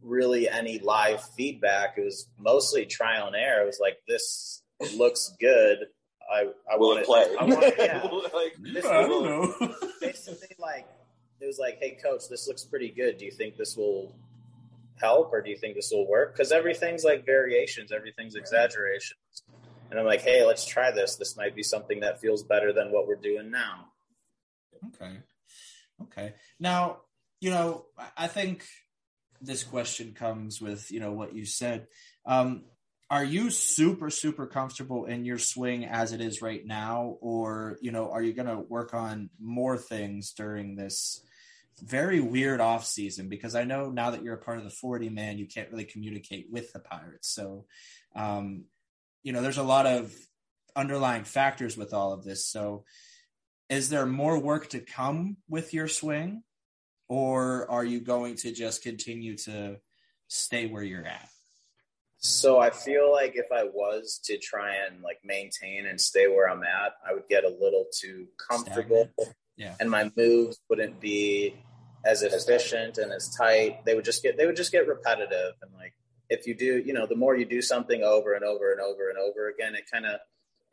really 0.04 0.48
any 0.48 0.78
live 0.78 1.22
feedback. 1.36 1.94
It 1.96 2.04
was 2.04 2.28
mostly 2.38 2.86
trial 2.86 3.26
and 3.26 3.36
error. 3.36 3.62
It 3.62 3.66
was 3.66 3.80
like 3.80 3.98
this 4.06 4.62
looks 4.96 5.34
good. 5.40 5.78
I 6.30 6.48
I 6.70 6.76
want 6.76 7.00
to 7.00 7.04
play. 7.04 7.26
I 7.38 7.44
want 7.44 7.74
yeah. 7.78 8.02
like, 8.34 8.54
this 8.60 8.84
I 8.84 9.02
don't 9.02 9.24
know. 9.24 9.74
basically, 10.00 10.56
like 10.58 10.86
it 11.40 11.46
was 11.46 11.58
like, 11.58 11.78
hey, 11.80 11.98
coach, 12.02 12.28
this 12.28 12.46
looks 12.46 12.64
pretty 12.64 12.90
good. 12.90 13.18
Do 13.18 13.24
you 13.24 13.32
think 13.32 13.56
this 13.56 13.76
will 13.76 14.14
help, 14.96 15.32
or 15.32 15.42
do 15.42 15.50
you 15.50 15.56
think 15.56 15.74
this 15.74 15.90
will 15.90 16.08
work? 16.08 16.34
Because 16.34 16.52
everything's 16.52 17.04
like 17.04 17.26
variations. 17.26 17.92
Everything's 17.92 18.34
exaggerations. 18.34 19.18
And 19.90 20.00
I'm 20.00 20.06
like, 20.06 20.22
hey, 20.22 20.44
let's 20.44 20.64
try 20.64 20.90
this. 20.90 21.16
This 21.16 21.36
might 21.36 21.54
be 21.54 21.62
something 21.62 22.00
that 22.00 22.20
feels 22.20 22.42
better 22.42 22.72
than 22.72 22.90
what 22.90 23.06
we're 23.06 23.16
doing 23.16 23.50
now. 23.50 23.88
Okay. 24.86 25.18
Okay. 26.02 26.34
Now, 26.58 26.98
you 27.40 27.50
know, 27.50 27.86
I 28.16 28.26
think 28.26 28.64
this 29.44 29.62
question 29.62 30.12
comes 30.12 30.60
with 30.60 30.90
you 30.90 31.00
know 31.00 31.12
what 31.12 31.34
you 31.34 31.44
said. 31.44 31.86
Um, 32.26 32.64
are 33.10 33.24
you 33.24 33.50
super 33.50 34.10
super 34.10 34.46
comfortable 34.46 35.04
in 35.04 35.24
your 35.24 35.38
swing 35.38 35.84
as 35.84 36.12
it 36.12 36.20
is 36.20 36.42
right 36.42 36.64
now, 36.64 37.16
or 37.20 37.78
you 37.80 37.92
know, 37.92 38.10
are 38.10 38.22
you 38.22 38.32
going 38.32 38.48
to 38.48 38.58
work 38.58 38.94
on 38.94 39.30
more 39.40 39.76
things 39.78 40.32
during 40.32 40.76
this? 40.76 41.24
very 41.82 42.20
weird 42.20 42.60
off 42.60 42.86
season 42.86 43.28
because 43.28 43.54
I 43.54 43.64
know 43.64 43.90
now 43.90 44.10
that 44.10 44.22
you're 44.22 44.34
a 44.34 44.38
part 44.38 44.58
of 44.58 44.64
the 44.64 44.70
40 44.70 45.08
man, 45.08 45.38
you 45.38 45.46
can't 45.46 45.70
really 45.70 45.84
communicate 45.84 46.46
with 46.50 46.72
the 46.72 46.78
Pirates. 46.78 47.28
So, 47.28 47.66
um, 48.14 48.64
you 49.22 49.32
know, 49.32 49.42
there's 49.42 49.58
a 49.58 49.62
lot 49.62 49.86
of 49.86 50.14
underlying 50.76 51.24
factors 51.24 51.76
with 51.76 51.92
all 51.92 52.12
of 52.12 52.24
this. 52.24 52.46
So, 52.46 52.84
is 53.68 53.88
there 53.88 54.06
more 54.06 54.38
work 54.38 54.68
to 54.70 54.80
come 54.80 55.38
with 55.48 55.72
your 55.72 55.88
swing? 55.88 56.42
Or 57.08 57.70
are 57.70 57.84
you 57.84 58.00
going 58.00 58.36
to 58.36 58.52
just 58.52 58.82
continue 58.82 59.36
to 59.38 59.76
stay 60.28 60.66
where 60.66 60.82
you're 60.82 61.06
at? 61.06 61.28
So 62.18 62.58
I 62.58 62.70
feel 62.70 63.12
like 63.12 63.36
if 63.36 63.52
I 63.52 63.64
was 63.64 64.18
to 64.24 64.38
try 64.38 64.76
and 64.76 65.02
like 65.02 65.18
maintain 65.22 65.86
and 65.86 66.00
stay 66.00 66.26
where 66.26 66.48
I'm 66.48 66.62
at, 66.62 66.94
I 67.06 67.12
would 67.12 67.28
get 67.28 67.44
a 67.44 67.50
little 67.50 67.84
too 67.94 68.28
comfortable. 68.48 69.10
Stagnant. 69.12 69.36
Yeah. 69.56 69.74
And 69.78 69.90
my 69.90 70.10
moves 70.16 70.58
wouldn't 70.68 71.00
be 71.00 71.54
as 72.04 72.22
efficient 72.22 72.98
and 72.98 73.12
as 73.12 73.34
tight. 73.36 73.84
They 73.84 73.94
would 73.94 74.04
just 74.04 74.22
get 74.22 74.38
they 74.38 74.46
would 74.46 74.56
just 74.56 74.72
get 74.72 74.88
repetitive 74.88 75.52
and 75.62 75.70
like 75.74 75.94
if 76.30 76.46
you 76.46 76.54
do, 76.54 76.78
you 76.78 76.94
know, 76.94 77.06
the 77.06 77.16
more 77.16 77.36
you 77.36 77.44
do 77.44 77.60
something 77.60 78.02
over 78.02 78.32
and 78.32 78.44
over 78.44 78.72
and 78.72 78.80
over 78.80 79.10
and 79.10 79.18
over 79.18 79.48
again, 79.48 79.74
it 79.74 79.84
kind 79.92 80.06
of 80.06 80.20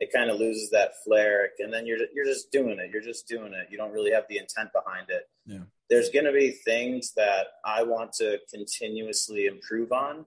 it 0.02 0.12
kind 0.12 0.30
of 0.30 0.40
loses 0.40 0.70
that 0.70 0.94
flair, 1.04 1.50
and 1.60 1.72
then 1.72 1.86
you're 1.86 1.98
you're 2.12 2.24
just 2.24 2.50
doing 2.50 2.80
it. 2.80 2.90
You're 2.92 3.02
just 3.02 3.28
doing 3.28 3.52
it. 3.52 3.68
You 3.70 3.78
don't 3.78 3.92
really 3.92 4.10
have 4.10 4.24
the 4.28 4.36
intent 4.36 4.70
behind 4.74 5.10
it. 5.10 5.28
Yeah. 5.46 5.60
There's 5.88 6.10
going 6.10 6.24
to 6.24 6.32
be 6.32 6.50
things 6.50 7.12
that 7.14 7.46
I 7.64 7.84
want 7.84 8.12
to 8.14 8.40
continuously 8.52 9.46
improve 9.46 9.92
on, 9.92 10.26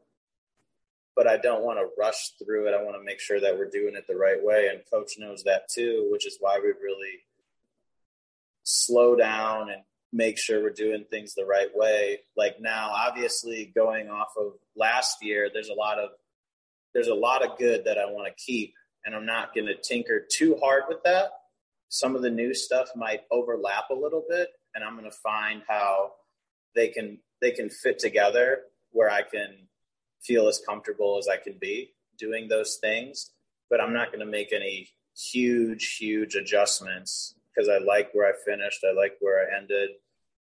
but 1.13 1.27
I 1.27 1.35
don't 1.35 1.61
want 1.61 1.79
to 1.79 1.89
rush 1.99 2.31
through 2.41 2.69
it. 2.69 2.73
I 2.73 2.83
want 2.83 2.95
to 2.95 3.03
make 3.03 3.19
sure 3.19 3.41
that 3.41 3.57
we're 3.57 3.69
doing 3.69 3.95
it 3.95 4.05
the 4.07 4.15
right 4.15 4.41
way, 4.41 4.69
and 4.69 4.79
coach 4.89 5.15
knows 5.17 5.43
that 5.43 5.67
too, 5.69 6.07
which 6.09 6.25
is 6.25 6.37
why 6.39 6.57
we 6.63 6.69
really 6.69 7.25
slow 8.63 9.17
down 9.17 9.69
and 9.69 9.81
make 10.13 10.37
sure 10.37 10.63
we're 10.63 10.69
doing 10.69 11.03
things 11.09 11.35
the 11.35 11.45
right 11.45 11.75
way. 11.75 12.19
Like 12.37 12.61
now, 12.61 12.91
obviously, 12.95 13.73
going 13.75 14.07
off 14.07 14.29
of 14.39 14.53
last 14.77 15.17
year, 15.21 15.49
there's 15.53 15.67
a 15.67 15.73
lot 15.73 15.99
of 15.99 16.11
there's 16.93 17.09
a 17.09 17.13
lot 17.13 17.43
of 17.43 17.57
good 17.57 17.83
that 17.83 17.97
I 17.97 18.05
want 18.05 18.25
to 18.27 18.41
keep, 18.41 18.73
and 19.05 19.15
I'm 19.15 19.25
not 19.25 19.53
going 19.53 19.67
to 19.67 19.75
tinker 19.75 20.19
too 20.19 20.57
hard 20.61 20.83
with 20.89 21.03
that. 21.03 21.31
Some 21.89 22.15
of 22.15 22.23
the 22.23 22.29
new 22.29 22.53
stuff 22.53 22.89
might 22.95 23.21
overlap 23.31 23.85
a 23.91 23.95
little 23.95 24.23
bit, 24.27 24.49
and 24.73 24.83
I'm 24.83 24.97
going 24.97 25.09
to 25.09 25.17
find 25.17 25.61
how 25.67 26.13
they 26.75 26.89
can 26.89 27.19
they 27.41 27.51
can 27.51 27.69
fit 27.69 27.99
together 27.99 28.61
where 28.91 29.09
I 29.09 29.21
can 29.21 29.67
feel 30.21 30.47
as 30.47 30.61
comfortable 30.65 31.17
as 31.19 31.27
I 31.27 31.37
can 31.37 31.57
be 31.59 31.93
doing 32.17 32.47
those 32.47 32.77
things. 32.81 33.31
But 33.69 33.81
I'm 33.81 33.93
not 33.93 34.07
going 34.07 34.25
to 34.25 34.31
make 34.31 34.53
any 34.53 34.89
huge, 35.15 35.97
huge 35.97 36.35
adjustments 36.35 37.35
because 37.53 37.69
I 37.69 37.77
like 37.77 38.09
where 38.13 38.27
I 38.27 38.33
finished. 38.45 38.83
I 38.83 38.93
like 38.93 39.17
where 39.19 39.47
I 39.47 39.57
ended. 39.57 39.89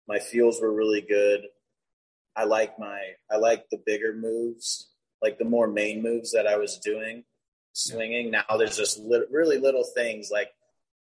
My 0.09 0.19
feels 0.19 0.61
were 0.61 0.73
really 0.73 1.03
good. 1.03 1.43
I 2.35 2.45
like 2.45 2.79
my 2.79 3.01
I 3.31 3.37
like 3.37 3.69
the 3.71 3.83
bigger 3.85 4.15
moves, 4.15 4.89
like 5.21 5.39
the 5.39 5.45
more 5.45 5.69
main 5.69 6.03
moves 6.03 6.33
that 6.33 6.47
I 6.47 6.57
was 6.57 6.79
doing, 6.79 7.25
swinging. 7.73 8.31
Now 8.31 8.45
there's 8.59 8.77
just 8.77 8.99
li- 8.99 9.27
really 9.31 9.59
little 9.59 9.85
things 9.85 10.31
like 10.31 10.51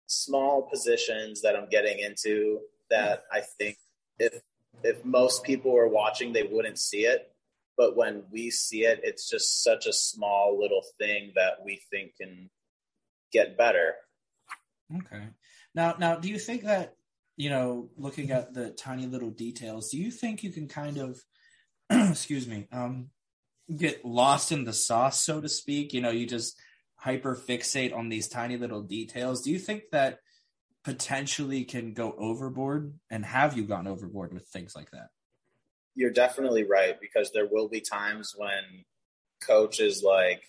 small 0.06 0.62
positions 0.62 1.42
that 1.42 1.56
I'm 1.56 1.68
getting 1.68 1.98
into 1.98 2.60
that 2.90 3.24
I 3.32 3.40
think 3.58 3.76
if 4.18 4.40
if 4.82 5.04
most 5.04 5.44
people 5.44 5.72
were 5.72 5.88
watching 5.88 6.32
they 6.32 6.42
wouldn't 6.42 6.78
see 6.78 7.06
it, 7.06 7.32
but 7.76 7.96
when 7.96 8.24
we 8.30 8.50
see 8.50 8.84
it, 8.84 9.00
it's 9.02 9.28
just 9.28 9.62
such 9.62 9.86
a 9.86 9.92
small 9.92 10.58
little 10.60 10.82
thing 10.98 11.32
that 11.36 11.64
we 11.64 11.80
think 11.90 12.12
can 12.20 12.50
get 13.32 13.56
better. 13.56 13.94
Okay. 14.94 15.28
Now, 15.74 15.96
now, 15.98 16.16
do 16.16 16.28
you 16.28 16.38
think 16.38 16.64
that 16.64 16.94
you 17.36 17.50
know, 17.50 17.90
looking 17.96 18.30
at 18.30 18.54
the 18.54 18.70
tiny 18.70 19.06
little 19.06 19.30
details, 19.30 19.90
do 19.90 19.98
you 19.98 20.10
think 20.10 20.42
you 20.42 20.50
can 20.50 20.68
kind 20.68 20.98
of, 20.98 21.20
excuse 21.90 22.46
me, 22.46 22.68
um, 22.72 23.10
get 23.74 24.04
lost 24.04 24.52
in 24.52 24.64
the 24.64 24.72
sauce, 24.72 25.22
so 25.22 25.40
to 25.40 25.48
speak? 25.48 25.92
You 25.92 26.00
know, 26.00 26.10
you 26.10 26.26
just 26.26 26.58
hyper 26.96 27.36
fixate 27.36 27.94
on 27.94 28.08
these 28.08 28.28
tiny 28.28 28.56
little 28.56 28.82
details. 28.82 29.42
Do 29.42 29.50
you 29.50 29.58
think 29.58 29.84
that 29.92 30.18
potentially 30.84 31.64
can 31.64 31.92
go 31.92 32.14
overboard? 32.18 32.94
And 33.10 33.24
have 33.24 33.56
you 33.56 33.64
gone 33.64 33.86
overboard 33.86 34.32
with 34.32 34.46
things 34.46 34.74
like 34.74 34.90
that? 34.90 35.08
You're 35.94 36.12
definitely 36.12 36.64
right 36.64 37.00
because 37.00 37.32
there 37.32 37.46
will 37.46 37.68
be 37.68 37.80
times 37.80 38.34
when 38.36 38.84
coach 39.46 39.80
is 39.80 40.02
like, 40.02 40.42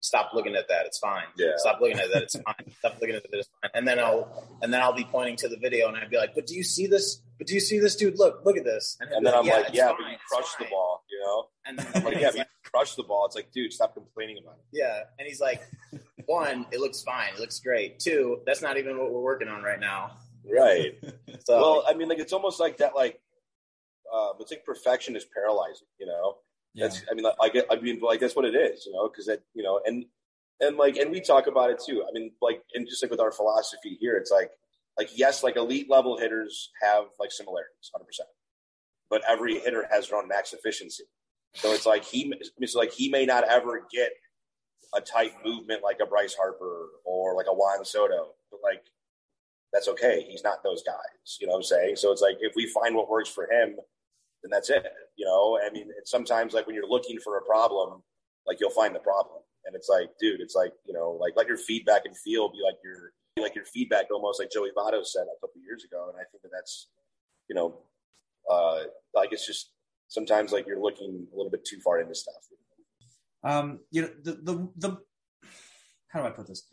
stop 0.00 0.30
looking 0.32 0.54
at 0.54 0.68
that. 0.68 0.86
It's 0.86 0.98
fine. 0.98 1.24
Yeah. 1.36 1.52
Stop 1.56 1.80
looking 1.80 1.98
at 1.98 2.10
that. 2.12 2.22
It's 2.22 2.36
fine. 2.36 2.72
Stop 2.78 2.96
looking 3.00 3.16
at 3.16 3.22
that. 3.24 3.38
It's 3.38 3.48
fine. 3.60 3.70
And 3.74 3.86
then 3.86 3.98
I'll 3.98 4.46
and 4.62 4.72
then 4.72 4.80
I'll 4.80 4.94
be 4.94 5.04
pointing 5.04 5.36
to 5.36 5.48
the 5.48 5.58
video 5.58 5.88
and 5.88 5.96
I'd 5.96 6.10
be 6.10 6.16
like, 6.16 6.34
but 6.34 6.46
do 6.46 6.54
you 6.54 6.62
see 6.62 6.86
this? 6.86 7.20
But 7.36 7.46
do 7.46 7.54
you 7.54 7.60
see 7.60 7.78
this 7.78 7.96
dude? 7.96 8.18
Look, 8.18 8.44
look 8.44 8.56
at 8.56 8.64
this. 8.64 8.96
And, 9.00 9.10
and 9.12 9.26
then 9.26 9.34
I'm 9.34 9.44
yeah, 9.44 9.56
like, 9.56 9.68
yeah, 9.72 9.88
fine, 9.88 9.96
but 9.98 10.10
you 10.10 10.16
crushed 10.30 10.58
the 10.58 10.64
ball, 10.66 10.66
you 10.66 10.70
know? 10.70 10.97
And 11.68 11.78
then 11.78 12.04
like, 12.04 12.14
yeah, 12.14 12.28
but 12.28 12.34
you 12.34 12.38
like, 12.38 12.48
crushed 12.64 12.96
the 12.96 13.02
ball. 13.02 13.26
It's 13.26 13.36
like, 13.36 13.52
dude, 13.52 13.72
stop 13.72 13.94
complaining 13.94 14.38
about 14.42 14.56
it. 14.58 14.64
yeah. 14.72 15.02
And 15.18 15.28
he's 15.28 15.40
like, 15.40 15.62
one, 16.26 16.66
it 16.72 16.80
looks 16.80 17.02
fine. 17.02 17.34
It 17.34 17.40
looks 17.40 17.60
great. 17.60 17.98
Two, 17.98 18.40
that's 18.46 18.62
not 18.62 18.76
even 18.78 18.98
what 18.98 19.12
we're 19.12 19.20
working 19.20 19.48
on 19.48 19.62
right 19.62 19.80
now. 19.80 20.12
Right. 20.50 20.98
So 21.44 21.56
well, 21.56 21.84
I 21.88 21.94
mean, 21.94 22.08
like, 22.10 22.18
it's 22.18 22.34
almost 22.34 22.60
like 22.60 22.76
that, 22.78 22.94
like, 22.94 23.20
um, 24.12 24.32
it's 24.38 24.50
like 24.50 24.66
perfection 24.66 25.16
is 25.16 25.24
paralyzing, 25.24 25.86
you 25.98 26.04
know? 26.04 26.36
yeah. 26.74 26.88
That's, 26.88 27.02
I 27.10 27.14
mean, 27.14 27.24
like, 27.24 27.36
I 27.40 27.48
get, 27.48 27.66
I 27.70 27.76
mean, 27.76 28.00
like, 28.00 28.20
that's 28.20 28.36
what 28.36 28.44
it 28.44 28.54
is, 28.54 28.84
you 28.84 28.92
know? 28.92 29.08
Because 29.08 29.26
that, 29.26 29.40
you 29.54 29.62
know, 29.62 29.80
and, 29.86 30.04
and 30.60 30.76
like, 30.76 30.96
and 30.96 31.10
we 31.10 31.22
talk 31.22 31.46
about 31.46 31.70
it 31.70 31.80
too. 31.86 32.04
I 32.06 32.12
mean, 32.12 32.32
like, 32.42 32.62
and 32.74 32.86
just 32.86 33.02
like 33.02 33.10
with 33.10 33.20
our 33.20 33.32
philosophy 33.32 33.96
here, 33.98 34.16
it's 34.18 34.30
like, 34.30 34.50
like, 34.98 35.08
yes, 35.16 35.42
like 35.42 35.56
elite 35.56 35.88
level 35.88 36.18
hitters 36.18 36.70
have 36.82 37.04
like 37.18 37.32
similarities, 37.32 37.90
100%. 37.96 38.02
But 39.08 39.22
every 39.26 39.58
hitter 39.60 39.86
has 39.90 40.08
their 40.08 40.18
own 40.18 40.28
max 40.28 40.52
efficiency. 40.52 41.04
So 41.54 41.72
it's 41.72 41.86
like 41.86 42.04
he, 42.04 42.32
it's 42.58 42.74
like 42.74 42.92
he 42.92 43.08
may 43.08 43.26
not 43.26 43.44
ever 43.44 43.86
get 43.92 44.10
a 44.94 45.00
tight 45.00 45.32
movement 45.44 45.82
like 45.82 45.98
a 46.02 46.06
Bryce 46.06 46.34
Harper 46.34 46.88
or 47.04 47.34
like 47.34 47.46
a 47.48 47.54
Juan 47.54 47.84
Soto, 47.84 48.34
but 48.50 48.60
like 48.62 48.82
that's 49.72 49.88
okay. 49.88 50.26
He's 50.28 50.44
not 50.44 50.62
those 50.62 50.82
guys. 50.82 51.38
You 51.40 51.46
know 51.46 51.52
what 51.52 51.58
I'm 51.58 51.64
saying? 51.64 51.96
So 51.96 52.12
it's 52.12 52.22
like 52.22 52.38
if 52.40 52.52
we 52.56 52.66
find 52.66 52.94
what 52.94 53.10
works 53.10 53.28
for 53.28 53.44
him, 53.44 53.76
then 54.42 54.50
that's 54.50 54.70
it. 54.70 54.84
You 55.16 55.26
know, 55.26 55.58
I 55.58 55.70
mean, 55.70 55.88
sometimes 56.04 56.54
like 56.54 56.66
when 56.66 56.74
you're 56.74 56.88
looking 56.88 57.18
for 57.18 57.38
a 57.38 57.42
problem, 57.42 58.02
like 58.46 58.60
you'll 58.60 58.70
find 58.70 58.94
the 58.94 59.00
problem, 59.00 59.42
and 59.66 59.74
it's 59.74 59.88
like, 59.88 60.10
dude, 60.20 60.40
it's 60.40 60.54
like 60.54 60.72
you 60.86 60.94
know, 60.94 61.18
like 61.20 61.34
let 61.36 61.48
your 61.48 61.58
feedback 61.58 62.02
and 62.04 62.16
feel 62.16 62.48
be 62.48 62.58
like 62.64 62.76
your 62.82 63.12
like 63.42 63.54
your 63.54 63.66
feedback, 63.66 64.06
almost 64.10 64.40
like 64.40 64.50
Joey 64.50 64.70
Votto 64.76 65.04
said 65.04 65.22
a 65.22 65.40
couple 65.40 65.60
years 65.62 65.84
ago, 65.84 66.08
and 66.08 66.16
I 66.16 66.24
think 66.30 66.42
that 66.42 66.50
that's 66.52 66.88
you 67.48 67.54
know, 67.54 67.74
uh, 68.50 68.84
like 69.14 69.32
it's 69.32 69.46
just 69.46 69.70
sometimes 70.08 70.52
like 70.52 70.66
you're 70.66 70.80
looking 70.80 71.26
a 71.32 71.36
little 71.36 71.50
bit 71.50 71.64
too 71.64 71.80
far 71.80 72.00
into 72.00 72.14
stuff. 72.14 72.34
Um, 73.44 73.80
you 73.90 74.02
know, 74.02 74.10
the, 74.22 74.32
the, 74.32 74.68
the, 74.76 74.98
how 76.08 76.20
do 76.20 76.26
I 76.26 76.30
put 76.30 76.48
this? 76.48 76.66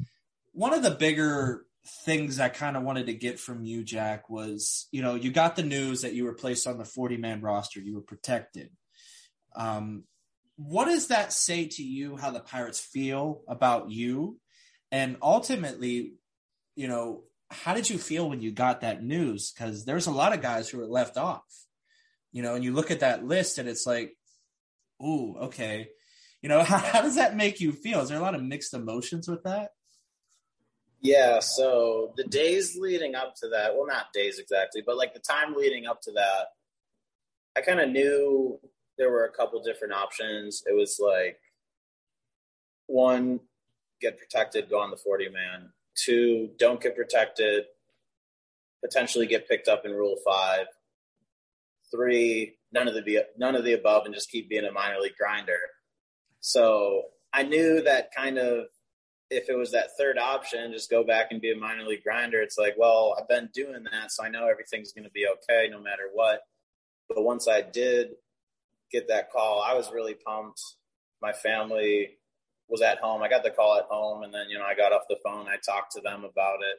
One 0.53 0.73
of 0.73 0.83
the 0.83 0.91
bigger 0.91 1.65
things 2.03 2.39
I 2.39 2.49
kind 2.49 2.75
of 2.75 2.83
wanted 2.83 3.05
to 3.07 3.13
get 3.13 3.39
from 3.39 3.63
you, 3.63 3.83
Jack, 3.83 4.29
was, 4.29 4.87
you 4.91 5.01
know, 5.01 5.15
you 5.15 5.31
got 5.31 5.55
the 5.55 5.63
news 5.63 6.01
that 6.01 6.13
you 6.13 6.23
were 6.23 6.33
placed 6.33 6.65
on 6.65 6.77
the 6.77 6.85
40 6.85 7.17
man 7.17 7.41
roster, 7.41 7.79
you 7.79 7.95
were 7.95 8.01
protected. 8.01 8.71
Um, 9.55 10.05
what 10.57 10.85
does 10.85 11.07
that 11.07 11.33
say 11.33 11.67
to 11.67 11.83
you, 11.83 12.17
how 12.17 12.31
the 12.31 12.39
Pirates 12.39 12.79
feel 12.79 13.41
about 13.47 13.91
you? 13.91 14.39
And 14.91 15.17
ultimately, 15.21 16.13
you 16.75 16.87
know, 16.87 17.23
how 17.51 17.73
did 17.73 17.89
you 17.89 17.97
feel 17.97 18.29
when 18.29 18.41
you 18.41 18.51
got 18.51 18.81
that 18.81 19.03
news? 19.03 19.51
Because 19.51 19.85
there's 19.85 20.07
a 20.07 20.11
lot 20.11 20.33
of 20.33 20.41
guys 20.41 20.69
who 20.69 20.77
were 20.77 20.87
left 20.87 21.17
off, 21.17 21.43
you 22.35 22.41
know, 22.41 22.53
and 22.53 22.65
you 22.65 22.73
look 22.73 22.91
at 22.91 22.99
that 22.99 23.25
list 23.25 23.59
and 23.59 23.69
it's 23.69 23.87
like, 23.87 24.13
ooh, 25.01 25.37
okay. 25.37 25.87
You 26.41 26.49
know, 26.49 26.63
how, 26.63 26.79
how 26.79 27.01
does 27.01 27.15
that 27.15 27.37
make 27.37 27.61
you 27.61 27.71
feel? 27.71 28.01
Is 28.01 28.09
there 28.09 28.17
a 28.19 28.21
lot 28.21 28.35
of 28.35 28.43
mixed 28.43 28.73
emotions 28.73 29.29
with 29.29 29.41
that? 29.43 29.69
Yeah, 31.01 31.39
so 31.39 32.13
the 32.17 32.25
days 32.25 32.75
leading 32.75 33.15
up 33.15 33.35
to 33.35 33.47
that, 33.49 33.73
well, 33.73 33.87
not 33.87 34.11
days 34.13 34.37
exactly, 34.37 34.83
but 34.85 34.97
like 34.97 35.13
the 35.13 35.21
time 35.21 35.55
leading 35.55 35.85
up 35.85 36.01
to 36.01 36.11
that, 36.11 36.47
I 37.55 37.61
kind 37.61 37.79
of 37.79 37.89
knew 37.89 38.59
there 38.97 39.11
were 39.11 39.23
a 39.23 39.31
couple 39.31 39.63
different 39.63 39.93
options. 39.93 40.61
It 40.69 40.75
was 40.75 40.99
like 40.99 41.39
one, 42.87 43.39
get 44.01 44.17
protected, 44.17 44.69
go 44.69 44.81
on 44.81 44.91
the 44.91 44.97
40 44.97 45.29
man. 45.29 45.69
Two, 45.95 46.49
don't 46.59 46.81
get 46.81 46.97
protected, 46.97 47.63
potentially 48.83 49.25
get 49.25 49.47
picked 49.47 49.69
up 49.69 49.85
in 49.85 49.93
Rule 49.93 50.17
5. 50.25 50.65
Three, 51.95 52.57
none 52.71 52.87
of 52.87 52.93
the 52.93 53.23
none 53.37 53.55
of 53.55 53.63
the 53.63 53.73
above 53.73 54.05
and 54.05 54.13
just 54.13 54.29
keep 54.29 54.49
being 54.49 54.65
a 54.65 54.71
minor 54.71 54.99
league 54.99 55.15
grinder. 55.17 55.59
So 56.41 57.03
I 57.33 57.43
knew 57.43 57.81
that 57.83 58.09
kind 58.15 58.37
of 58.37 58.65
if 59.29 59.49
it 59.49 59.57
was 59.57 59.71
that 59.71 59.97
third 59.97 60.17
option, 60.17 60.71
just 60.71 60.89
go 60.89 61.03
back 61.03 61.31
and 61.31 61.41
be 61.41 61.51
a 61.51 61.57
minor 61.57 61.83
league 61.83 62.03
grinder. 62.03 62.41
It's 62.41 62.57
like, 62.57 62.75
well, 62.77 63.15
I've 63.19 63.27
been 63.27 63.49
doing 63.53 63.83
that, 63.91 64.11
so 64.11 64.23
I 64.23 64.29
know 64.29 64.47
everything's 64.47 64.91
going 64.91 65.05
to 65.05 65.11
be 65.11 65.27
okay 65.27 65.67
no 65.69 65.79
matter 65.79 66.09
what. 66.13 66.41
But 67.09 67.23
once 67.23 67.47
I 67.47 67.61
did 67.61 68.11
get 68.91 69.07
that 69.07 69.31
call, 69.31 69.63
I 69.65 69.73
was 69.73 69.91
really 69.91 70.13
pumped. 70.13 70.61
My 71.21 71.33
family 71.33 72.17
was 72.67 72.81
at 72.81 72.99
home. 72.99 73.23
I 73.23 73.29
got 73.29 73.43
the 73.43 73.49
call 73.49 73.77
at 73.77 73.85
home, 73.85 74.23
and 74.23 74.33
then 74.33 74.49
you 74.49 74.57
know 74.57 74.65
I 74.65 74.75
got 74.75 74.93
off 74.93 75.03
the 75.09 75.19
phone. 75.23 75.47
I 75.47 75.57
talked 75.57 75.93
to 75.93 76.01
them 76.01 76.23
about 76.23 76.59
it, 76.61 76.77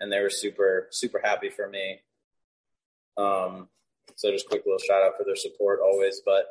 and 0.00 0.10
they 0.10 0.20
were 0.20 0.30
super 0.30 0.88
super 0.90 1.20
happy 1.22 1.50
for 1.50 1.68
me. 1.68 2.00
Um, 3.16 3.68
so 4.16 4.30
just 4.30 4.48
quick 4.48 4.62
little 4.64 4.78
shout 4.78 5.02
out 5.02 5.16
for 5.16 5.24
their 5.24 5.36
support 5.36 5.80
always. 5.82 6.20
But 6.24 6.46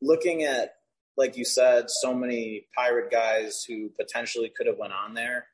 looking 0.00 0.44
at 0.44 0.76
like 1.16 1.36
you 1.36 1.44
said, 1.44 1.86
so 1.88 2.14
many 2.14 2.66
pirate 2.76 3.10
guys 3.10 3.64
who 3.66 3.90
potentially 3.98 4.52
could 4.54 4.66
have 4.66 4.78
went 4.78 4.92
on 4.92 5.14
there. 5.14 5.46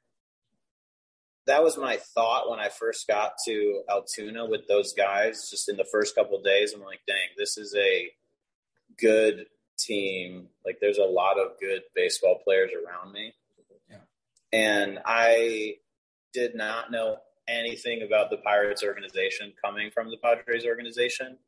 That 1.47 1.63
was 1.63 1.77
my 1.77 1.97
thought 1.97 2.51
when 2.51 2.61
I 2.61 2.69
first 2.69 3.07
got 3.09 3.33
to 3.47 3.83
Altoona 3.89 4.47
with 4.47 4.69
those 4.69 4.93
guys. 4.93 5.49
Just 5.51 5.69
in 5.69 5.77
the 5.77 5.85
first 5.85 6.15
couple 6.15 6.37
of 6.37 6.45
days, 6.45 6.73
I'm 6.73 6.83
like, 6.83 7.01
dang, 7.07 7.17
this 7.37 7.59
is 7.59 7.75
a 7.77 8.11
good 8.99 9.47
team. 9.79 10.49
Like, 10.65 10.79
there's 10.81 10.99
a 10.99 11.05
lot 11.05 11.39
of 11.39 11.59
good 11.61 11.83
baseball 11.95 12.41
players 12.45 12.71
around 12.73 13.13
me. 13.13 13.33
Yeah. 13.91 13.97
And 14.53 15.01
I 15.05 15.77
did 16.33 16.55
not 16.55 16.91
know 16.93 17.17
anything 17.53 18.03
about 18.03 18.31
the 18.31 18.39
Pirates 18.39 18.83
organization 18.83 19.53
coming 19.65 19.91
from 19.91 20.11
the 20.11 20.17
Padres 20.17 20.65
organization. 20.65 21.39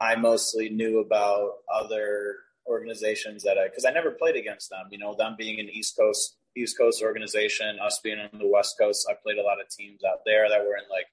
I 0.00 0.16
mostly 0.16 0.68
knew 0.68 1.00
about 1.00 1.52
other 1.72 2.36
organizations 2.66 3.42
that 3.44 3.58
I, 3.58 3.68
because 3.68 3.84
I 3.84 3.90
never 3.90 4.10
played 4.10 4.36
against 4.36 4.70
them, 4.70 4.86
you 4.90 4.98
know, 4.98 5.14
them 5.14 5.36
being 5.38 5.60
an 5.60 5.68
East 5.68 5.96
Coast 5.98 6.36
East 6.56 6.78
Coast 6.78 7.02
organization. 7.02 7.78
Us 7.80 8.00
being 8.02 8.18
on 8.18 8.38
the 8.38 8.48
West 8.48 8.76
Coast, 8.78 9.06
I 9.10 9.14
played 9.22 9.38
a 9.38 9.42
lot 9.42 9.60
of 9.60 9.68
teams 9.68 10.00
out 10.04 10.20
there 10.24 10.48
that 10.48 10.60
were 10.60 10.76
in 10.76 10.88
like 10.90 11.06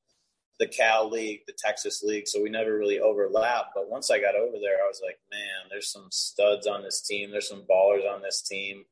the 0.59 0.67
Cal 0.67 1.09
League, 1.09 1.41
the 1.47 1.53
Texas 1.57 2.03
League, 2.03 2.27
so 2.27 2.41
we 2.41 2.49
never 2.49 2.77
really 2.77 2.99
overlapped. 2.99 3.71
But 3.75 3.89
once 3.89 4.09
I 4.11 4.19
got 4.19 4.35
over 4.35 4.57
there, 4.61 4.83
I 4.83 4.87
was 4.87 5.01
like, 5.03 5.19
man, 5.31 5.69
there's 5.69 5.91
some 5.91 6.07
studs 6.11 6.67
on 6.67 6.83
this 6.83 7.01
team. 7.01 7.31
There's 7.31 7.49
some 7.49 7.65
ballers 7.69 8.09
on 8.09 8.21
this 8.21 8.41
team. 8.41 8.85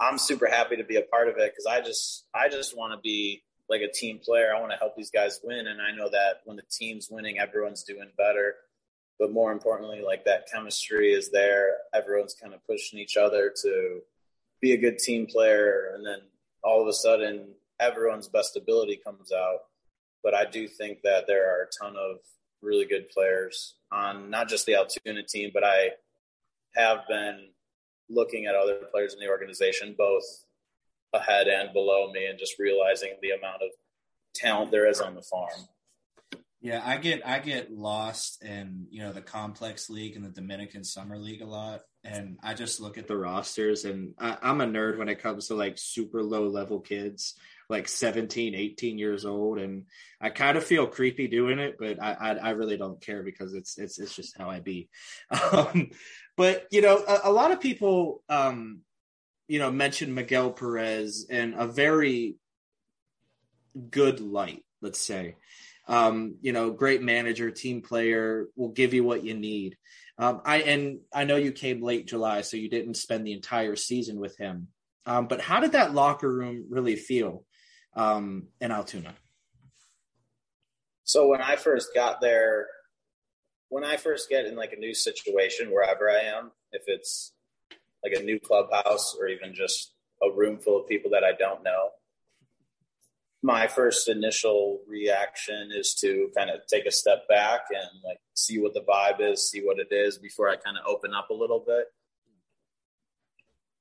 I'm 0.00 0.18
super 0.18 0.46
happy 0.46 0.76
to 0.76 0.84
be 0.84 0.96
a 0.96 1.02
part 1.02 1.28
of 1.28 1.36
it 1.38 1.52
because 1.52 1.66
I 1.66 1.80
just 1.80 2.26
I 2.34 2.48
just 2.48 2.76
want 2.76 2.92
to 2.92 3.00
be 3.00 3.42
like 3.68 3.82
a 3.82 3.92
team 3.92 4.18
player. 4.18 4.54
I 4.54 4.60
want 4.60 4.72
to 4.72 4.78
help 4.78 4.96
these 4.96 5.10
guys 5.10 5.40
win, 5.42 5.66
and 5.66 5.80
I 5.80 5.94
know 5.94 6.08
that 6.10 6.40
when 6.44 6.56
the 6.56 6.62
team's 6.70 7.08
winning, 7.10 7.38
everyone's 7.38 7.82
doing 7.82 8.10
better. 8.16 8.56
But 9.18 9.32
more 9.32 9.52
importantly, 9.52 10.00
like 10.04 10.24
that 10.24 10.48
chemistry 10.50 11.12
is 11.12 11.30
there. 11.30 11.78
Everyone's 11.92 12.34
kind 12.34 12.54
of 12.54 12.64
pushing 12.66 12.98
each 12.98 13.16
other 13.16 13.52
to 13.62 14.00
be 14.60 14.72
a 14.72 14.76
good 14.76 14.98
team 14.98 15.26
player, 15.26 15.92
and 15.94 16.06
then 16.06 16.20
all 16.62 16.80
of 16.80 16.88
a 16.88 16.92
sudden, 16.92 17.54
everyone's 17.80 18.28
best 18.28 18.56
ability 18.56 19.00
comes 19.04 19.32
out 19.32 19.60
but 20.22 20.34
I 20.34 20.44
do 20.44 20.68
think 20.68 21.02
that 21.02 21.26
there 21.26 21.48
are 21.50 21.62
a 21.62 21.84
ton 21.84 21.96
of 21.96 22.18
really 22.60 22.84
good 22.84 23.08
players 23.10 23.74
on 23.92 24.30
not 24.30 24.48
just 24.48 24.66
the 24.66 24.74
Altoona 24.74 25.22
team, 25.22 25.50
but 25.54 25.64
I 25.64 25.90
have 26.74 27.06
been 27.08 27.48
looking 28.10 28.46
at 28.46 28.54
other 28.54 28.80
players 28.92 29.14
in 29.14 29.20
the 29.20 29.28
organization, 29.28 29.94
both 29.96 30.24
ahead 31.12 31.48
and 31.48 31.72
below 31.72 32.10
me, 32.10 32.26
and 32.26 32.38
just 32.38 32.58
realizing 32.58 33.14
the 33.22 33.30
amount 33.30 33.62
of 33.62 33.70
talent 34.34 34.70
there 34.70 34.88
is 34.88 35.00
on 35.00 35.14
the 35.14 35.22
farm. 35.22 35.68
Yeah, 36.60 36.82
I 36.84 36.96
get 36.96 37.26
I 37.26 37.38
get 37.38 37.72
lost 37.72 38.42
in 38.42 38.86
you 38.90 39.02
know 39.02 39.12
the 39.12 39.22
complex 39.22 39.88
league 39.88 40.16
and 40.16 40.24
the 40.24 40.30
Dominican 40.30 40.84
Summer 40.84 41.16
League 41.16 41.42
a 41.42 41.46
lot, 41.46 41.82
and 42.04 42.38
I 42.42 42.54
just 42.54 42.80
look 42.80 42.98
at 42.98 43.06
the 43.06 43.16
rosters, 43.16 43.84
and 43.84 44.14
I, 44.18 44.36
I'm 44.42 44.60
a 44.60 44.66
nerd 44.66 44.98
when 44.98 45.08
it 45.08 45.22
comes 45.22 45.48
to 45.48 45.54
like 45.54 45.78
super 45.78 46.22
low 46.22 46.48
level 46.48 46.80
kids 46.80 47.34
like 47.68 47.88
17, 47.88 48.54
18 48.54 48.98
years 48.98 49.24
old. 49.24 49.58
And 49.58 49.84
I 50.20 50.30
kind 50.30 50.56
of 50.56 50.64
feel 50.64 50.86
creepy 50.86 51.28
doing 51.28 51.58
it, 51.58 51.76
but 51.78 52.02
I, 52.02 52.12
I, 52.12 52.30
I, 52.34 52.50
really 52.50 52.78
don't 52.78 53.00
care 53.00 53.22
because 53.22 53.52
it's, 53.52 53.76
it's, 53.76 53.98
it's 53.98 54.16
just 54.16 54.38
how 54.38 54.50
I 54.50 54.60
be. 54.60 54.88
Um, 55.52 55.90
but 56.36 56.66
you 56.70 56.82
know, 56.82 57.02
a, 57.06 57.20
a, 57.24 57.32
lot 57.32 57.50
of 57.50 57.60
people, 57.60 58.22
um, 58.28 58.80
you 59.48 59.58
know, 59.58 59.70
mention 59.70 60.14
Miguel 60.14 60.52
Perez 60.52 61.26
in 61.28 61.54
a 61.54 61.66
very 61.66 62.36
good 63.90 64.20
light, 64.20 64.64
let's 64.80 65.00
say. 65.00 65.36
Um, 65.86 66.36
you 66.42 66.52
know, 66.52 66.70
great 66.70 67.02
manager, 67.02 67.50
team 67.50 67.80
player, 67.80 68.46
will 68.54 68.68
give 68.68 68.94
you 68.94 69.04
what 69.04 69.24
you 69.24 69.34
need. 69.34 69.76
Um, 70.18 70.42
I 70.44 70.58
and 70.58 71.00
I 71.14 71.24
know 71.24 71.36
you 71.36 71.52
came 71.52 71.82
late 71.82 72.06
July, 72.06 72.42
so 72.42 72.56
you 72.56 72.68
didn't 72.68 72.94
spend 72.94 73.26
the 73.26 73.32
entire 73.32 73.74
season 73.74 74.20
with 74.20 74.36
him. 74.36 74.68
Um, 75.06 75.26
but 75.26 75.40
how 75.40 75.60
did 75.60 75.72
that 75.72 75.94
locker 75.94 76.32
room 76.32 76.66
really 76.68 76.96
feel? 76.96 77.44
um, 77.98 78.46
in 78.60 78.70
Altoona? 78.70 79.14
So 81.04 81.26
when 81.28 81.42
I 81.42 81.56
first 81.56 81.88
got 81.94 82.20
there, 82.20 82.66
when 83.68 83.84
I 83.84 83.96
first 83.96 84.28
get 84.28 84.46
in 84.46 84.56
like 84.56 84.72
a 84.72 84.78
new 84.78 84.94
situation 84.94 85.70
wherever 85.70 86.08
I 86.08 86.20
am, 86.20 86.52
if 86.72 86.82
it's 86.86 87.32
like 88.02 88.12
a 88.18 88.22
new 88.22 88.38
clubhouse 88.38 89.16
or 89.18 89.28
even 89.28 89.54
just 89.54 89.92
a 90.22 90.30
room 90.30 90.58
full 90.58 90.80
of 90.80 90.88
people 90.88 91.10
that 91.12 91.24
I 91.24 91.32
don't 91.32 91.62
know, 91.62 91.90
my 93.42 93.68
first 93.68 94.08
initial 94.08 94.80
reaction 94.88 95.70
is 95.72 95.94
to 96.00 96.30
kind 96.36 96.50
of 96.50 96.60
take 96.66 96.86
a 96.86 96.90
step 96.90 97.28
back 97.28 97.60
and 97.70 98.02
like 98.04 98.18
see 98.34 98.58
what 98.58 98.74
the 98.74 98.80
vibe 98.80 99.20
is, 99.20 99.48
see 99.48 99.60
what 99.60 99.78
it 99.78 99.88
is 99.92 100.18
before 100.18 100.48
I 100.48 100.56
kind 100.56 100.76
of 100.76 100.84
open 100.86 101.14
up 101.14 101.30
a 101.30 101.34
little 101.34 101.62
bit. 101.64 101.86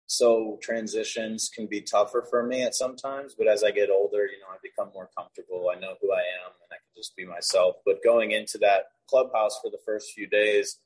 So 0.06 0.58
transitions 0.62 1.50
can 1.54 1.68
be 1.68 1.82
tougher 1.82 2.26
for 2.30 2.42
me 2.44 2.64
at 2.64 2.76
sometimes, 2.76 3.36
but 3.38 3.48
as 3.48 3.64
I 3.64 3.72
get 3.72 3.90
older, 3.90 4.26
you 4.26 4.40
know, 4.40 4.48
I 4.50 4.58
become 4.64 4.90
more 4.94 5.10
comfortable. 5.18 5.70
I 5.76 5.80
know 5.80 5.96
who 6.02 6.14
I 6.14 6.20
am 6.20 6.52
and 6.62 6.72
I 6.72 6.76
can 6.76 6.96
just 6.96 7.16
be 7.16 7.26
myself. 7.26 7.76
But 7.86 8.04
going 8.04 8.32
into 8.32 8.58
that 8.60 8.86
clubhouse 9.10 9.60
for 9.62 9.70
the 9.70 9.80
first 9.86 10.14
few 10.14 10.28
days, 10.28 10.80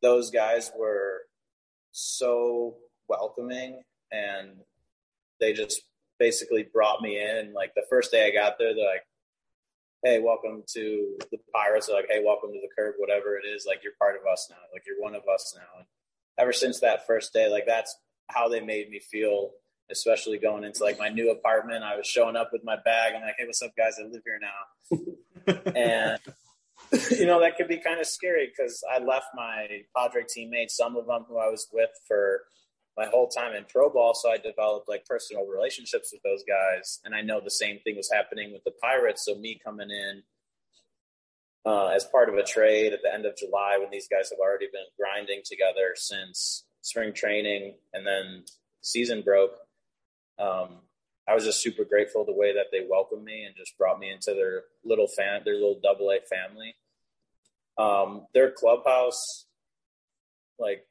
those 0.00 0.30
guys 0.30 0.72
were 0.76 1.22
so 1.92 2.76
welcoming 3.08 3.82
and 4.10 4.56
they 5.40 5.52
just 5.52 5.82
basically 6.18 6.66
brought 6.72 7.02
me 7.02 7.20
in. 7.20 7.52
Like 7.52 7.74
the 7.74 7.84
first 7.88 8.10
day 8.10 8.26
I 8.26 8.30
got 8.30 8.58
there, 8.58 8.74
they're 8.74 8.84
like, 8.84 9.06
Hey, 10.04 10.18
welcome 10.18 10.64
to 10.74 11.16
the 11.30 11.38
Pirates. 11.54 11.86
They're 11.86 11.96
like, 11.96 12.10
Hey, 12.10 12.22
welcome 12.24 12.52
to 12.52 12.60
the 12.60 12.68
Curve, 12.76 12.94
whatever 12.98 13.36
it 13.36 13.46
is. 13.46 13.64
Like 13.66 13.82
you're 13.84 13.92
part 13.98 14.16
of 14.16 14.26
us 14.30 14.48
now. 14.50 14.56
Like 14.72 14.82
you're 14.86 15.00
one 15.00 15.14
of 15.14 15.22
us 15.32 15.54
now. 15.56 15.78
And 15.78 15.86
ever 16.38 16.52
since 16.52 16.80
that 16.80 17.06
first 17.06 17.32
day, 17.32 17.48
like 17.48 17.66
that's 17.66 17.96
how 18.28 18.48
they 18.48 18.60
made 18.60 18.90
me 18.90 18.98
feel, 18.98 19.50
especially 19.90 20.38
going 20.38 20.64
into 20.64 20.82
like 20.82 20.98
my 20.98 21.08
new 21.08 21.30
apartment. 21.30 21.84
I 21.84 21.96
was 21.96 22.06
showing 22.06 22.36
up 22.36 22.50
with 22.52 22.64
my 22.64 22.76
bag. 22.84 23.14
I'm 23.14 23.22
like, 23.22 23.34
hey, 23.38 23.46
what's 23.46 23.62
up, 23.62 23.76
guys? 23.76 23.96
I 24.00 24.06
live 24.06 24.22
here 24.24 24.40
now. 24.40 25.62
and, 25.74 26.20
you 27.10 27.26
know, 27.26 27.40
that 27.40 27.56
could 27.56 27.68
be 27.68 27.78
kind 27.78 28.00
of 28.00 28.06
scary 28.06 28.50
because 28.50 28.82
I 28.92 28.98
left 28.98 29.26
my 29.34 29.66
Padre 29.96 30.24
teammates, 30.28 30.76
some 30.76 30.96
of 30.96 31.06
them 31.06 31.24
who 31.28 31.38
I 31.38 31.48
was 31.48 31.68
with 31.72 31.90
for 32.06 32.42
my 32.96 33.06
whole 33.06 33.28
time 33.28 33.54
in 33.54 33.64
pro 33.64 33.88
ball. 33.88 34.14
So 34.14 34.30
I 34.30 34.36
developed 34.36 34.88
like 34.88 35.06
personal 35.06 35.46
relationships 35.46 36.10
with 36.12 36.22
those 36.22 36.44
guys. 36.46 37.00
And 37.04 37.14
I 37.14 37.22
know 37.22 37.40
the 37.42 37.50
same 37.50 37.78
thing 37.80 37.96
was 37.96 38.10
happening 38.12 38.52
with 38.52 38.64
the 38.64 38.72
Pirates. 38.82 39.24
So 39.24 39.34
me 39.34 39.58
coming 39.64 39.90
in, 39.90 40.22
uh, 41.64 41.86
as 41.88 42.04
part 42.04 42.28
of 42.28 42.34
a 42.34 42.42
trade 42.42 42.92
at 42.92 43.02
the 43.02 43.12
end 43.12 43.24
of 43.24 43.36
July 43.36 43.76
when 43.78 43.90
these 43.90 44.08
guys 44.08 44.30
have 44.30 44.40
already 44.40 44.66
been 44.72 44.84
grinding 44.98 45.42
together 45.44 45.94
since 45.94 46.64
spring 46.80 47.12
training 47.12 47.74
and 47.92 48.06
then 48.06 48.44
season 48.80 49.22
broke. 49.22 49.56
Um, 50.38 50.80
I 51.28 51.34
was 51.34 51.44
just 51.44 51.62
super 51.62 51.84
grateful 51.84 52.24
the 52.24 52.32
way 52.32 52.52
that 52.52 52.66
they 52.72 52.84
welcomed 52.88 53.24
me 53.24 53.44
and 53.44 53.54
just 53.56 53.78
brought 53.78 54.00
me 54.00 54.10
into 54.10 54.34
their 54.34 54.64
little 54.84 55.06
fan, 55.06 55.42
their 55.44 55.54
little 55.54 55.78
double 55.80 56.10
A 56.10 56.18
family. 56.20 56.74
Um, 57.78 58.26
their 58.34 58.50
clubhouse, 58.50 59.46
like 60.58 60.86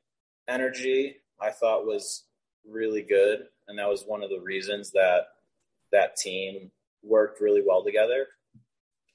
energy, 0.48 1.18
I 1.40 1.52
thought 1.52 1.86
was 1.86 2.26
really 2.68 3.02
good, 3.02 3.46
and 3.68 3.78
that 3.80 3.90
was 3.90 4.04
one 4.06 4.24
of 4.24 4.30
the 4.30 4.42
reasons 4.42 4.92
that 4.92 5.28
that 5.92 6.16
team 6.16 6.72
worked 7.04 7.42
really 7.42 7.64
well 7.66 7.84
together. 7.84 8.28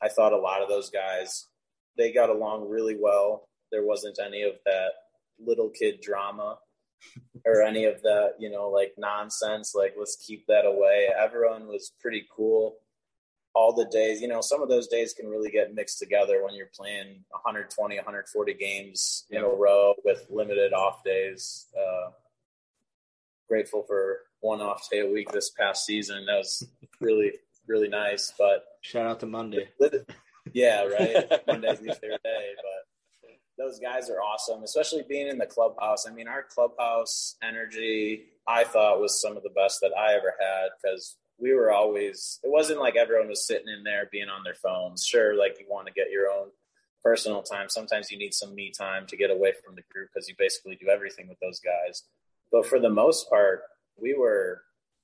I 0.02 0.08
thought 0.08 0.32
a 0.32 0.38
lot 0.38 0.62
of 0.62 0.68
those 0.68 0.90
guys 0.90 1.46
they 1.96 2.12
got 2.12 2.30
along 2.30 2.68
really 2.68 2.96
well. 3.00 3.48
There 3.72 3.84
wasn't 3.84 4.18
any 4.24 4.42
of 4.42 4.54
that 4.64 4.90
little 5.38 5.70
kid 5.70 6.00
drama 6.00 6.58
or 7.44 7.62
any 7.62 7.84
of 7.84 8.02
that, 8.02 8.34
you 8.38 8.50
know, 8.50 8.68
like 8.68 8.94
nonsense. 8.98 9.72
Like, 9.74 9.94
let's 9.98 10.16
keep 10.16 10.46
that 10.46 10.66
away. 10.66 11.08
Everyone 11.18 11.66
was 11.66 11.92
pretty 12.00 12.26
cool. 12.34 12.76
All 13.56 13.72
the 13.72 13.86
days, 13.86 14.20
you 14.20 14.28
know, 14.28 14.42
some 14.42 14.62
of 14.62 14.68
those 14.68 14.86
days 14.86 15.14
can 15.14 15.28
really 15.28 15.50
get 15.50 15.74
mixed 15.74 15.98
together 15.98 16.44
when 16.44 16.54
you're 16.54 16.70
playing 16.76 17.24
120, 17.30 17.96
140 17.96 18.54
games 18.54 19.24
in 19.30 19.42
a 19.42 19.48
row 19.48 19.94
with 20.04 20.26
limited 20.28 20.74
off 20.74 21.02
days. 21.02 21.66
Uh, 21.74 22.10
grateful 23.48 23.82
for 23.86 24.18
one 24.40 24.60
off 24.60 24.90
day 24.90 25.00
a 25.00 25.10
week 25.10 25.32
this 25.32 25.50
past 25.50 25.86
season. 25.86 26.26
That 26.26 26.36
was 26.36 26.68
really, 27.00 27.32
really 27.66 27.88
nice. 27.88 28.34
But 28.38 28.66
shout 28.82 29.06
out 29.06 29.20
to 29.20 29.26
Monday. 29.26 29.68
Yeah, 30.52 30.84
right. 30.84 31.26
Monday's 31.46 31.82
my 31.82 31.94
favorite 31.94 32.22
day, 32.22 32.54
but 32.56 33.32
those 33.58 33.78
guys 33.78 34.10
are 34.10 34.20
awesome, 34.20 34.62
especially 34.62 35.02
being 35.08 35.28
in 35.28 35.38
the 35.38 35.46
clubhouse. 35.46 36.06
I 36.06 36.12
mean, 36.12 36.28
our 36.28 36.42
clubhouse 36.42 37.36
energy, 37.42 38.26
I 38.46 38.64
thought 38.64 39.00
was 39.00 39.20
some 39.20 39.36
of 39.36 39.42
the 39.42 39.50
best 39.50 39.80
that 39.80 39.92
I 39.98 40.14
ever 40.14 40.34
had 40.38 40.68
because 40.80 41.16
we 41.38 41.54
were 41.54 41.70
always, 41.70 42.38
it 42.42 42.50
wasn't 42.50 42.80
like 42.80 42.96
everyone 42.96 43.28
was 43.28 43.46
sitting 43.46 43.68
in 43.68 43.84
there 43.84 44.08
being 44.10 44.28
on 44.28 44.42
their 44.44 44.54
phones. 44.54 45.04
Sure, 45.06 45.36
like 45.36 45.58
you 45.60 45.66
want 45.68 45.86
to 45.86 45.92
get 45.92 46.10
your 46.10 46.30
own 46.30 46.48
personal 47.04 47.42
time. 47.42 47.68
Sometimes 47.68 48.10
you 48.10 48.18
need 48.18 48.34
some 48.34 48.54
me 48.54 48.72
time 48.76 49.06
to 49.06 49.16
get 49.16 49.30
away 49.30 49.52
from 49.64 49.74
the 49.74 49.82
group 49.92 50.08
because 50.12 50.28
you 50.28 50.34
basically 50.38 50.76
do 50.76 50.88
everything 50.88 51.28
with 51.28 51.38
those 51.40 51.60
guys. 51.60 52.04
But 52.50 52.66
for 52.66 52.80
the 52.80 52.90
most 52.90 53.28
part, 53.28 53.62
we 54.00 54.14
were 54.14 54.62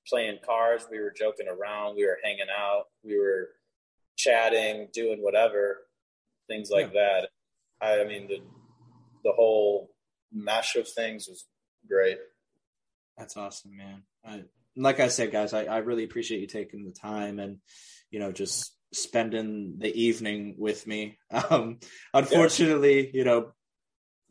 playing 0.09 0.39
cards, 0.45 0.87
we 0.91 1.01
were 1.01 1.13
joking 1.17 1.47
around, 1.49 1.97
we 1.97 2.07
were 2.07 2.19
hanging 2.25 2.47
out, 2.57 2.85
we 3.05 3.19
were 3.19 3.51
chatting, 4.17 4.89
doing 4.93 5.23
whatever, 5.23 5.79
things 6.49 6.71
like 6.71 6.93
yeah. 6.95 7.01
that. 7.01 7.29
I, 7.81 8.01
I 8.01 8.05
mean, 8.05 8.29
the 8.29 8.41
the 9.25 9.33
whole 9.33 9.91
mesh 10.33 10.77
of 10.77 10.89
things 10.89 11.29
was 11.29 11.47
great. 11.89 12.19
That's 13.17 13.37
awesome, 13.37 13.77
man. 13.77 14.03
I, 14.25 14.43
like 14.77 15.01
I 15.01 15.09
said, 15.09 15.33
guys, 15.33 15.53
I, 15.53 15.65
I 15.65 15.79
really 15.79 16.05
appreciate 16.05 16.41
you 16.41 16.47
taking 16.47 16.85
the 16.85 16.93
time 16.93 17.39
and 17.39 17.59
you 18.11 18.21
know 18.21 18.33
just 18.33 18.73
spending 18.93 19.77
the 19.79 19.95
evening 19.95 20.55
with 20.59 20.87
me. 20.87 21.19
Um, 21.51 21.79
unfortunately, 22.13 23.07
yeah. 23.07 23.11
you 23.15 23.25
know, 23.25 23.53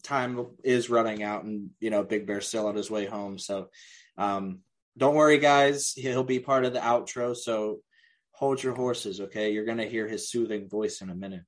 time 0.03 0.45
is 0.63 0.89
running 0.89 1.23
out, 1.23 1.43
and 1.43 1.71
you 1.79 1.89
know, 1.89 2.03
Big 2.03 2.27
Bear's 2.27 2.47
still 2.47 2.67
on 2.67 2.75
his 2.75 2.91
way 2.91 3.05
home. 3.05 3.37
So, 3.37 3.69
um, 4.17 4.59
don't 4.97 5.15
worry, 5.15 5.39
guys. 5.39 5.93
He'll 5.95 6.23
be 6.23 6.39
part 6.39 6.65
of 6.65 6.73
the 6.73 6.79
outro. 6.79 7.35
So, 7.35 7.79
hold 8.31 8.61
your 8.61 8.75
horses, 8.75 9.19
okay? 9.21 9.51
You're 9.51 9.65
gonna 9.65 9.85
hear 9.85 10.07
his 10.07 10.29
soothing 10.29 10.69
voice 10.69 11.01
in 11.01 11.09
a 11.09 11.15
minute. 11.15 11.43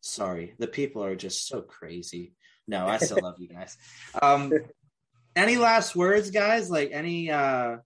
Sorry, 0.00 0.54
the 0.58 0.68
people 0.68 1.02
are 1.04 1.16
just 1.16 1.48
so 1.48 1.62
crazy. 1.62 2.34
No, 2.68 2.86
I 2.86 2.98
still 2.98 3.18
love 3.22 3.36
you 3.38 3.48
guys. 3.48 3.76
Um, 4.20 4.52
any 5.36 5.56
last 5.56 5.96
words, 5.96 6.30
guys? 6.30 6.70
Like 6.70 6.90
any 6.92 7.30
uh 7.30 7.78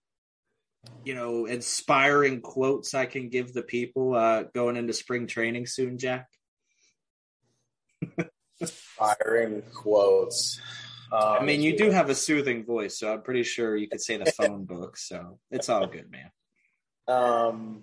you 1.04 1.14
know, 1.14 1.46
inspiring 1.46 2.40
quotes 2.40 2.94
I 2.94 3.06
can 3.06 3.28
give 3.28 3.52
the 3.52 3.62
people 3.62 4.14
uh, 4.14 4.44
going 4.54 4.76
into 4.76 4.92
spring 4.92 5.26
training 5.26 5.66
soon, 5.66 5.98
Jack? 5.98 6.28
Inspiring 8.60 9.62
quotes. 9.74 10.60
Um, 11.12 11.38
I 11.40 11.42
mean, 11.42 11.60
you 11.60 11.76
do 11.76 11.90
have 11.90 12.08
a 12.08 12.14
soothing 12.14 12.64
voice, 12.64 12.98
so 12.98 13.12
I'm 13.12 13.22
pretty 13.22 13.42
sure 13.42 13.76
you 13.76 13.88
could 13.88 14.00
say 14.00 14.16
the 14.16 14.30
phone 14.32 14.64
book. 14.66 14.96
So 14.96 15.38
it's 15.50 15.68
all 15.68 15.86
good, 15.86 16.10
man. 16.10 16.30
Um, 17.08 17.82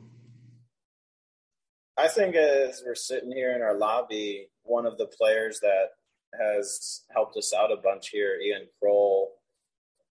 I 1.98 2.08
think 2.08 2.36
as 2.36 2.84
we're 2.86 2.96
sitting 2.96 3.32
here 3.32 3.56
in 3.56 3.62
our 3.62 3.76
lobby, 3.76 4.48
one 4.64 4.86
of 4.86 4.98
the 4.98 5.08
players 5.08 5.60
that 5.62 5.90
has 6.40 7.04
helped 7.14 7.36
us 7.38 7.54
out 7.54 7.72
a 7.72 7.78
bunch 7.78 8.10
here, 8.10 8.40
Ian 8.40 8.68
Kroll, 8.80 9.34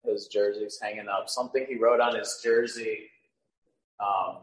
his 0.07 0.27
jersey's 0.27 0.79
hanging 0.81 1.07
up. 1.07 1.29
Something 1.29 1.65
he 1.67 1.75
wrote 1.75 1.99
on 1.99 2.15
his 2.15 2.39
jersey. 2.43 3.09
Um, 3.99 4.37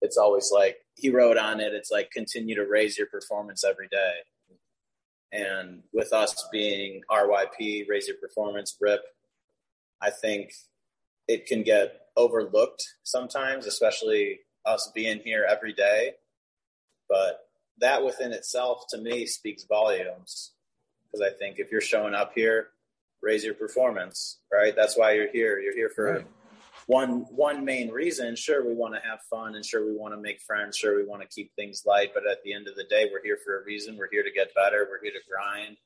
it's 0.00 0.16
always 0.16 0.50
like 0.52 0.78
he 0.94 1.10
wrote 1.10 1.36
on 1.36 1.60
it. 1.60 1.74
It's 1.74 1.90
like 1.90 2.10
continue 2.10 2.54
to 2.54 2.66
raise 2.66 2.96
your 2.96 3.08
performance 3.08 3.64
every 3.64 3.88
day. 3.88 4.14
And 5.32 5.82
with 5.92 6.12
us 6.12 6.48
being 6.50 7.02
RYP, 7.10 7.88
raise 7.88 8.08
your 8.08 8.16
performance, 8.16 8.76
RIP, 8.80 9.02
I 10.00 10.10
think 10.10 10.52
it 11.26 11.46
can 11.46 11.62
get 11.62 12.00
overlooked 12.16 12.86
sometimes, 13.02 13.66
especially 13.66 14.40
us 14.64 14.90
being 14.94 15.20
here 15.20 15.46
every 15.48 15.72
day. 15.72 16.12
But 17.08 17.48
that 17.80 18.04
within 18.04 18.32
itself, 18.32 18.86
to 18.90 18.98
me, 18.98 19.26
speaks 19.26 19.64
volumes. 19.64 20.52
Because 21.10 21.26
I 21.26 21.36
think 21.36 21.58
if 21.58 21.70
you're 21.70 21.80
showing 21.80 22.14
up 22.14 22.32
here, 22.34 22.68
raise 23.22 23.44
your 23.44 23.54
performance, 23.54 24.38
right? 24.52 24.74
That's 24.74 24.96
why 24.96 25.12
you're 25.12 25.30
here. 25.30 25.58
You're 25.58 25.74
here 25.74 25.90
for 25.94 26.12
right. 26.12 26.26
one 26.86 27.26
one 27.30 27.64
main 27.64 27.90
reason. 27.90 28.36
Sure, 28.36 28.66
we 28.66 28.74
want 28.74 28.94
to 28.94 29.08
have 29.08 29.20
fun, 29.30 29.54
and 29.54 29.64
sure, 29.64 29.86
we 29.86 29.96
want 29.96 30.14
to 30.14 30.20
make 30.20 30.40
friends. 30.40 30.76
Sure, 30.76 30.96
we 30.96 31.04
want 31.04 31.22
to 31.22 31.28
keep 31.28 31.52
things 31.54 31.82
light. 31.86 32.10
But 32.14 32.24
at 32.30 32.42
the 32.44 32.52
end 32.52 32.68
of 32.68 32.76
the 32.76 32.84
day, 32.84 33.08
we're 33.12 33.22
here 33.22 33.38
for 33.44 33.60
a 33.60 33.64
reason. 33.64 33.96
We're 33.96 34.10
here 34.10 34.22
to 34.22 34.32
get 34.32 34.54
better. 34.54 34.86
We're 34.90 35.02
here 35.02 35.12
to 35.12 35.30
grind, 35.30 35.76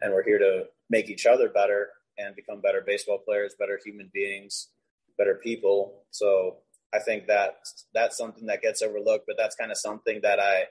and 0.00 0.12
we're 0.12 0.24
here 0.24 0.38
to 0.38 0.64
make 0.88 1.08
each 1.08 1.26
other 1.26 1.48
better 1.48 1.88
and 2.18 2.36
become 2.36 2.60
better 2.60 2.82
baseball 2.86 3.18
players, 3.18 3.54
better 3.58 3.78
human 3.84 4.10
beings, 4.12 4.68
better 5.16 5.36
people. 5.42 6.02
So 6.10 6.58
I 6.92 6.98
think 6.98 7.26
that 7.28 7.60
that's 7.94 8.16
something 8.16 8.46
that 8.46 8.62
gets 8.62 8.82
overlooked, 8.82 9.24
but 9.26 9.36
that's 9.38 9.56
kind 9.56 9.70
of 9.70 9.78
something 9.78 10.20
that 10.22 10.40
I 10.40 10.64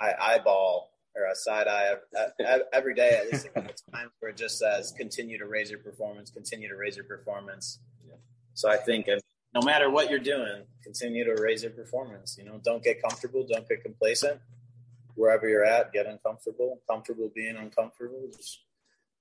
I 0.00 0.14
eyeball 0.34 0.89
or 1.16 1.24
a 1.24 1.34
side 1.34 1.66
eye 1.66 1.94
uh, 2.16 2.44
uh, 2.46 2.58
every 2.72 2.94
day, 2.94 3.20
at 3.20 3.30
least 3.32 3.46
a 3.46 3.48
couple 3.50 3.74
times, 3.94 4.10
where 4.20 4.30
it 4.30 4.36
just 4.36 4.58
says 4.58 4.92
continue 4.96 5.38
to 5.38 5.46
raise 5.46 5.70
your 5.70 5.80
performance, 5.80 6.30
continue 6.30 6.68
to 6.68 6.76
raise 6.76 6.96
your 6.96 7.06
performance. 7.06 7.80
Yeah. 8.06 8.14
So 8.54 8.70
I 8.70 8.76
think 8.76 9.08
no 9.54 9.62
matter 9.62 9.90
what 9.90 10.10
you're 10.10 10.18
doing, 10.18 10.62
continue 10.82 11.24
to 11.24 11.40
raise 11.42 11.62
your 11.62 11.72
performance. 11.72 12.36
You 12.38 12.44
know, 12.44 12.60
don't 12.62 12.82
get 12.82 13.02
comfortable, 13.02 13.46
don't 13.48 13.68
get 13.68 13.82
complacent. 13.82 14.40
Wherever 15.16 15.48
you're 15.48 15.64
at, 15.64 15.92
get 15.92 16.06
uncomfortable, 16.06 16.80
comfortable 16.88 17.30
being 17.34 17.56
uncomfortable. 17.56 18.28
Just 18.34 18.60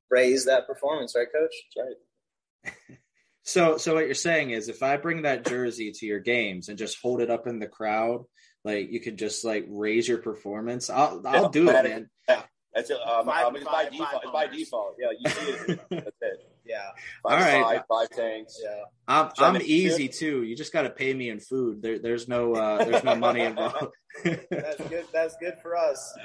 raise 0.09 0.45
that 0.45 0.67
performance, 0.67 1.15
right, 1.15 1.27
Coach? 1.33 1.53
That's 1.75 2.75
right. 2.77 2.97
so, 3.43 3.77
so 3.77 3.95
what 3.95 4.05
you're 4.05 4.13
saying 4.13 4.51
is, 4.51 4.69
if 4.69 4.83
I 4.83 4.97
bring 4.97 5.23
that 5.23 5.45
jersey 5.45 5.91
to 5.91 6.05
your 6.05 6.19
games 6.19 6.69
and 6.69 6.77
just 6.77 7.01
hold 7.01 7.21
it 7.21 7.31
up 7.31 7.47
in 7.47 7.59
the 7.59 7.67
crowd 7.67 8.23
like 8.69 8.91
you 8.91 8.99
could 8.99 9.17
just 9.17 9.43
like 9.43 9.65
raise 9.69 10.07
your 10.07 10.19
performance. 10.19 10.89
I'll 10.89 11.21
I'll 11.25 11.43
yeah, 11.43 11.49
do 11.51 11.69
it, 11.69 11.83
man. 11.83 12.09
Yeah, 12.27 12.41
that's 12.73 12.89
it. 12.89 12.97
Um, 13.01 13.25
five, 13.25 13.45
um, 13.47 13.55
it's 13.55 13.65
by 13.65 13.71
five, 13.71 13.91
default. 13.91 14.23
It's 14.23 14.31
by 14.31 14.47
default. 14.47 14.95
Yeah, 14.99 15.07
you 15.19 15.29
see 15.29 15.51
it. 15.51 15.79
That's 15.89 16.17
it. 16.21 16.49
Yeah. 16.65 16.89
Five, 17.23 17.31
All 17.31 17.39
right. 17.39 17.63
Five, 17.63 17.83
five 17.89 18.09
tanks. 18.15 18.61
Yeah. 18.63 18.83
I'm 19.07 19.31
so 19.35 19.45
I'm 19.45 19.61
easy 19.63 20.07
too. 20.07 20.43
You 20.43 20.55
just 20.55 20.71
got 20.71 20.83
to 20.83 20.91
pay 20.91 21.13
me 21.13 21.29
in 21.29 21.39
food. 21.39 21.81
There, 21.81 21.97
there's 21.97 22.27
no 22.27 22.53
uh, 22.53 22.85
there's 22.85 23.03
no 23.03 23.15
money 23.15 23.41
involved. 23.41 23.87
that's 24.23 24.81
good. 24.87 25.05
That's 25.11 25.35
good 25.37 25.57
for 25.61 25.75
us. 25.75 26.15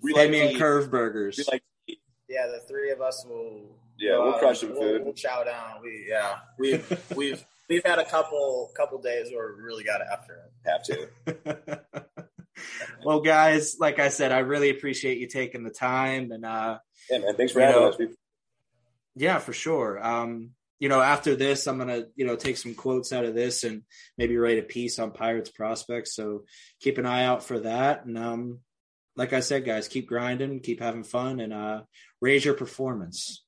We 0.00 0.12
pay 0.12 0.22
like 0.22 0.30
me 0.30 0.52
in 0.52 0.58
curve 0.58 0.90
burgers. 0.90 1.40
like 1.50 1.62
yeah, 2.28 2.48
the 2.48 2.60
three 2.66 2.90
of 2.90 3.00
us 3.00 3.24
will. 3.28 3.78
Yeah, 3.96 4.18
we'll 4.18 4.32
crush 4.34 4.60
some 4.60 4.72
we'll, 4.72 4.80
food. 4.80 5.04
We'll 5.04 5.14
chow 5.14 5.44
down. 5.44 5.80
We 5.80 6.06
yeah. 6.08 6.38
We've 6.58 7.14
we've 7.14 7.44
we've 7.68 7.84
had 7.84 7.98
a 7.98 8.04
couple 8.04 8.70
couple 8.76 9.00
days 9.00 9.30
where 9.32 9.54
we 9.56 9.62
really 9.62 9.84
got 9.84 10.00
after 10.00 10.34
it. 10.34 10.52
Have 10.66 10.82
to. 10.84 12.06
well, 13.04 13.20
guys, 13.20 13.76
like 13.78 13.98
I 13.98 14.08
said, 14.08 14.32
I 14.32 14.38
really 14.40 14.70
appreciate 14.70 15.18
you 15.18 15.28
taking 15.28 15.64
the 15.64 15.70
time 15.70 16.32
and 16.32 16.44
uh 16.44 16.78
yeah, 17.10 17.18
man, 17.18 17.36
thanks 17.36 17.52
for 17.52 17.60
having 17.60 17.80
know, 17.80 17.88
us. 17.88 17.96
Yeah, 19.16 19.38
for 19.38 19.52
sure. 19.52 20.04
Um, 20.04 20.50
you 20.80 20.88
know, 20.88 21.00
after 21.00 21.36
this, 21.36 21.66
I'm 21.66 21.78
gonna, 21.78 22.04
you 22.16 22.26
know, 22.26 22.36
take 22.36 22.56
some 22.56 22.74
quotes 22.74 23.12
out 23.12 23.24
of 23.24 23.34
this 23.34 23.64
and 23.64 23.82
maybe 24.18 24.36
write 24.36 24.58
a 24.58 24.62
piece 24.62 24.98
on 24.98 25.12
Pirates 25.12 25.50
prospects. 25.50 26.14
So 26.14 26.44
keep 26.80 26.98
an 26.98 27.06
eye 27.06 27.24
out 27.24 27.44
for 27.44 27.60
that. 27.60 28.04
And 28.04 28.18
um, 28.18 28.58
like 29.16 29.32
I 29.32 29.40
said, 29.40 29.64
guys, 29.64 29.88
keep 29.88 30.08
grinding, 30.08 30.60
keep 30.60 30.80
having 30.80 31.04
fun, 31.04 31.40
and 31.40 31.52
uh, 31.52 31.82
raise 32.20 32.44
your 32.44 32.54
performance. 32.54 33.43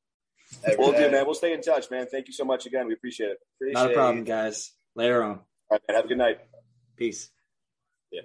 We'll 0.79 0.93
do, 0.93 1.11
man. 1.11 1.25
We'll 1.25 1.35
stay 1.35 1.53
in 1.53 1.61
touch, 1.61 1.91
man. 1.91 2.07
Thank 2.11 2.29
you 2.29 2.33
so 2.33 2.45
much 2.45 2.67
again. 2.67 2.87
We 2.87 2.95
appreciate 2.95 3.31
it. 3.31 3.39
Appreciate 3.57 3.75
Not 3.75 3.91
a 3.91 3.95
problem, 3.95 4.19
you. 4.19 4.25
guys. 4.25 4.73
Later 4.95 5.23
on. 5.23 5.31
All 5.31 5.43
right, 5.71 5.81
man. 5.89 5.97
Have 5.97 6.05
a 6.05 6.09
good 6.09 6.19
night. 6.19 6.39
Peace. 6.97 7.31
Yeah. 8.11 8.23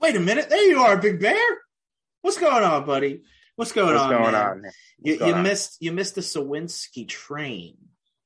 Wait 0.00 0.16
a 0.16 0.20
minute. 0.20 0.48
There 0.50 0.68
you 0.68 0.80
are, 0.80 0.96
Big 0.96 1.20
Bear. 1.20 1.38
What's 2.22 2.38
going 2.38 2.64
on, 2.64 2.84
buddy? 2.84 3.22
What's 3.56 3.72
going 3.72 3.94
What's 3.94 4.02
on? 4.02 4.10
Going 4.10 4.32
man? 4.32 4.34
on? 4.34 4.62
What's 4.62 4.76
you, 5.02 5.18
going 5.18 5.30
you 5.30 5.36
on? 5.36 5.42
missed 5.42 5.76
you 5.80 5.92
missed 5.92 6.14
the 6.16 6.20
Suwinski 6.20 7.08
train. 7.08 7.76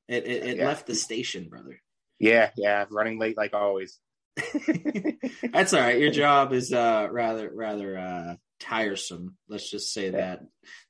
It 0.09 0.27
it, 0.27 0.45
it 0.45 0.57
yeah. 0.59 0.67
left 0.67 0.87
the 0.87 0.95
station, 0.95 1.49
brother. 1.49 1.81
Yeah, 2.19 2.51
yeah. 2.57 2.87
Running 2.91 3.19
late 3.19 3.37
like 3.37 3.55
always. 3.55 3.99
That's 5.53 5.75
all 5.75 5.81
right. 5.81 5.99
Your 5.99 6.11
job 6.11 6.53
is 6.53 6.73
uh 6.73 7.09
rather 7.11 7.51
rather 7.53 7.99
uh 7.99 8.35
tiresome. 8.61 9.37
Let's 9.49 9.71
just 9.71 9.93
say 9.93 10.11
that. 10.11 10.41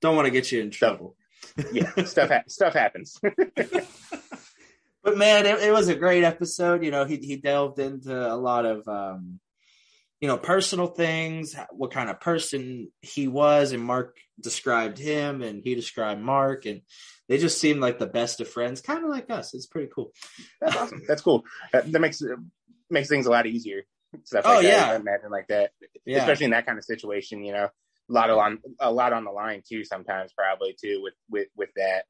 Don't 0.00 0.16
want 0.16 0.26
to 0.26 0.32
get 0.32 0.50
you 0.52 0.60
in 0.60 0.70
trouble. 0.70 1.16
yeah, 1.72 2.04
stuff 2.04 2.30
ha- 2.30 2.42
stuff 2.48 2.74
happens. 2.74 3.18
but 5.02 5.16
man, 5.16 5.46
it, 5.46 5.62
it, 5.62 5.72
was 5.72 5.88
a 5.88 5.94
great 5.94 6.24
episode. 6.24 6.84
You 6.84 6.90
know, 6.90 7.04
he 7.04 7.16
he 7.16 7.36
delved 7.36 7.78
into 7.78 8.14
a 8.14 8.36
lot 8.36 8.66
of 8.66 8.86
um, 8.88 9.40
you 10.20 10.28
know 10.28 10.36
personal 10.36 10.88
things, 10.88 11.54
what 11.70 11.92
kind 11.92 12.10
of 12.10 12.20
person 12.20 12.90
he 13.02 13.28
was, 13.28 13.72
and 13.72 13.82
Marc 13.82 14.16
described 14.40 14.98
him, 14.98 15.42
and 15.42 15.62
he 15.62 15.74
described 15.74 16.20
Marc, 16.20 16.66
and 16.66 16.82
they 17.28 17.38
just 17.38 17.60
seemed 17.60 17.80
like 17.80 17.98
the 17.98 18.06
best 18.06 18.40
of 18.40 18.48
friends, 18.48 18.80
kind 18.80 19.04
of 19.04 19.10
like 19.10 19.30
us. 19.30 19.54
It's 19.54 19.66
pretty 19.66 19.90
cool. 19.94 20.12
That's 20.60 20.76
awesome. 20.76 21.02
That's 21.06 21.22
cool. 21.22 21.44
That, 21.72 21.90
that 21.92 22.00
makes 22.00 22.22
makes 22.90 23.08
things 23.08 23.26
a 23.26 23.30
lot 23.30 23.46
easier. 23.46 23.84
Stuff 24.24 24.44
like 24.44 24.58
oh 24.58 24.62
that, 24.62 24.68
yeah, 24.68 24.96
imagine 24.96 25.30
like 25.30 25.48
that, 25.48 25.72
yeah. 26.06 26.18
especially 26.18 26.46
in 26.46 26.50
that 26.52 26.66
kind 26.66 26.78
of 26.78 26.84
situation. 26.84 27.44
You 27.44 27.52
know, 27.52 27.68
a 28.08 28.12
lot 28.12 28.30
of 28.30 28.38
on 28.38 28.58
a 28.80 28.90
lot 28.90 29.12
on 29.12 29.24
the 29.24 29.30
line 29.30 29.62
too. 29.66 29.84
Sometimes 29.84 30.32
probably 30.32 30.74
too 30.80 31.00
with 31.02 31.14
with 31.28 31.48
with 31.56 31.70
that 31.76 32.04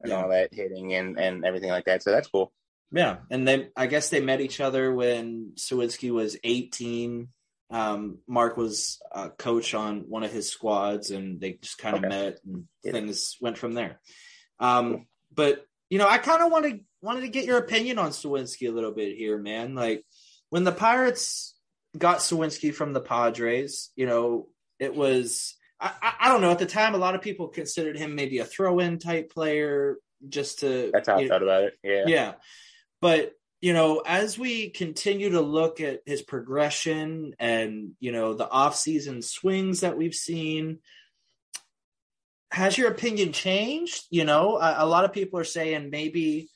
and 0.00 0.10
yeah. 0.10 0.22
all 0.22 0.28
that 0.30 0.52
hitting 0.52 0.94
and 0.94 1.18
and 1.18 1.44
everything 1.44 1.70
like 1.70 1.84
that. 1.84 2.02
So 2.02 2.10
that's 2.10 2.28
cool. 2.28 2.52
Yeah, 2.92 3.18
and 3.30 3.46
then 3.46 3.70
I 3.76 3.86
guess 3.86 4.08
they 4.08 4.20
met 4.20 4.40
each 4.40 4.60
other 4.60 4.92
when 4.92 5.52
Suwinski 5.56 6.10
was 6.10 6.36
18. 6.44 7.28
Um, 7.70 8.18
Marc 8.28 8.56
was 8.56 9.00
a 9.10 9.30
coach 9.30 9.74
on 9.74 10.04
one 10.08 10.22
of 10.22 10.30
his 10.30 10.50
squads, 10.50 11.10
and 11.10 11.40
they 11.40 11.54
just 11.54 11.78
kind 11.78 11.96
of 11.96 12.04
okay. 12.04 12.08
met, 12.08 12.38
and 12.46 12.64
yeah. 12.84 12.92
things 12.92 13.36
went 13.40 13.58
from 13.58 13.72
there. 13.72 14.00
Um, 14.60 15.06
but 15.34 15.64
you 15.90 15.98
know, 15.98 16.08
I 16.08 16.18
kind 16.18 16.42
of 16.42 16.52
wanted 16.52 16.84
wanted 17.02 17.22
to 17.22 17.28
get 17.28 17.44
your 17.44 17.58
opinion 17.58 17.98
on 17.98 18.10
Suwinski 18.10 18.68
a 18.68 18.72
little 18.72 18.92
bit 18.92 19.16
here, 19.16 19.38
man. 19.38 19.74
Like 19.74 20.04
when 20.54 20.62
the 20.62 20.70
Pirates 20.70 21.52
got 21.98 22.18
Suwinski 22.18 22.72
from 22.72 22.92
the 22.92 23.00
Padres, 23.00 23.90
you 23.96 24.06
know, 24.06 24.46
it 24.78 24.94
was 24.94 25.56
I, 25.80 26.12
I, 26.20 26.28
don't 26.28 26.42
know 26.42 26.52
at 26.52 26.60
the 26.60 26.64
time 26.64 26.94
a 26.94 26.98
lot 26.98 27.16
of 27.16 27.22
people 27.22 27.48
considered 27.48 27.98
him 27.98 28.14
maybe 28.14 28.38
a 28.38 28.44
throw-in 28.44 29.00
type 29.00 29.32
player 29.32 29.96
just 30.28 30.60
to 30.60 30.92
that's 30.92 31.08
how 31.08 31.16
I 31.16 31.26
thought 31.26 31.42
about 31.42 31.64
it. 31.64 31.74
Yeah, 31.82 32.04
yeah, 32.06 32.32
but 33.00 33.32
you 33.62 33.72
know, 33.72 34.04
as 34.06 34.38
we 34.38 34.70
continue 34.70 35.30
to 35.30 35.40
look 35.40 35.80
at 35.80 36.02
his 36.06 36.22
progression 36.22 37.34
and 37.40 37.90
you 37.98 38.12
know 38.12 38.34
the 38.34 38.48
off-season 38.48 39.22
swings 39.22 39.80
that 39.80 39.96
we've 39.96 40.14
seen, 40.14 40.78
has 42.52 42.78
your 42.78 42.92
opinion 42.92 43.32
changed? 43.32 44.04
You 44.08 44.24
know, 44.24 44.58
a, 44.58 44.84
a, 44.84 44.86
lot 44.86 45.04
of 45.04 45.12
people 45.12 45.40
are 45.40 45.44
saying 45.44 45.90
maybe 45.90 46.48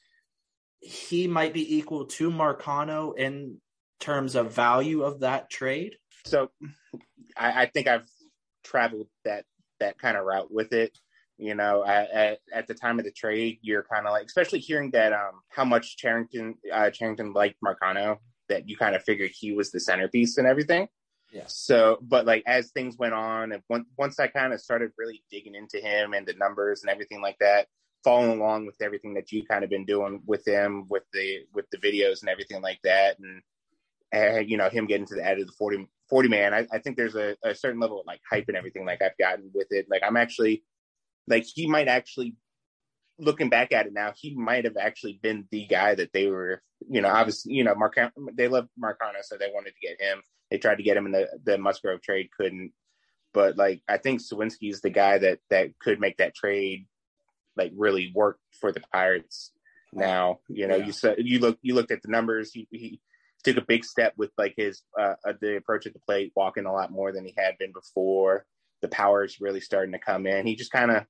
he 0.79 1.27
might 1.27 1.53
be 1.53 1.79
equal 1.79 2.05
to 2.05 2.31
Marcano 2.31 3.19
in 3.19 3.61
terms 4.01 4.35
of 4.35 4.53
value 4.53 5.03
of 5.03 5.21
that 5.21 5.51
trade. 5.51 5.97
So, 6.25 6.51
I, 7.37 7.63
I 7.63 7.67
think 7.67 7.87
I've 7.87 8.09
traveled 8.65 9.09
that 9.25 9.45
that 9.81 9.99
kind 9.99 10.17
of 10.17 10.25
route 10.25 10.53
with 10.53 10.73
it. 10.73 10.99
You 11.41 11.55
know, 11.55 11.85
at, 11.85 12.39
at 12.53 12.67
the 12.67 12.75
time 12.75 12.99
of 12.99 13.05
the 13.05 13.13
trade, 13.13 13.59
you're 13.63 13.85
kind 13.85 14.07
of 14.07 14.13
like, 14.13 14.27
especially 14.27 14.59
hearing 14.59 14.91
that 14.91 15.13
um 15.13 15.41
how 15.51 15.65
much 15.65 15.97
Charrington 15.97 16.57
uh, 16.73 16.91
Cherington 16.91 17.33
liked 17.33 17.59
Marcano, 17.65 18.17
that 18.49 18.69
you 18.69 18.77
kind 18.77 18.97
of 18.97 19.05
figured 19.05 19.31
he 19.33 19.53
was 19.53 19.71
the 19.71 19.79
centerpiece 19.79 20.37
and 20.37 20.49
everything. 20.49 20.89
Yeah. 21.33 21.45
So, 21.47 21.99
but 22.03 22.27
like 22.27 22.43
as 22.47 22.73
things 22.73 22.97
went 22.99 23.15
on, 23.15 23.53
and 23.53 23.63
once 23.69 23.87
once 23.97 24.19
I 24.19 24.27
kind 24.27 24.53
of 24.53 24.61
started 24.61 24.91
really 24.99 25.23
digging 25.31 25.55
into 25.55 25.79
him 25.79 26.13
and 26.13 26.27
the 26.27 26.35
numbers 26.35 26.83
and 26.83 26.91
everything 26.91 27.21
like 27.21 27.37
that, 27.39 27.69
following 28.03 28.41
along 28.41 28.67
with 28.67 28.77
everything 28.81 29.15
that 29.15 29.31
you 29.31 29.45
kind 29.45 29.63
of 29.63 29.71
been 29.71 29.85
doing 29.85 30.23
with 30.27 30.43
them, 30.45 30.87
with 30.89 31.05
the 31.13 31.41
with 31.55 31.67
the 31.71 31.79
videos 31.79 32.21
and 32.21 32.31
everything 32.31 32.63
like 32.63 32.81
that, 32.83 33.19
and 33.21 33.43
and 34.13 34.49
you 34.49 34.57
know 34.57 34.69
him 34.69 34.87
getting 34.87 35.07
to 35.07 35.15
the 35.15 35.27
end 35.27 35.41
of 35.41 35.47
the 35.47 35.53
40, 35.53 35.87
40 36.09 36.29
man. 36.29 36.55
I, 36.55 36.67
I 36.73 36.79
think 36.79 36.97
there's 36.97 37.17
a, 37.17 37.37
a 37.45 37.55
certain 37.55 37.81
level 37.81 38.01
of 38.01 38.07
like 38.07 38.21
hype 38.29 38.47
and 38.49 38.57
everything 38.57 38.87
like 38.87 39.03
I've 39.03 39.19
gotten 39.19 39.51
with 39.55 39.69
it. 39.71 39.87
Like 39.91 40.03
I'm 40.05 40.17
actually 40.17 40.65
like 41.27 41.45
he 41.45 41.67
might 41.67 41.89
actually 41.89 42.37
looking 43.19 43.49
back 43.49 43.73
at 43.73 43.87
it 43.87 43.93
now, 43.93 44.13
he 44.17 44.35
might 44.35 44.65
have 44.65 44.77
actually 44.77 45.19
been 45.23 45.47
the 45.51 45.67
guy 45.67 45.95
that 45.95 46.13
they 46.13 46.29
were, 46.29 46.63
you 46.89 47.01
know, 47.01 47.09
obviously, 47.09 47.55
you 47.55 47.65
know, 47.65 47.75
Mark, 47.75 47.99
they 48.35 48.49
love 48.49 48.69
Marcano, 48.83 49.23
so 49.23 49.37
they 49.37 49.51
wanted 49.53 49.73
to 49.73 49.87
get 49.87 50.01
him. 50.01 50.23
They 50.51 50.59
tried 50.59 50.77
to 50.77 50.83
get 50.83 50.97
him 50.97 51.07
in 51.07 51.13
the, 51.13 51.29
the 51.45 51.59
Musgrove 51.59 52.01
trade, 52.01 52.31
couldn't. 52.37 52.73
But 53.35 53.57
like, 53.57 53.83
I 53.89 53.99
think 53.99 54.21
Suwinski 54.21 54.71
is 54.71 54.81
the 54.81 54.91
guy 54.91 55.19
that, 55.19 55.41
that 55.51 55.79
could 55.79 56.01
make 56.01 56.19
that 56.19 56.35
trade 56.35 56.87
like 57.57 57.73
really 57.77 58.13
work 58.15 58.39
for 58.61 58.73
the 58.73 58.81
Pirates 58.93 59.53
now. 59.93 60.39
You 60.49 60.69
know, 60.69 60.77
yeah. 60.77 60.87
you 60.87 60.93
said, 60.93 61.17
you 61.19 61.41
look, 61.41 61.59
you 61.61 61.75
looked 61.75 61.91
at 61.91 62.03
the 62.03 62.11
numbers. 62.11 62.53
He, 62.53 62.69
he 62.71 63.01
took 63.45 63.57
a 63.57 63.67
big 63.67 63.85
step 63.85 64.15
with 64.17 64.31
like 64.39 64.55
his, 64.57 64.83
uh, 64.99 65.15
uh, 65.27 65.33
the 65.41 65.57
approach 65.57 65.87
at 65.87 65.93
the 65.93 66.01
plate, 66.01 66.33
walking 66.35 66.67
a 66.67 66.73
lot 66.73 66.93
more 66.93 67.13
than 67.13 67.25
he 67.25 67.35
had 67.37 67.59
been 67.59 67.73
before. 67.73 68.45
The 68.83 68.89
power 68.89 69.25
is 69.25 69.41
really 69.41 69.61
starting 69.61 69.93
to 69.93 69.99
come 69.99 70.27
in. 70.27 70.47
He 70.47 70.57
just 70.57 70.73
kind 70.73 70.91
of, 70.91 71.05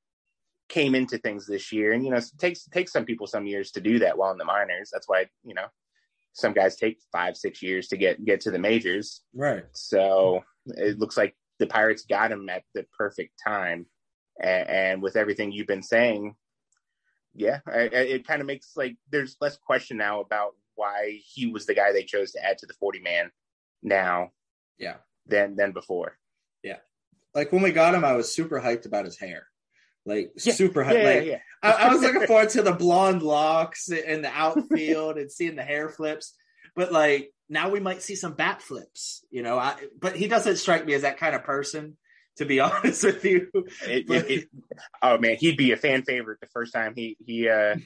came 0.68 0.94
into 0.94 1.16
things 1.16 1.46
this 1.46 1.72
year. 1.72 1.92
And, 1.92 2.04
you 2.04 2.10
know, 2.10 2.18
it 2.18 2.30
takes, 2.36 2.66
takes 2.66 2.92
some 2.92 3.06
people 3.06 3.26
some 3.26 3.46
years 3.46 3.70
to 3.70 3.80
do 3.80 4.00
that 4.00 4.18
while 4.18 4.32
in 4.32 4.36
the 4.36 4.44
minors. 4.44 4.90
That's 4.92 5.08
why, 5.08 5.24
you 5.42 5.54
know, 5.54 5.64
some 6.34 6.52
guys 6.52 6.76
take 6.76 6.98
five, 7.10 7.38
six 7.38 7.62
years 7.62 7.88
to 7.88 7.96
get, 7.96 8.22
get 8.22 8.42
to 8.42 8.50
the 8.50 8.58
majors. 8.58 9.22
Right. 9.34 9.64
So 9.72 10.44
it 10.66 10.98
looks 10.98 11.16
like 11.16 11.34
the 11.58 11.66
Pirates 11.66 12.04
got 12.04 12.30
him 12.30 12.50
at 12.50 12.64
the 12.74 12.84
perfect 12.98 13.40
time. 13.42 13.86
And, 14.38 14.68
and 14.68 15.02
with 15.02 15.16
everything 15.16 15.52
you've 15.52 15.66
been 15.66 15.82
saying, 15.82 16.34
yeah, 17.34 17.60
I, 17.66 17.78
I, 17.78 17.84
it 17.86 18.26
kind 18.26 18.42
of 18.42 18.46
makes 18.46 18.72
like 18.76 18.98
there's 19.10 19.38
less 19.40 19.56
question 19.56 19.96
now 19.96 20.20
about 20.20 20.50
why 20.78 21.20
he 21.24 21.46
was 21.46 21.66
the 21.66 21.74
guy 21.74 21.92
they 21.92 22.04
chose 22.04 22.32
to 22.32 22.44
add 22.44 22.58
to 22.58 22.66
the 22.66 22.74
40 22.74 23.00
man 23.00 23.30
now. 23.82 24.30
Yeah. 24.78 24.96
Than 25.26 25.56
than 25.56 25.72
before. 25.72 26.16
Yeah. 26.62 26.78
Like 27.34 27.52
when 27.52 27.62
we 27.62 27.72
got 27.72 27.94
him, 27.94 28.04
I 28.04 28.14
was 28.14 28.34
super 28.34 28.60
hyped 28.60 28.86
about 28.86 29.04
his 29.04 29.18
hair 29.18 29.48
like 30.08 30.32
yeah, 30.42 30.52
super 30.54 30.82
hyped. 30.82 31.02
Yeah, 31.02 31.04
like, 31.04 31.24
yeah, 31.26 31.38
I, 31.62 31.72
I, 31.72 31.92
was 31.92 32.00
looking 32.00 32.26
forward 32.26 32.48
to 32.50 32.62
the 32.62 32.72
blonde 32.72 33.22
locks 33.22 33.90
in 33.90 34.22
the 34.22 34.30
outfield 34.30 35.18
and 35.18 35.30
seeing 35.30 35.54
the 35.54 35.62
hair 35.62 35.90
flips. 35.90 36.34
But 36.74 36.90
like 36.90 37.32
now 37.48 37.68
we 37.68 37.78
might 37.78 38.02
see 38.02 38.14
some 38.14 38.32
bat 38.32 38.62
flips, 38.62 39.24
you 39.30 39.42
know. 39.42 39.58
I, 39.58 39.76
but 40.00 40.16
he 40.16 40.26
doesn't 40.26 40.56
strike 40.56 40.86
me 40.86 40.94
as 40.94 41.02
that 41.02 41.18
kind 41.18 41.34
of 41.34 41.44
person, 41.44 41.98
to 42.38 42.44
be 42.44 42.60
honest 42.60 43.04
with 43.04 43.24
you. 43.24 43.48
It, 43.86 44.06
but, 44.06 44.30
it, 44.30 44.48
oh 45.02 45.18
man, 45.18 45.36
he'd 45.38 45.56
be 45.56 45.72
a 45.72 45.76
fan 45.76 46.02
favorite 46.02 46.40
the 46.40 46.48
first 46.48 46.72
time 46.72 46.94
he 46.96 47.16
he 47.24 47.48
uh 47.48 47.76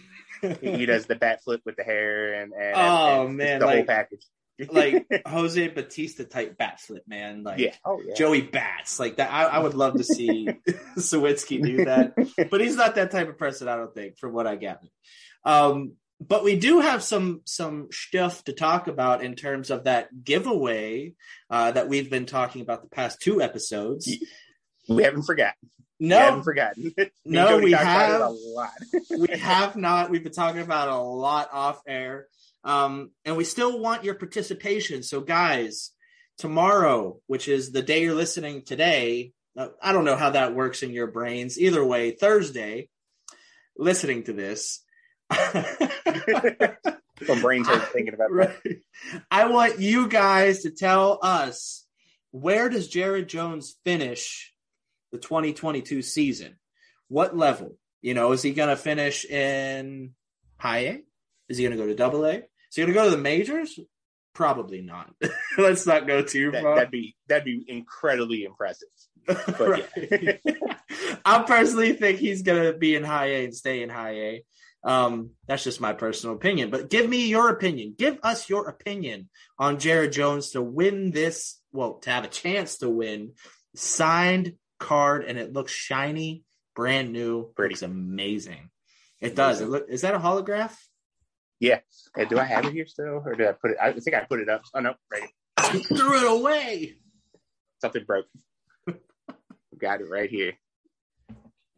he 0.61 0.87
does 0.87 1.07
the 1.07 1.15
bat 1.15 1.43
flip 1.45 1.61
with 1.65 1.77
the 1.77 1.85
hair 1.85 2.35
and, 2.43 2.53
and 2.53 2.75
oh 2.77 3.27
and 3.27 3.37
man, 3.37 3.61
the 3.61 3.67
like, 3.67 3.77
whole 3.77 3.85
package 3.85 4.25
like 4.71 5.07
Jose 5.27 5.69
Bautista 5.69 6.25
type 6.25 6.57
bat 6.59 6.81
flip, 6.81 7.03
man. 7.07 7.43
Like 7.43 7.59
yeah. 7.59 7.75
Oh, 7.85 8.01
yeah. 8.05 8.15
Joey 8.15 8.43
Bats, 8.43 9.01
like 9.01 9.17
that. 9.17 9.33
I, 9.33 9.45
I 9.45 9.59
would 9.59 9.75
love 9.75 9.95
to 9.95 10.05
see 10.05 10.49
Suwinski 10.99 11.63
do 11.63 11.85
that, 11.85 12.15
but 12.51 12.61
he's 12.61 12.77
not 12.77 12.95
that 12.97 13.11
type 13.11 13.29
of 13.29 13.39
person. 13.39 13.69
I 13.69 13.77
don't 13.77 13.95
think, 13.95 14.19
from 14.19 14.33
what 14.33 14.47
I 14.47 14.57
gather. 14.57 14.89
Um, 15.45 15.93
but 16.21 16.45
we 16.45 16.57
do 16.57 16.81
have 16.81 17.03
some 17.03 17.41
some 17.45 17.89
stuff 17.91 18.45
to 18.45 18.53
talk 18.53 18.87
about 18.87 19.25
in 19.25 19.35
terms 19.35 19.71
of 19.71 19.85
that 19.85 20.09
giveaway 20.23 21.15
uh, 21.51 21.73
that 21.73 21.89
we've 21.89 22.11
been 22.11 22.27
talking 22.27 22.63
about 22.63 22.83
the 22.83 22.89
past 22.89 23.21
two 23.21 23.43
episodes. 23.43 24.11
We 24.95 25.05
haven't 25.05 25.23
forgotten. 25.23 25.71
No, 26.01 26.17
we 26.17 26.25
haven't 26.25 26.43
forgotten. 26.43 26.95
no, 27.25 27.59
we 27.59 27.73
have 27.73 28.21
a 28.21 28.29
lot. 28.29 28.71
we 29.19 29.39
have 29.39 29.77
not. 29.77 30.11
We've 30.11 30.23
been 30.23 30.33
talking 30.33 30.63
about 30.63 30.89
a 30.89 30.97
lot 30.97 31.49
off 31.53 31.81
air. 31.87 32.27
Um, 32.65 33.11
and 33.25 33.37
we 33.37 33.45
still 33.45 33.79
want 33.79 34.05
your 34.05 34.15
participation. 34.15 35.03
So, 35.03 35.21
guys, 35.21 35.91
tomorrow, 36.39 37.21
which 37.27 37.49
is 37.49 37.71
the 37.71 37.83
day 37.83 38.03
you're 38.03 38.15
listening 38.15 38.63
today, 38.63 39.33
uh, 39.57 39.69
I 39.81 39.93
don't 39.93 40.05
know 40.05 40.17
how 40.17 40.31
that 40.31 40.55
works 40.55 40.83
in 40.83 40.91
your 40.91 41.07
brains. 41.07 41.59
Either 41.59 41.85
way, 41.85 42.13
Thursday, 42.13 42.89
listening 43.77 44.25
to 44.25 44.33
this. 44.33 44.81
My 45.31 46.77
brains 47.41 47.69
are 47.69 47.79
thinking 47.79 48.15
about 48.15 48.33
right. 48.33 48.81
I 49.31 49.47
want 49.47 49.79
you 49.79 50.09
guys 50.09 50.63
to 50.63 50.71
tell 50.71 51.19
us 51.23 51.87
where 52.33 52.69
does 52.69 52.89
Jared 52.89 53.29
Jones 53.29 53.77
finish 53.85 54.52
the 55.13 55.19
2022 55.19 56.03
season? 56.03 56.57
What 57.09 57.37
level? 57.37 57.77
You 58.01 58.15
know, 58.15 58.33
is 58.33 58.43
he 58.43 58.53
going 58.53 58.71
to 58.71 58.77
finish 58.77 59.25
in 59.25 60.13
high 60.59 60.79
A? 60.79 61.03
Is 61.49 61.59
he 61.59 61.65
going 61.65 61.77
to 61.77 61.83
go 61.83 61.89
to 61.89 61.95
double 61.95 62.27
A? 62.27 62.43
Is 62.73 62.79
you're 62.79 62.87
gonna 62.87 62.99
go 62.99 63.11
to 63.11 63.17
the 63.17 63.23
majors? 63.23 63.79
Probably 64.35 64.81
not. 64.81 65.15
Let's 65.59 65.87
not 65.87 66.07
go 66.07 66.23
too 66.23 66.51
that, 66.53 66.63
far. 66.63 66.77
That'd 66.77 66.91
be 66.91 67.15
that'd 67.29 67.45
be 67.45 67.63
incredibly 67.69 68.45
impressive. 68.45 68.89
But 69.27 69.91
yeah. 69.95 70.37
I 71.25 71.43
personally 71.43 71.93
think 71.93 72.19
he's 72.19 72.41
gonna 72.41 72.73
be 72.73 72.97
in 72.97 73.05
high 73.05 73.27
A 73.27 73.45
and 73.45 73.55
stay 73.55 73.83
in 73.83 73.91
high 73.91 74.15
A. 74.15 74.45
Um, 74.85 75.33
that's 75.47 75.65
just 75.65 75.83
my 75.83 75.93
personal 75.93 76.35
opinion. 76.35 76.71
But 76.71 76.89
give 76.89 77.07
me 77.07 77.29
your 77.29 77.51
opinion. 77.51 77.95
Give 77.97 78.19
us 78.23 78.49
your 78.49 78.69
opinion 78.69 79.29
on 79.59 79.79
Jared 79.79 80.13
Jones 80.13 80.53
to 80.53 80.63
win 80.63 81.11
this. 81.11 81.61
Well, 81.73 81.99
to 82.01 82.11
have 82.11 82.25
a 82.25 82.29
chance 82.29 82.79
to 82.79 82.89
win 82.89 83.33
signed 83.75 84.55
card, 84.83 85.25
and 85.25 85.39
it 85.39 85.53
looks 85.53 85.73
shiny, 85.73 86.45
brand 86.75 87.13
new. 87.13 87.53
Pretty 87.55 87.75
looks 87.75 87.83
amazing. 87.83 88.71
It 89.21 89.35
does. 89.35 89.61
It 89.61 89.69
look. 89.69 89.87
Is 89.89 90.03
that 90.03 90.15
a 90.15 90.19
holograph? 90.19 90.77
Yeah. 91.61 91.77
Uh, 92.17 92.23
hey, 92.23 92.25
do 92.27 92.39
I 92.39 92.45
have 92.45 92.67
it 92.67 92.73
here 92.73 92.87
still, 92.87 93.23
or 93.25 93.35
did 93.35 93.47
I 93.47 93.53
put 93.53 93.71
it? 93.71 93.77
I 93.81 93.93
think 93.93 94.17
I 94.17 94.21
put 94.21 94.41
it 94.41 94.49
up. 94.49 94.63
Oh 94.75 94.81
no, 94.81 94.95
right. 95.11 95.29
Threw 95.87 96.19
it 96.19 96.41
away. 96.41 96.97
Something 97.81 98.05
broke. 98.05 98.27
Got 99.79 100.01
it 100.01 100.11
right 100.11 100.29
here. 100.29 100.55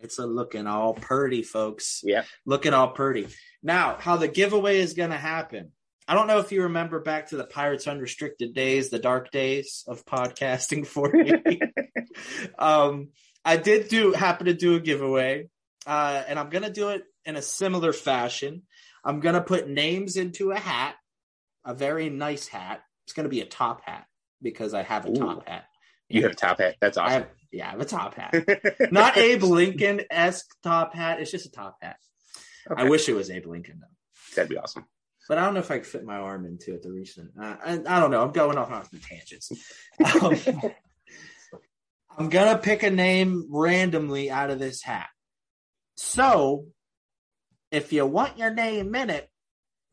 It's 0.00 0.18
a 0.18 0.26
looking 0.26 0.66
all 0.66 0.94
purty, 0.94 1.42
folks. 1.42 2.00
Yeah, 2.02 2.24
looking 2.46 2.72
all 2.72 2.88
purty. 2.88 3.28
Now, 3.62 3.96
how 3.98 4.16
the 4.16 4.28
giveaway 4.28 4.78
is 4.78 4.94
going 4.94 5.10
to 5.10 5.16
happen? 5.16 5.72
I 6.06 6.14
don't 6.14 6.26
know 6.26 6.38
if 6.38 6.52
you 6.52 6.64
remember 6.64 7.00
back 7.00 7.28
to 7.28 7.36
the 7.36 7.44
Pirates 7.44 7.86
Unrestricted 7.86 8.54
days, 8.54 8.90
the 8.90 8.98
dark 8.98 9.30
days 9.30 9.84
of 9.86 10.04
podcasting 10.04 10.86
for 10.86 11.10
me. 11.10 11.32
um, 12.58 13.08
I 13.44 13.56
did 13.56 13.88
do 13.88 14.12
happen 14.12 14.46
to 14.46 14.54
do 14.54 14.76
a 14.76 14.80
giveaway, 14.80 15.48
uh, 15.86 16.22
and 16.26 16.38
I'm 16.38 16.50
going 16.50 16.64
to 16.64 16.70
do 16.70 16.90
it 16.90 17.04
in 17.24 17.36
a 17.36 17.42
similar 17.42 17.92
fashion. 17.92 18.62
I'm 19.04 19.20
going 19.20 19.34
to 19.34 19.42
put 19.42 19.68
names 19.68 20.16
into 20.16 20.50
a 20.50 20.58
hat, 20.58 20.96
a 21.64 21.74
very 21.74 22.08
nice 22.08 22.48
hat. 22.48 22.82
It's 23.04 23.12
going 23.12 23.24
to 23.24 23.30
be 23.30 23.40
a 23.40 23.46
top 23.46 23.82
hat 23.84 24.06
because 24.40 24.74
I 24.74 24.82
have 24.82 25.04
a 25.06 25.10
Ooh. 25.10 25.14
top 25.14 25.48
hat. 25.48 25.64
You 26.08 26.22
have 26.22 26.32
a 26.32 26.36
top 26.36 26.58
hat. 26.58 26.76
That's 26.80 26.96
awesome. 26.96 27.10
I 27.10 27.12
have, 27.12 27.28
yeah, 27.50 27.68
I 27.68 27.70
have 27.72 27.80
a 27.80 27.84
top 27.84 28.14
hat. 28.14 28.34
Not 28.92 29.16
Abe 29.16 29.42
Lincoln 29.42 30.02
esque 30.10 30.46
top 30.62 30.94
hat. 30.94 31.20
It's 31.20 31.30
just 31.30 31.46
a 31.46 31.50
top 31.50 31.76
hat. 31.80 31.96
Okay. 32.70 32.82
I 32.82 32.88
wish 32.88 33.08
it 33.08 33.14
was 33.14 33.30
Abe 33.30 33.46
Lincoln 33.46 33.80
though. 33.80 34.34
That'd 34.34 34.50
be 34.50 34.58
awesome. 34.58 34.86
But 35.28 35.38
I 35.38 35.44
don't 35.44 35.54
know 35.54 35.60
if 35.60 35.70
I 35.70 35.78
could 35.78 35.86
fit 35.86 36.04
my 36.04 36.16
arm 36.16 36.44
into 36.44 36.74
it. 36.74 36.82
The 36.82 36.92
recent, 36.92 37.30
uh, 37.40 37.56
I, 37.64 37.72
I, 37.86 38.00
don't 38.00 38.10
know. 38.10 38.22
I'm 38.22 38.32
going 38.32 38.58
off 38.58 38.70
on 38.70 38.84
the 38.92 38.98
tangents. 38.98 39.50
Um, 40.20 40.70
I'm 42.16 42.28
gonna 42.28 42.58
pick 42.58 42.82
a 42.82 42.90
name 42.90 43.46
randomly 43.50 44.30
out 44.30 44.50
of 44.50 44.58
this 44.58 44.82
hat. 44.82 45.08
So 45.96 46.66
if 47.70 47.92
you 47.92 48.06
want 48.06 48.38
your 48.38 48.50
name 48.50 48.94
in 48.94 49.10
it, 49.10 49.28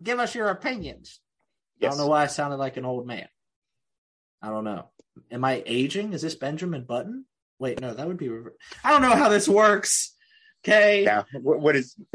give 0.01 0.19
us 0.19 0.35
your 0.35 0.49
opinions. 0.49 1.19
Yes. 1.79 1.93
I 1.93 1.97
don't 1.97 2.05
know 2.05 2.11
why 2.11 2.23
I 2.23 2.27
sounded 2.27 2.57
like 2.57 2.77
an 2.77 2.85
old 2.85 3.07
man. 3.07 3.27
I 4.41 4.49
don't 4.49 4.63
know. 4.63 4.89
Am 5.31 5.43
I 5.43 5.63
aging? 5.65 6.13
Is 6.13 6.21
this 6.21 6.35
Benjamin 6.35 6.83
Button? 6.83 7.25
Wait, 7.59 7.79
no, 7.79 7.93
that 7.93 8.07
would 8.07 8.17
be. 8.17 8.29
I 8.83 8.91
don't 8.91 9.01
know 9.01 9.15
how 9.15 9.29
this 9.29 9.47
works. 9.47 10.15
Okay. 10.63 11.03
Yeah. 11.03 11.23
what 11.33 11.75
is? 11.75 11.95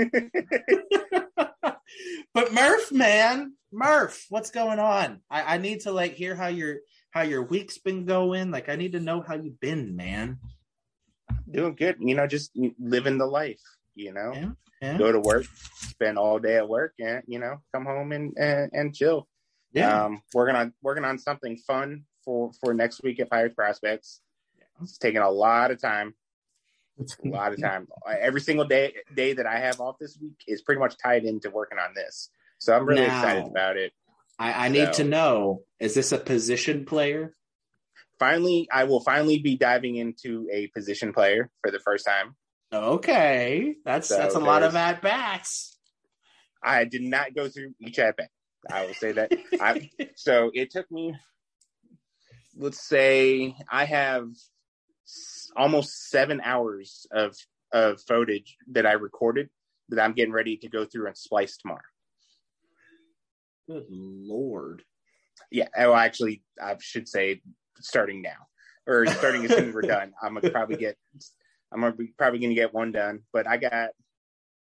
but 2.34 2.52
Murph, 2.52 2.92
man, 2.92 3.54
Murph, 3.72 4.26
what's 4.28 4.50
going 4.50 4.78
on? 4.78 5.20
I, 5.30 5.54
I 5.54 5.58
need 5.58 5.80
to 5.80 5.92
like 5.92 6.14
hear 6.14 6.34
how 6.34 6.46
your 6.46 6.78
how 7.16 7.22
your 7.22 7.42
week's 7.42 7.78
been 7.78 8.04
going. 8.04 8.50
Like, 8.50 8.68
I 8.68 8.76
need 8.76 8.92
to 8.92 9.00
know 9.00 9.20
how 9.20 9.34
you've 9.34 9.60
been, 9.60 9.96
man. 9.96 10.38
Doing 11.50 11.74
good. 11.74 11.96
You 12.00 12.14
know, 12.14 12.26
just 12.26 12.52
living 12.78 13.18
the 13.18 13.26
life. 13.26 13.62
You 13.94 14.12
know. 14.12 14.32
Yeah 14.34 14.50
yeah. 14.82 14.98
go 14.98 15.12
to 15.12 15.20
work, 15.20 15.46
spend 15.74 16.18
all 16.18 16.38
day 16.38 16.56
at 16.56 16.68
work, 16.68 16.94
and 16.98 17.22
you 17.26 17.38
know, 17.38 17.60
come 17.72 17.84
home 17.84 18.12
and 18.12 18.36
and, 18.38 18.70
and 18.72 18.94
chill. 18.94 19.28
Yeah, 19.72 20.04
um, 20.04 20.22
working 20.34 20.56
on 20.56 20.72
working 20.82 21.04
on 21.04 21.18
something 21.18 21.56
fun 21.58 22.04
for 22.24 22.50
for 22.60 22.74
next 22.74 23.02
week 23.02 23.20
at 23.20 23.30
Pirates 23.30 23.54
Prospects. 23.54 24.20
It's 24.82 24.98
taking 24.98 25.22
a 25.22 25.30
lot 25.30 25.70
of 25.70 25.80
time. 25.80 26.14
a 26.98 27.28
lot 27.28 27.52
of 27.52 27.60
time. 27.60 27.88
Every 28.20 28.40
single 28.40 28.66
day 28.66 28.94
day 29.14 29.32
that 29.34 29.46
I 29.46 29.58
have 29.58 29.80
off 29.80 29.96
this 29.98 30.18
week 30.20 30.42
is 30.46 30.62
pretty 30.62 30.78
much 30.78 30.96
tied 31.02 31.24
into 31.24 31.50
working 31.50 31.78
on 31.78 31.94
this. 31.94 32.30
So 32.58 32.74
I'm 32.74 32.86
really 32.86 33.06
now, 33.06 33.18
excited 33.18 33.46
about 33.46 33.76
it. 33.76 33.92
I, 34.38 34.66
I 34.66 34.68
need 34.68 34.94
so, 34.94 35.02
to 35.02 35.04
know: 35.04 35.62
is 35.80 35.94
this 35.94 36.12
a 36.12 36.18
position 36.18 36.84
player? 36.84 37.34
Finally, 38.18 38.68
I 38.72 38.84
will 38.84 39.00
finally 39.00 39.38
be 39.38 39.56
diving 39.56 39.96
into 39.96 40.48
a 40.52 40.68
position 40.68 41.12
player 41.12 41.50
for 41.62 41.70
the 41.70 41.78
first 41.78 42.06
time. 42.06 42.34
Okay, 42.72 43.76
that's 43.84 44.08
so 44.08 44.16
that's 44.16 44.34
a 44.34 44.40
lot 44.40 44.62
of 44.62 44.74
at 44.74 45.02
bats. 45.02 45.78
I 46.62 46.84
did 46.84 47.02
not 47.02 47.34
go 47.34 47.48
through 47.48 47.74
each 47.80 47.98
at 47.98 48.16
bat. 48.16 48.30
I 48.70 48.86
will 48.86 48.94
say 48.94 49.12
that. 49.12 49.32
I, 49.60 49.90
so 50.16 50.50
it 50.52 50.70
took 50.70 50.90
me, 50.90 51.14
let's 52.56 52.86
say, 52.86 53.54
I 53.70 53.84
have 53.84 54.28
almost 55.56 56.08
seven 56.10 56.40
hours 56.42 57.06
of 57.12 57.36
of 57.72 58.00
footage 58.02 58.56
that 58.72 58.86
I 58.86 58.92
recorded 58.92 59.48
that 59.88 60.02
I'm 60.02 60.12
getting 60.12 60.32
ready 60.32 60.56
to 60.58 60.68
go 60.68 60.84
through 60.84 61.06
and 61.06 61.16
splice 61.16 61.56
tomorrow. 61.56 61.80
Good 63.66 63.86
lord. 63.90 64.82
Yeah. 65.50 65.68
Oh, 65.76 65.94
actually, 65.94 66.42
I 66.62 66.76
should 66.80 67.08
say 67.08 67.42
starting 67.80 68.22
now 68.22 68.46
or 68.86 69.06
starting 69.06 69.44
as 69.44 69.50
soon 69.52 69.68
as 69.68 69.74
we're 69.74 69.82
done. 69.82 70.12
I'm 70.22 70.34
gonna 70.34 70.50
probably 70.50 70.76
get. 70.76 70.96
I'm 71.72 71.80
gonna 71.80 71.94
be 71.94 72.12
probably 72.18 72.38
gonna 72.38 72.54
get 72.54 72.72
one 72.72 72.92
done, 72.92 73.20
but 73.32 73.46
I 73.46 73.56
got 73.56 73.90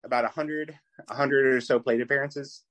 about 0.05 0.25
a 0.25 0.29
hundred, 0.29 0.79
a 1.11 1.15
hundred 1.15 1.47
or 1.47 1.61
so 1.61 1.79
plate 1.79 2.01
appearances 2.01 2.63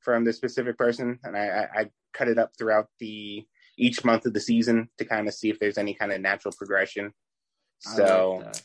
from 0.00 0.24
this 0.24 0.36
specific 0.36 0.78
person, 0.78 1.18
and 1.24 1.36
I, 1.36 1.46
I, 1.48 1.80
I 1.80 1.90
cut 2.14 2.28
it 2.28 2.38
up 2.38 2.52
throughout 2.56 2.88
the 2.98 3.46
each 3.76 4.04
month 4.04 4.26
of 4.26 4.32
the 4.32 4.40
season 4.40 4.88
to 4.98 5.04
kind 5.04 5.28
of 5.28 5.34
see 5.34 5.50
if 5.50 5.58
there's 5.58 5.78
any 5.78 5.94
kind 5.94 6.12
of 6.12 6.20
natural 6.20 6.54
progression. 6.56 7.12
So, 7.80 8.32
I 8.32 8.36
like 8.36 8.52
that. 8.52 8.62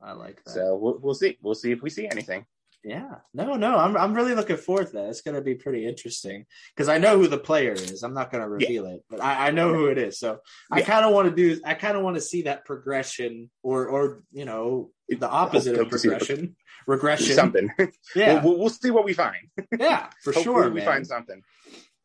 I 0.00 0.12
like 0.12 0.44
that. 0.44 0.50
So 0.50 0.76
we'll, 0.76 0.98
we'll 1.00 1.14
see. 1.14 1.38
We'll 1.42 1.54
see 1.54 1.72
if 1.72 1.82
we 1.82 1.90
see 1.90 2.08
anything. 2.10 2.46
Yeah, 2.84 3.16
no, 3.34 3.56
no, 3.56 3.76
I'm 3.76 3.96
I'm 3.96 4.14
really 4.14 4.36
looking 4.36 4.58
forward 4.58 4.86
to 4.86 4.92
that. 4.92 5.08
It's 5.08 5.20
going 5.20 5.34
to 5.34 5.40
be 5.40 5.56
pretty 5.56 5.84
interesting 5.86 6.46
because 6.74 6.88
I 6.88 6.98
know 6.98 7.18
who 7.18 7.26
the 7.26 7.36
player 7.36 7.72
is. 7.72 8.04
I'm 8.04 8.14
not 8.14 8.30
going 8.30 8.42
to 8.42 8.48
reveal 8.48 8.86
yeah. 8.86 8.94
it, 8.94 9.04
but 9.10 9.20
I, 9.20 9.48
I, 9.48 9.50
know 9.50 9.74
who 9.74 9.86
it 9.86 9.98
is. 9.98 10.20
So 10.20 10.38
yeah. 10.70 10.76
I 10.76 10.82
kind 10.82 11.04
of 11.04 11.12
want 11.12 11.28
to 11.28 11.34
do. 11.34 11.60
I 11.64 11.74
kind 11.74 11.96
of 11.96 12.04
want 12.04 12.14
to 12.14 12.20
see 12.20 12.42
that 12.42 12.64
progression, 12.64 13.50
or 13.64 13.88
or 13.88 14.22
you 14.30 14.44
know 14.44 14.90
the 15.08 15.28
opposite 15.28 15.76
of 15.76 15.88
progression, 15.88 16.54
regression, 16.86 17.34
something. 17.34 17.70
Yeah, 18.14 18.44
we'll, 18.44 18.56
we'll, 18.56 18.68
see 18.68 18.92
what 18.92 19.04
we 19.04 19.14
find. 19.14 19.48
Yeah, 19.76 20.08
for 20.22 20.32
sure. 20.32 20.70
We 20.70 20.76
man. 20.76 20.86
find 20.86 21.06
something. 21.06 21.42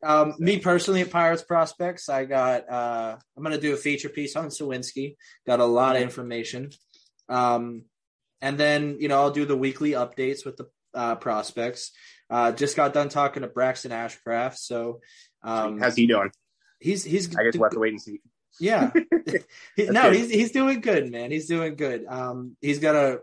Um, 0.02 0.34
me 0.40 0.58
personally 0.58 1.02
at 1.02 1.10
Pirates 1.10 1.44
Prospects, 1.44 2.08
I 2.08 2.24
got. 2.24 2.68
uh 2.68 3.16
I'm 3.36 3.42
going 3.44 3.54
to 3.54 3.60
do 3.60 3.74
a 3.74 3.76
feature 3.76 4.08
piece 4.08 4.34
on 4.34 4.46
Suwinski. 4.46 5.14
Got 5.46 5.60
a 5.60 5.64
lot 5.64 5.94
of 5.94 6.02
information. 6.02 6.70
Um, 7.28 7.84
and 8.42 8.58
then 8.58 8.98
you 9.00 9.08
know 9.08 9.20
I'll 9.20 9.30
do 9.30 9.46
the 9.46 9.56
weekly 9.56 9.92
updates 9.92 10.44
with 10.44 10.58
the 10.58 10.68
uh, 10.92 11.14
prospects. 11.14 11.92
Uh, 12.28 12.52
just 12.52 12.76
got 12.76 12.92
done 12.92 13.08
talking 13.08 13.42
to 13.42 13.48
Braxton 13.48 13.92
Ashcraft. 13.92 14.56
So 14.56 15.00
um, 15.42 15.78
how's 15.78 15.96
he 15.96 16.06
doing? 16.06 16.30
He's 16.80 17.04
he's. 17.04 17.34
I 17.36 17.44
guess 17.44 17.54
we'll 17.54 17.64
have 17.64 17.72
to 17.72 17.78
wait 17.78 17.92
and 17.92 18.02
see. 18.02 18.20
Yeah, 18.60 18.90
no, 19.78 20.10
he's 20.10 20.30
he's 20.30 20.50
doing 20.50 20.80
good, 20.80 21.10
man. 21.10 21.30
He's 21.30 21.46
doing 21.46 21.76
good. 21.76 22.04
Um, 22.06 22.56
he's 22.60 22.80
gonna 22.80 23.18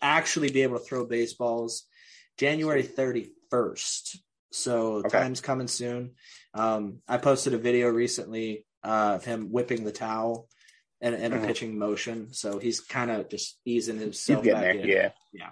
actually 0.00 0.50
be 0.50 0.62
able 0.62 0.78
to 0.78 0.84
throw 0.84 1.04
baseballs 1.04 1.84
January 2.38 2.82
thirty 2.82 3.30
first. 3.50 4.20
So 4.50 4.94
okay. 4.96 5.10
time's 5.10 5.42
coming 5.42 5.68
soon. 5.68 6.12
Um, 6.54 7.00
I 7.06 7.18
posted 7.18 7.52
a 7.52 7.58
video 7.58 7.88
recently 7.88 8.64
uh, 8.82 9.16
of 9.16 9.24
him 9.24 9.52
whipping 9.52 9.84
the 9.84 9.92
towel 9.92 10.48
and, 11.00 11.14
and 11.14 11.32
mm-hmm. 11.34 11.44
a 11.44 11.46
pitching 11.46 11.78
motion. 11.78 12.32
So 12.32 12.58
he's 12.58 12.80
kind 12.80 13.10
of 13.10 13.28
just 13.28 13.58
easing 13.64 13.98
himself 13.98 14.44
back 14.44 14.60
there. 14.60 14.70
in. 14.72 14.88
Yeah. 14.88 15.10
Yeah. 15.32 15.50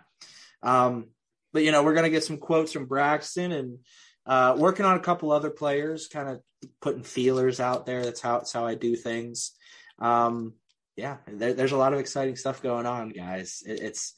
Um, 0.63 1.09
but 1.53 1.63
you 1.63 1.73
know, 1.73 1.83
we're 1.83 1.95
gonna 1.95 2.11
get 2.11 2.25
some 2.25 2.39
quotes 2.39 2.73
from 2.73 2.87
Braxton 2.87 3.53
and 3.53 3.79
uh, 4.27 4.55
working 4.59 4.85
on 4.85 4.97
a 4.97 5.01
couple 5.01 5.31
other 5.31 5.51
players, 5.51 6.09
kind 6.09 6.29
of 6.29 6.41
putting 6.81 7.05
feelers 7.05 7.61
out 7.61 7.87
there. 7.87 8.05
That's 8.05 8.21
how 8.21 8.39
that's 8.39 8.53
how 8.53 8.67
I 8.67 8.75
do 8.75 8.97
things. 8.97 9.53
Um, 9.99 10.55
yeah, 10.97 11.19
there, 11.27 11.55
there's 11.55 11.73
a 11.73 11.77
lot 11.77 11.93
of 11.93 12.01
exciting 12.01 12.37
stuff 12.37 12.63
going 12.63 12.87
on, 12.87 13.11
guys. 13.11 13.63
It, 13.67 13.81
it's 13.81 14.15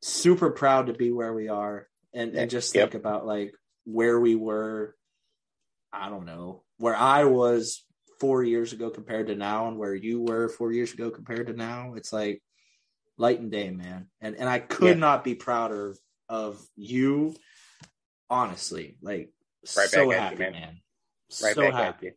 super 0.00 0.50
proud 0.50 0.86
to 0.86 0.94
be 0.94 1.12
where 1.12 1.34
we 1.34 1.48
are, 1.48 1.86
and 2.14 2.34
and 2.34 2.50
just 2.50 2.72
think 2.72 2.92
yep. 2.92 3.00
about 3.00 3.26
like 3.26 3.52
where 3.84 4.18
we 4.18 4.34
were. 4.34 4.96
I 5.92 6.08
don't 6.08 6.26
know 6.26 6.62
where 6.78 6.96
I 6.96 7.24
was 7.24 7.84
four 8.20 8.42
years 8.42 8.72
ago 8.72 8.90
compared 8.90 9.26
to 9.26 9.34
now 9.34 9.68
and 9.68 9.78
where 9.78 9.94
you 9.94 10.20
were 10.22 10.48
four 10.48 10.72
years 10.72 10.92
ago 10.92 11.10
compared 11.10 11.46
to 11.46 11.52
now 11.52 11.94
it's 11.94 12.12
like 12.12 12.42
light 13.18 13.40
and 13.40 13.50
day 13.50 13.70
man 13.70 14.08
and 14.20 14.36
and 14.36 14.48
i 14.48 14.58
could 14.58 14.96
yeah. 14.96 15.00
not 15.00 15.24
be 15.24 15.34
prouder 15.34 15.90
of, 15.90 15.98
of 16.28 16.66
you 16.76 17.34
honestly 18.30 18.96
like 19.02 19.30
right 19.76 19.88
so 19.88 20.10
happy 20.10 20.34
you, 20.34 20.40
man. 20.40 20.52
man. 20.52 20.80
Right 21.42 21.54
so 21.54 21.70
happy 21.70 22.06
you. 22.06 22.12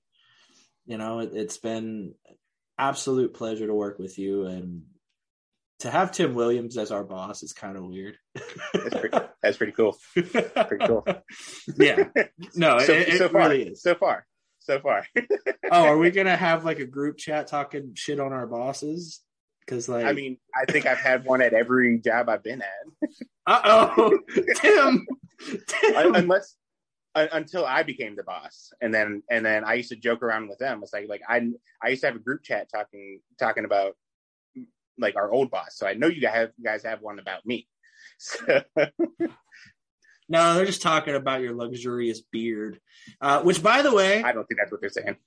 you 0.86 0.97
know 0.97 1.20
it, 1.20 1.32
it's 1.34 1.58
been 1.58 2.14
absolute 2.78 3.34
pleasure 3.34 3.68
to 3.68 3.74
work 3.74 4.00
with 4.00 4.18
you 4.18 4.45
and 4.45 4.84
to 5.80 5.89
have 5.89 6.12
Tim 6.12 6.34
Williams 6.34 6.78
as 6.78 6.91
our 6.91 7.06
boss 7.06 7.41
is 7.41 7.54
kind 7.54 7.78
of 7.78 7.86
weird. 7.86 8.18
that's, 8.74 8.95
pretty, 8.95 9.18
that's 9.41 9.58
pretty 9.58 9.72
cool. 9.72 9.97
Pretty 10.14 10.86
cool. 10.86 11.08
yeah. 11.78 12.04
No, 12.54 12.80
so, 12.80 12.91
it, 12.91 13.18
so 13.18 13.26
it 13.26 13.32
far, 13.32 13.41
really 13.47 13.64
is. 13.64 13.82
So 13.82 13.95
far 13.95 14.26
so 14.60 14.80
far. 14.80 15.05
oh, 15.72 15.84
are 15.84 15.97
we 15.97 16.12
gonna 16.12 16.36
have 16.36 16.66
like 16.66 16.80
a 16.80 16.86
group 16.86 17.18
chat 17.18 17.47
talking 17.47 17.93
shit 17.95 18.20
on 18.20 18.34
our 18.34 18.47
bosses? 18.47 19.22
Because 19.62 19.88
like, 19.88 20.05
I 20.05 20.14
mean, 20.14 20.38
I 20.55 20.72
think 20.72 20.86
I've 20.86 20.99
had 20.99 21.26
one 21.26 21.41
at 21.41 21.53
every 21.53 21.99
job 21.99 22.30
I've 22.30 22.43
been 22.43 22.62
at. 22.62 23.10
uh 23.45 23.62
oh, 23.97 24.20
Tim. 24.55 25.05
Tim. 25.68 26.16
Unless 26.16 26.55
uh, 27.16 27.28
until 27.32 27.66
I 27.66 27.84
became 27.84 28.16
the 28.16 28.24
boss, 28.24 28.72
and 28.82 28.93
then 28.93 29.24
and 29.30 29.45
then 29.45 29.64
I 29.64 29.76
used 29.76 29.89
to 29.89 29.95
joke 29.95 30.24
around 30.24 30.49
with 30.49 30.60
them. 30.60 30.82
It's 30.84 30.93
like 30.93 31.07
like 31.10 31.22
I 31.28 31.49
I 31.84 31.89
used 31.89 32.01
to 32.01 32.07
have 32.07 32.16
a 32.16 32.20
group 32.20 32.43
chat 32.43 32.70
talking 32.72 33.20
talking 33.39 33.66
about 33.66 33.95
like 34.97 35.16
our 35.16 35.32
old 35.32 35.49
boss. 35.49 35.76
So 35.76 35.88
I 35.88 35.93
know 35.93 36.07
you 36.07 36.22
guys 36.22 36.36
have, 36.36 36.51
you 36.57 36.64
guys 36.64 36.84
have 36.84 37.01
one 37.01 37.20
about 37.20 37.45
me. 37.45 37.68
So 38.22 38.62
no, 40.30 40.54
they're 40.54 40.66
just 40.66 40.84
talking 40.84 41.16
about 41.16 41.42
your 41.42 41.56
luxurious 41.56 42.22
beard. 42.22 42.80
Uh, 43.20 43.42
which, 43.42 43.62
by 43.62 43.82
the 43.82 43.94
way, 43.94 44.24
I 44.24 44.32
don't 44.32 44.46
think 44.46 44.60
that's 44.60 44.72
what 44.72 44.80
they're 44.80 44.90
saying. 44.90 45.18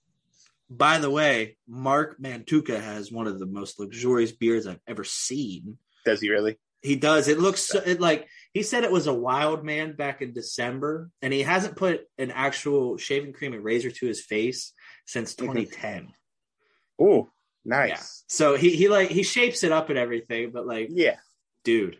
By 0.70 0.98
the 0.98 1.10
way, 1.10 1.58
Marc 1.68 2.18
Mantuka 2.20 2.80
has 2.80 3.12
one 3.12 3.26
of 3.26 3.38
the 3.38 3.46
most 3.46 3.78
luxurious 3.78 4.32
beards 4.32 4.66
I've 4.66 4.80
ever 4.86 5.04
seen. 5.04 5.76
Does 6.06 6.20
he 6.20 6.30
really? 6.30 6.56
He 6.82 6.96
does. 6.96 7.28
It 7.28 7.38
looks 7.38 7.62
so, 7.62 7.80
it 7.84 8.00
like 8.00 8.28
he 8.52 8.62
said 8.62 8.84
it 8.84 8.90
was 8.90 9.06
a 9.06 9.14
wild 9.14 9.64
man 9.64 9.94
back 9.94 10.22
in 10.22 10.32
December, 10.32 11.10
and 11.20 11.32
he 11.32 11.42
hasn't 11.42 11.76
put 11.76 12.02
an 12.18 12.30
actual 12.30 12.96
shaving 12.96 13.32
cream 13.32 13.52
and 13.52 13.62
razor 13.62 13.90
to 13.90 14.06
his 14.06 14.24
face 14.24 14.72
since 15.06 15.34
2010. 15.34 16.02
Mm-hmm. 16.02 17.04
Oh, 17.04 17.30
nice. 17.64 17.88
Yeah. 17.88 18.02
So 18.28 18.56
he 18.56 18.70
he 18.76 18.88
like 18.88 19.10
he 19.10 19.22
shapes 19.24 19.62
it 19.64 19.72
up 19.72 19.90
and 19.90 19.98
everything, 19.98 20.50
but 20.52 20.66
like 20.66 20.88
yeah, 20.90 21.16
dude, 21.64 21.98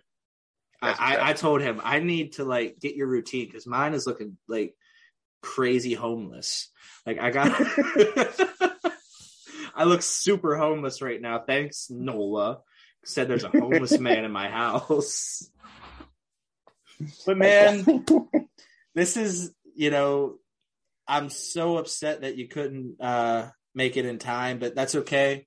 I, 0.83 1.31
I, 1.31 1.33
told 1.33 1.61
him 1.61 1.81
I 1.83 2.01
need 2.01 2.33
to 2.33 2.45
like 2.45 2.81
get 2.81 2.97
your 2.97 3.07
routine 3.07 3.47
because 3.47 3.67
mine 3.67 3.95
is 3.95 4.07
looking 4.07 4.37
like 4.49 4.75
crazy 5.41 5.95
homeless. 5.95 6.71
Like 7.07 7.21
I 7.21 7.31
got, 7.31 7.53
I 9.75 9.85
look 9.85 10.03
super 10.03 10.57
homeless 10.57 11.01
right 11.01 11.21
now. 11.21 11.39
Thanks, 11.39 11.89
Nola. 11.89 12.59
Said 13.05 13.29
there's 13.29 13.45
a 13.45 13.49
homeless 13.49 13.99
man 13.99 14.25
in 14.25 14.33
my 14.33 14.49
house. 14.49 15.49
But 17.27 17.39
man, 17.39 18.05
this 18.95 19.17
is 19.17 19.53
you 19.75 19.91
know, 19.91 20.39
I'm 21.07 21.31
so 21.31 21.79
upset 21.79 22.23
that 22.23 22.37
you 22.37 22.49
couldn't 22.49 23.01
uh, 23.01 23.51
make 23.75 23.97
it 23.97 24.05
in 24.05 24.19
time, 24.19 24.59
but 24.59 24.75
that's 24.75 24.97
okay. 24.97 25.47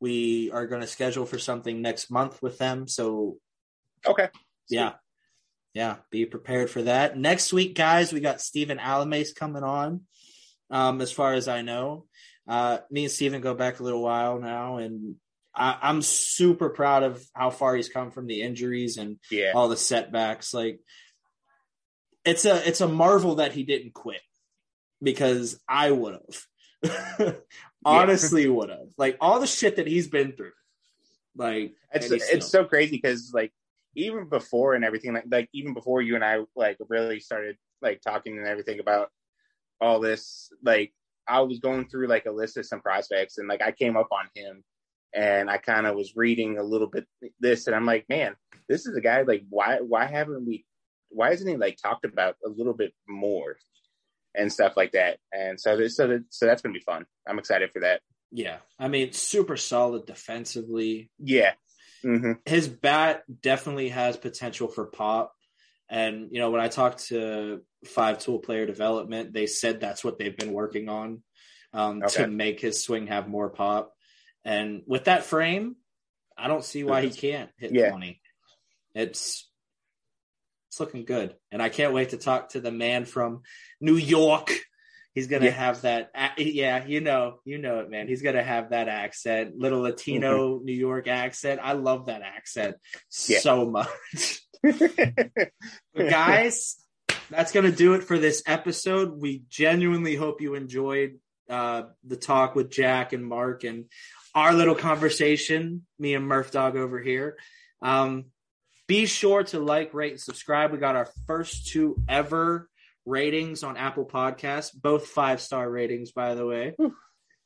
We 0.00 0.50
are 0.50 0.66
going 0.66 0.80
to 0.80 0.88
schedule 0.88 1.26
for 1.26 1.38
something 1.38 1.80
next 1.80 2.10
month 2.10 2.42
with 2.42 2.58
them, 2.58 2.88
so 2.88 3.36
okay 4.04 4.28
yeah. 4.68 4.92
Yeah. 5.74 5.96
Be 6.10 6.26
prepared 6.26 6.70
for 6.70 6.82
that. 6.82 7.16
Next 7.16 7.52
week, 7.52 7.74
guys, 7.74 8.12
we 8.12 8.20
got 8.20 8.40
Stephen 8.40 8.78
Alemais 8.78 9.34
coming 9.34 9.62
on. 9.62 10.02
Um, 10.70 11.00
as 11.02 11.12
far 11.12 11.34
as 11.34 11.48
I 11.48 11.62
know. 11.62 12.06
Uh, 12.48 12.78
me 12.90 13.04
and 13.04 13.12
Stephen 13.12 13.40
go 13.40 13.54
back 13.54 13.78
a 13.78 13.82
little 13.82 14.02
while 14.02 14.40
now, 14.40 14.78
and 14.78 15.16
I, 15.54 15.90
am 15.90 16.02
super 16.02 16.70
proud 16.70 17.02
of 17.02 17.24
how 17.34 17.50
far 17.50 17.76
he's 17.76 17.88
come 17.88 18.10
from 18.10 18.26
the 18.26 18.42
injuries 18.42 18.96
and 18.96 19.18
yeah. 19.30 19.52
all 19.54 19.68
the 19.68 19.76
setbacks. 19.76 20.52
Like, 20.52 20.80
it's 22.24 22.44
a 22.44 22.66
it's 22.68 22.80
a 22.80 22.88
marvel 22.88 23.36
that 23.36 23.52
he 23.52 23.64
didn't 23.64 23.94
quit 23.94 24.20
because 25.02 25.60
I 25.68 25.90
would 25.90 26.18
have, 26.82 27.36
honestly, 27.84 28.48
would 28.48 28.70
have. 28.70 28.88
Like 28.96 29.18
all 29.20 29.40
the 29.40 29.46
shit 29.46 29.76
that 29.76 29.86
he's 29.86 30.08
been 30.08 30.32
through. 30.32 30.52
Like, 31.36 31.74
it's 31.92 32.10
it's 32.10 32.48
so 32.48 32.64
crazy 32.64 32.96
because 32.96 33.32
like 33.34 33.52
even 33.94 34.28
before 34.28 34.74
and 34.74 34.84
everything 34.84 35.14
like 35.14 35.24
like 35.30 35.48
even 35.52 35.74
before 35.74 36.00
you 36.00 36.14
and 36.14 36.24
I 36.24 36.40
like 36.56 36.78
really 36.88 37.20
started 37.20 37.56
like 37.80 38.00
talking 38.00 38.38
and 38.38 38.46
everything 38.46 38.80
about 38.80 39.10
all 39.80 40.00
this 40.00 40.50
like 40.64 40.92
I 41.28 41.40
was 41.40 41.58
going 41.58 41.88
through 41.88 42.08
like 42.08 42.26
a 42.26 42.32
list 42.32 42.56
of 42.56 42.66
some 42.66 42.80
prospects 42.80 43.38
and 43.38 43.48
like 43.48 43.62
I 43.62 43.72
came 43.72 43.96
up 43.96 44.08
on 44.12 44.28
him 44.34 44.64
and 45.14 45.50
I 45.50 45.58
kind 45.58 45.86
of 45.86 45.94
was 45.94 46.16
reading 46.16 46.58
a 46.58 46.62
little 46.62 46.86
bit 46.86 47.06
this 47.40 47.66
and 47.66 47.76
I'm 47.76 47.86
like 47.86 48.06
man 48.08 48.34
this 48.68 48.86
is 48.86 48.96
a 48.96 49.00
guy 49.00 49.22
like 49.22 49.42
why 49.50 49.78
why 49.80 50.06
haven't 50.06 50.46
we 50.46 50.64
why 51.10 51.32
isn't 51.32 51.48
he 51.48 51.56
like 51.56 51.76
talked 51.76 52.04
about 52.04 52.36
a 52.44 52.48
little 52.48 52.74
bit 52.74 52.92
more 53.06 53.56
and 54.34 54.50
stuff 54.50 54.78
like 54.78 54.92
that? 54.92 55.18
And 55.32 55.60
so 55.60 55.86
so 55.88 56.20
so 56.30 56.46
that's 56.46 56.62
gonna 56.62 56.72
be 56.72 56.80
fun. 56.80 57.04
I'm 57.28 57.38
excited 57.38 57.70
for 57.70 57.80
that. 57.80 58.00
Yeah. 58.30 58.58
I 58.78 58.88
mean 58.88 59.12
super 59.12 59.58
solid 59.58 60.06
defensively. 60.06 61.10
Yeah 61.18 61.52
mm-hmm. 62.04 62.32
his 62.46 62.68
bat 62.68 63.24
definitely 63.40 63.90
has 63.90 64.16
potential 64.16 64.68
for 64.68 64.86
pop. 64.86 65.32
And 65.88 66.28
you 66.30 66.38
know, 66.38 66.50
when 66.50 66.60
I 66.60 66.68
talked 66.68 67.06
to 67.08 67.62
Five 67.86 68.18
Tool 68.18 68.38
Player 68.38 68.66
Development, 68.66 69.32
they 69.32 69.46
said 69.46 69.80
that's 69.80 70.04
what 70.04 70.18
they've 70.18 70.36
been 70.36 70.52
working 70.52 70.88
on 70.88 71.22
um, 71.72 72.02
okay. 72.02 72.22
to 72.22 72.28
make 72.28 72.60
his 72.60 72.82
swing 72.82 73.08
have 73.08 73.28
more 73.28 73.50
pop. 73.50 73.92
And 74.44 74.82
with 74.86 75.04
that 75.04 75.24
frame, 75.24 75.76
I 76.36 76.48
don't 76.48 76.64
see 76.64 76.84
why 76.84 77.02
he 77.02 77.10
can't 77.10 77.50
hit 77.58 77.74
yeah. 77.74 77.90
20. 77.90 78.20
It's 78.94 79.48
it's 80.68 80.80
looking 80.80 81.04
good. 81.04 81.36
And 81.50 81.62
I 81.62 81.68
can't 81.68 81.92
wait 81.92 82.10
to 82.10 82.16
talk 82.16 82.50
to 82.50 82.60
the 82.60 82.72
man 82.72 83.04
from 83.04 83.42
New 83.80 83.96
York. 83.96 84.50
He's 85.14 85.26
gonna 85.26 85.46
yeah. 85.46 85.50
have 85.50 85.82
that. 85.82 86.10
Yeah, 86.38 86.86
you 86.86 87.00
know, 87.00 87.40
you 87.44 87.58
know 87.58 87.80
it, 87.80 87.90
man. 87.90 88.08
He's 88.08 88.22
gonna 88.22 88.42
have 88.42 88.70
that 88.70 88.88
accent, 88.88 89.58
little 89.58 89.80
Latino 89.80 90.56
mm-hmm. 90.56 90.64
New 90.64 90.72
York 90.72 91.06
accent. 91.06 91.60
I 91.62 91.72
love 91.72 92.06
that 92.06 92.22
accent 92.22 92.76
yeah. 93.28 93.40
so 93.40 93.66
much. 93.66 94.40
guys, 95.96 96.76
that's 97.28 97.52
gonna 97.52 97.72
do 97.72 97.94
it 97.94 98.04
for 98.04 98.18
this 98.18 98.42
episode. 98.46 99.20
We 99.20 99.42
genuinely 99.50 100.16
hope 100.16 100.40
you 100.40 100.54
enjoyed 100.54 101.18
uh, 101.50 101.82
the 102.04 102.16
talk 102.16 102.54
with 102.54 102.70
Jack 102.70 103.12
and 103.12 103.24
Marc 103.24 103.64
and 103.64 103.86
our 104.34 104.54
little 104.54 104.74
conversation, 104.74 105.86
me 105.98 106.14
and 106.14 106.26
Murph 106.26 106.52
Dog 106.52 106.76
over 106.76 107.00
here. 107.00 107.36
Um, 107.82 108.26
be 108.86 109.06
sure 109.06 109.44
to 109.44 109.60
like, 109.60 109.92
rate, 109.92 110.12
and 110.12 110.20
subscribe. 110.20 110.72
We 110.72 110.78
got 110.78 110.96
our 110.96 111.08
first 111.26 111.68
two 111.68 111.96
ever 112.08 112.68
ratings 113.04 113.62
on 113.62 113.76
Apple 113.76 114.04
Podcasts, 114.04 114.70
both 114.74 115.06
five 115.06 115.40
star 115.40 115.68
ratings, 115.68 116.12
by 116.12 116.34
the 116.34 116.46
way. 116.46 116.74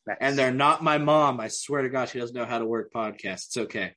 Nice. 0.06 0.16
And 0.20 0.38
they're 0.38 0.52
not 0.52 0.84
my 0.84 0.98
mom. 0.98 1.40
I 1.40 1.48
swear 1.48 1.82
to 1.82 1.88
God, 1.88 2.08
she 2.08 2.20
doesn't 2.20 2.36
know 2.36 2.44
how 2.44 2.60
to 2.60 2.66
work 2.66 2.92
podcasts. 2.92 3.46
It's 3.46 3.56
okay. 3.56 3.92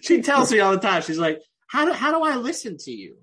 she 0.02 0.20
tells 0.22 0.50
me 0.50 0.58
all 0.58 0.72
the 0.72 0.80
time. 0.80 1.02
She's 1.02 1.18
like, 1.18 1.40
"How 1.68 1.84
do 1.84 1.92
how 1.92 2.10
do 2.10 2.24
I 2.24 2.36
listen 2.36 2.76
to 2.78 2.90
you?" 2.90 3.18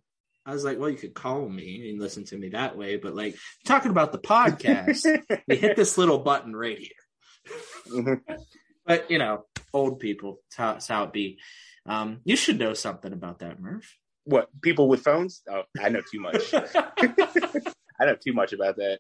I 0.46 0.54
was 0.54 0.64
like, 0.64 0.80
"Well, 0.80 0.90
you 0.90 0.98
could 0.98 1.14
call 1.14 1.50
me 1.50 1.90
and 1.90 2.00
listen 2.00 2.24
to 2.26 2.38
me 2.38 2.50
that 2.50 2.78
way." 2.78 2.96
But 2.96 3.16
like 3.16 3.36
talking 3.66 3.92
about 3.92 4.14
the 4.14 4.20
podcast, 4.20 5.04
you 5.48 5.56
hit 5.58 5.76
this 5.76 5.98
little 5.98 6.20
button 6.20 6.56
right 6.56 6.80
here. 6.80 6.90
Mm-hmm. 7.90 8.34
But 8.86 9.12
you 9.12 9.20
know, 9.20 9.46
old 9.74 10.00
people, 10.00 10.40
it's 10.48 10.56
how, 10.56 10.72
it's 10.76 10.88
how 10.88 11.04
it 11.04 11.12
be. 11.12 11.40
Um, 11.86 12.22
you 12.24 12.38
should 12.38 12.60
know 12.60 12.74
something 12.74 13.12
about 13.12 13.40
that, 13.40 13.60
Murph. 13.60 13.94
What 14.28 14.50
people 14.62 14.90
with 14.90 15.04
phones? 15.04 15.42
Oh, 15.50 15.64
I 15.82 15.90
know 15.90 16.02
too 16.02 16.20
much. 16.20 16.54
I 16.54 18.06
know 18.06 18.16
too 18.16 18.34
much 18.34 18.54
about 18.54 18.76
that. 18.76 19.00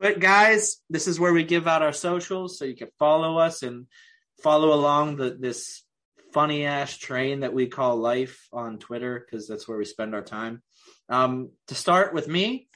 But 0.00 0.18
guys, 0.18 0.78
this 0.90 1.06
is 1.06 1.20
where 1.20 1.32
we 1.32 1.44
give 1.44 1.68
out 1.68 1.82
our 1.82 1.92
socials, 1.92 2.58
so 2.58 2.64
you 2.64 2.76
can 2.76 2.88
follow 2.98 3.38
us 3.38 3.62
and 3.62 3.86
follow 4.42 4.72
along 4.74 5.16
the 5.16 5.36
this 5.38 5.84
funny 6.32 6.64
ass 6.64 6.96
train 6.96 7.40
that 7.40 7.52
we 7.52 7.66
call 7.66 7.96
life 7.96 8.48
on 8.52 8.78
Twitter 8.78 9.24
because 9.24 9.46
that's 9.48 9.68
where 9.68 9.78
we 9.78 9.84
spend 9.84 10.14
our 10.14 10.22
time. 10.22 10.62
Um, 11.08 11.50
to 11.68 11.74
start 11.74 12.14
with 12.14 12.28
me, 12.28 12.68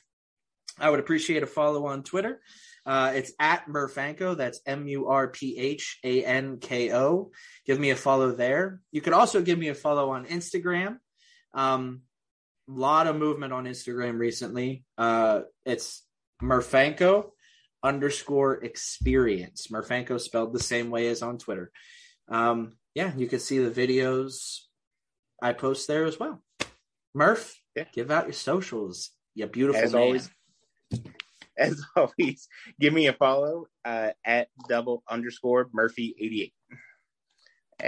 I 0.79 0.91
would 0.91 1.01
appreciate 1.01 1.43
a 1.43 1.47
follow 1.47 1.87
on 1.87 2.03
Twitter. 2.03 2.41
Uh, 2.87 3.13
it's 3.15 3.33
at 3.39 3.67
Murphanko. 3.67 4.37
That's 4.37 4.61
M 4.67 4.87
U 4.89 5.09
R 5.09 5.29
P 5.29 5.59
H 5.59 5.99
A 6.05 6.25
N 6.25 6.59
K 6.59 6.93
O. 6.93 7.31
Give 7.67 7.81
me 7.81 7.91
a 7.91 7.97
follow 7.97 8.33
there. 8.33 8.81
You 8.93 9.01
could 9.01 9.15
also 9.15 9.41
give 9.43 9.59
me 9.59 9.69
a 9.69 9.75
follow 9.75 10.11
on 10.11 10.27
Instagram. 10.27 10.99
Um, 11.55 12.03
lot 12.69 13.07
of 13.07 13.17
movement 13.17 13.53
on 13.53 13.65
Instagram 13.65 14.19
recently. 14.19 14.85
Uh, 14.99 15.43
it's 15.65 16.03
Murphanko 16.43 17.31
underscore 17.83 18.65
experience. 18.65 19.69
Murphanko 19.69 20.21
spelled 20.21 20.53
the 20.53 20.61
same 20.61 20.91
way 20.91 21.09
as 21.09 21.23
on 21.23 21.39
Twitter. 21.39 21.71
Um, 22.29 22.77
yeah, 22.95 23.13
you 23.17 23.27
can 23.27 23.39
see 23.39 23.59
the 23.59 23.71
videos 23.71 24.61
I 25.43 25.53
post 25.53 25.87
there 25.89 26.05
as 26.05 26.19
well. 26.19 26.43
Murph, 27.15 27.55
yeah. 27.77 27.85
give 27.93 28.11
out 28.11 28.25
your 28.25 28.33
socials. 28.33 29.11
You 29.35 29.47
beautiful 29.47 29.83
as 29.83 29.93
man. 29.93 30.03
always. 30.03 30.31
As 31.59 31.81
always, 31.97 32.49
give 32.81 32.93
me 32.93 33.07
a 33.07 33.13
follow 33.13 33.67
uh, 33.85 34.11
at 34.25 34.49
double 34.69 35.03
underscore 35.09 35.69
Murphy 35.73 36.15
eighty 36.19 36.43
eight. 36.43 36.55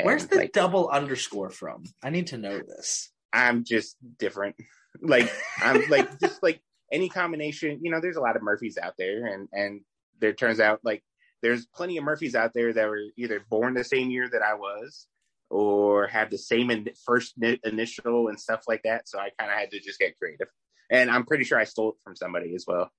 Where's 0.04 0.26
the 0.26 0.36
like, 0.36 0.52
double 0.52 0.88
underscore 0.88 1.50
from? 1.50 1.84
I 2.02 2.10
need 2.10 2.28
to 2.28 2.38
know 2.38 2.58
this. 2.58 3.10
I'm 3.32 3.64
just 3.64 3.96
different. 4.18 4.56
Like 5.02 5.30
I'm 5.58 5.86
like 5.90 6.18
just 6.22 6.42
like 6.42 6.58
any 6.90 7.10
combination. 7.10 7.80
You 7.82 7.90
know, 7.90 8.00
there's 8.00 8.16
a 8.16 8.20
lot 8.22 8.34
of 8.34 8.40
Murphys 8.40 8.78
out 8.78 8.94
there, 8.96 9.26
and 9.26 9.46
and 9.52 9.82
there 10.22 10.32
turns 10.32 10.58
out 10.58 10.80
like 10.84 11.04
there's 11.42 11.66
plenty 11.66 11.98
of 11.98 12.04
Murphys 12.04 12.34
out 12.34 12.52
there 12.54 12.72
that 12.72 12.88
were 12.88 13.02
either 13.18 13.44
born 13.50 13.74
the 13.74 13.84
same 13.84 14.08
year 14.08 14.26
that 14.26 14.40
I 14.40 14.54
was 14.54 15.06
or 15.50 16.06
have 16.08 16.30
the 16.30 16.38
same 16.38 16.70
in, 16.70 16.88
first 17.04 17.34
initial 17.64 18.28
and 18.28 18.40
stuff 18.40 18.62
like 18.66 18.82
that. 18.84 19.08
So 19.08 19.18
I 19.18 19.30
kind 19.38 19.50
of 19.50 19.58
had 19.58 19.70
to 19.72 19.80
just 19.80 19.98
get 19.98 20.18
creative. 20.18 20.48
And 20.90 21.10
I'm 21.10 21.26
pretty 21.26 21.44
sure 21.44 21.58
I 21.58 21.64
stole 21.64 21.90
it 21.90 21.96
from 22.02 22.16
somebody 22.16 22.54
as 22.54 22.64
well. 22.66 22.90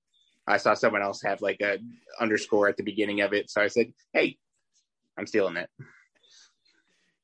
I 0.48 0.56
saw 0.56 0.74
someone 0.74 1.02
else 1.02 1.22
have 1.22 1.40
like 1.40 1.60
a 1.60 1.78
underscore 2.20 2.68
at 2.68 2.76
the 2.76 2.82
beginning 2.82 3.20
of 3.20 3.32
it. 3.32 3.50
So 3.50 3.60
I 3.60 3.68
said, 3.68 3.92
hey, 4.12 4.36
I'm 5.16 5.26
stealing 5.26 5.56
it. 5.56 5.68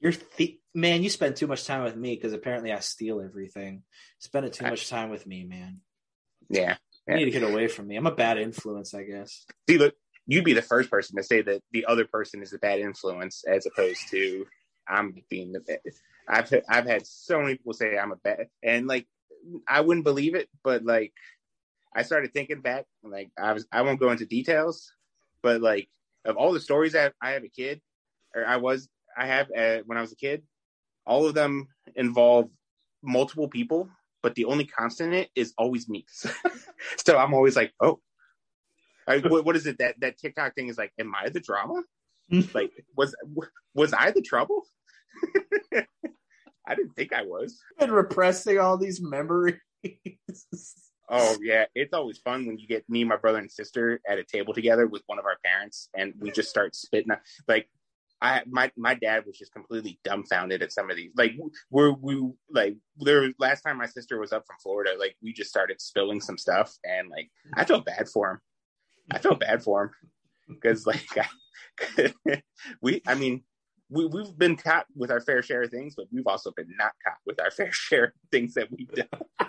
You're 0.00 0.12
th- 0.12 0.58
man, 0.74 1.02
you 1.02 1.08
spend 1.08 1.36
too 1.36 1.46
much 1.46 1.64
time 1.64 1.84
with 1.84 1.96
me 1.96 2.14
because 2.14 2.32
apparently 2.32 2.72
I 2.72 2.80
steal 2.80 3.20
everything. 3.20 3.82
Spending 4.18 4.52
too 4.52 4.66
much 4.66 4.88
time 4.90 5.10
with 5.10 5.26
me, 5.26 5.44
man. 5.44 5.80
Yeah. 6.50 6.76
You 7.08 7.16
need 7.16 7.24
to 7.26 7.30
get 7.30 7.42
away 7.42 7.68
from 7.68 7.86
me. 7.86 7.96
I'm 7.96 8.06
a 8.06 8.14
bad 8.14 8.38
influence, 8.38 8.94
I 8.94 9.04
guess. 9.04 9.44
See, 9.68 9.78
look, 9.78 9.94
you'd 10.26 10.44
be 10.44 10.54
the 10.54 10.62
first 10.62 10.90
person 10.90 11.16
to 11.16 11.22
say 11.22 11.42
that 11.42 11.62
the 11.72 11.86
other 11.86 12.06
person 12.06 12.42
is 12.42 12.52
a 12.52 12.58
bad 12.58 12.80
influence 12.80 13.44
as 13.46 13.66
opposed 13.66 14.00
to 14.10 14.46
I'm 14.88 15.14
being 15.28 15.52
the 15.52 15.60
bad. 15.60 15.80
I've 16.28 16.52
I've 16.68 16.86
had 16.86 17.06
so 17.06 17.40
many 17.40 17.56
people 17.56 17.74
say 17.74 17.98
I'm 17.98 18.12
a 18.12 18.16
bad 18.16 18.48
and 18.62 18.86
like 18.86 19.06
I 19.68 19.82
wouldn't 19.82 20.04
believe 20.04 20.34
it, 20.34 20.48
but 20.62 20.84
like 20.84 21.12
I 21.94 22.02
started 22.02 22.32
thinking 22.32 22.60
back, 22.60 22.86
like 23.02 23.30
I 23.38 23.52
was 23.52 23.66
I 23.72 23.82
won't 23.82 24.00
go 24.00 24.10
into 24.10 24.26
details, 24.26 24.92
but 25.42 25.60
like 25.60 25.88
of 26.24 26.36
all 26.36 26.52
the 26.52 26.60
stories 26.60 26.92
that 26.92 27.14
I 27.20 27.32
have 27.32 27.44
a 27.44 27.48
kid 27.48 27.80
or 28.34 28.44
I 28.44 28.56
was 28.56 28.88
I 29.16 29.26
have 29.26 29.48
uh, 29.56 29.78
when 29.86 29.98
I 29.98 30.00
was 30.00 30.12
a 30.12 30.16
kid, 30.16 30.42
all 31.06 31.26
of 31.26 31.34
them 31.34 31.68
involve 31.94 32.50
multiple 33.02 33.48
people, 33.48 33.88
but 34.22 34.34
the 34.34 34.46
only 34.46 34.64
constant 34.64 35.12
in 35.12 35.20
it 35.20 35.30
is 35.34 35.54
always 35.56 35.88
me. 35.88 36.04
so 37.04 37.16
I'm 37.16 37.34
always 37.34 37.56
like, 37.56 37.72
oh, 37.80 38.00
I, 39.06 39.18
what, 39.18 39.44
what 39.44 39.56
is 39.56 39.66
it 39.66 39.78
that 39.78 40.00
that 40.00 40.18
TikTok 40.18 40.54
thing 40.54 40.68
is 40.68 40.78
like? 40.78 40.92
Am 40.98 41.12
I 41.14 41.28
the 41.28 41.40
drama? 41.40 41.82
like 42.54 42.72
was 42.96 43.14
was 43.74 43.92
I 43.92 44.10
the 44.10 44.22
trouble? 44.22 44.62
I 46.66 46.74
didn't 46.74 46.94
think 46.96 47.12
I 47.12 47.22
was. 47.22 47.60
And 47.78 47.92
repressing 47.92 48.58
all 48.58 48.78
these 48.78 49.00
memories. 49.02 49.60
Oh 51.08 51.36
yeah, 51.42 51.66
it's 51.74 51.94
always 51.94 52.18
fun 52.18 52.46
when 52.46 52.58
you 52.58 52.66
get 52.66 52.88
me, 52.88 53.04
my 53.04 53.16
brother, 53.16 53.38
and 53.38 53.50
sister 53.50 54.00
at 54.08 54.18
a 54.18 54.24
table 54.24 54.54
together 54.54 54.86
with 54.86 55.02
one 55.06 55.18
of 55.18 55.24
our 55.24 55.38
parents, 55.44 55.88
and 55.96 56.14
we 56.18 56.30
just 56.30 56.50
start 56.50 56.74
spitting. 56.74 57.12
Like 57.48 57.68
I 58.20 58.42
my 58.46 58.70
my 58.76 58.94
dad 58.94 59.24
was 59.26 59.36
just 59.36 59.52
completely 59.52 59.98
dumbfounded 60.02 60.62
at 60.62 60.72
some 60.72 60.90
of 60.90 60.96
these. 60.96 61.10
Like 61.16 61.32
we're 61.70 61.92
we 61.92 62.26
like 62.50 62.76
there 62.96 63.30
last 63.38 63.62
time 63.62 63.78
my 63.78 63.86
sister 63.86 64.18
was 64.18 64.32
up 64.32 64.44
from 64.46 64.56
Florida, 64.62 64.92
like 64.98 65.16
we 65.22 65.32
just 65.32 65.50
started 65.50 65.80
spilling 65.80 66.20
some 66.20 66.38
stuff, 66.38 66.76
and 66.84 67.10
like 67.10 67.30
I 67.54 67.64
felt 67.64 67.84
bad 67.84 68.08
for 68.08 68.30
him. 68.30 68.40
I 69.10 69.18
felt 69.18 69.40
bad 69.40 69.62
for 69.62 69.84
him 69.84 69.90
because 70.48 70.86
like 70.86 71.06
I, 71.18 72.42
we, 72.80 73.02
I 73.06 73.14
mean, 73.14 73.42
we 73.90 74.06
we've 74.06 74.36
been 74.38 74.56
caught 74.56 74.86
with 74.96 75.10
our 75.10 75.20
fair 75.20 75.42
share 75.42 75.62
of 75.62 75.70
things, 75.70 75.94
but 75.94 76.06
we've 76.10 76.26
also 76.26 76.50
been 76.56 76.74
not 76.78 76.92
caught 77.04 77.18
with 77.26 77.40
our 77.40 77.50
fair 77.50 77.72
share 77.72 78.04
of 78.04 78.12
things 78.32 78.54
that 78.54 78.68
we've 78.70 78.90
done. 78.90 79.08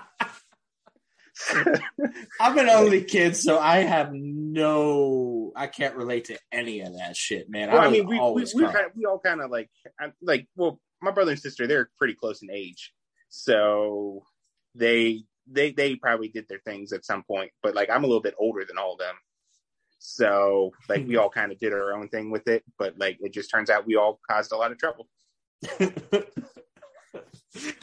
I'm 2.40 2.58
an 2.58 2.70
only 2.70 3.04
kid, 3.04 3.36
so 3.36 3.60
I 3.60 3.78
have 3.80 4.14
no, 4.14 5.52
I 5.56 5.68
can't 5.68 5.96
relate 5.96 6.26
to 6.26 6.38
any 6.52 6.82
of 6.82 6.94
that 6.98 7.18
shit, 7.18 7.50
man. 7.50 7.72
Well, 7.72 7.82
I, 7.82 7.86
I 7.86 7.90
mean, 7.90 8.08
we 8.08 8.20
we, 8.20 8.46
we, 8.56 8.64
kind 8.64 8.86
of, 8.86 8.92
we 8.96 9.06
all 9.06 9.20
kind 9.20 9.42
of 9.42 9.52
like, 9.52 9.70
like, 10.22 10.48
well, 10.56 10.80
my 11.02 11.12
brother 11.12 11.32
and 11.32 11.40
sister, 11.40 11.68
they're 11.68 11.90
pretty 11.98 12.14
close 12.16 12.42
in 12.42 12.50
age, 12.52 12.94
so 13.30 14.24
they 14.76 15.24
they 15.48 15.72
they 15.72 15.96
probably 15.96 16.30
did 16.30 16.48
their 16.48 16.62
things 16.66 16.94
at 16.94 17.06
some 17.06 17.24
point, 17.24 17.52
but 17.62 17.76
like 17.76 17.90
I'm 17.90 18.04
a 18.04 18.08
little 18.08 18.22
bit 18.22 18.36
older 18.40 18.64
than 18.66 18.78
all 18.78 18.94
of 18.94 19.00
them, 19.00 19.16
so 20.00 20.72
like 20.88 21.06
we 21.06 21.18
all 21.18 21.30
kind 21.30 21.52
of 21.52 21.60
did 21.60 21.74
our 21.74 21.94
own 21.94 22.08
thing 22.08 22.32
with 22.32 22.48
it, 22.48 22.64
but 22.80 22.98
like 22.98 23.18
it 23.22 23.34
just 23.34 23.52
turns 23.52 23.70
out 23.70 23.86
we 23.86 23.98
all 23.98 24.20
caused 24.30 24.52
a 24.54 24.58
lot 24.58 24.72
of 24.72 24.78
trouble. 24.78 25.08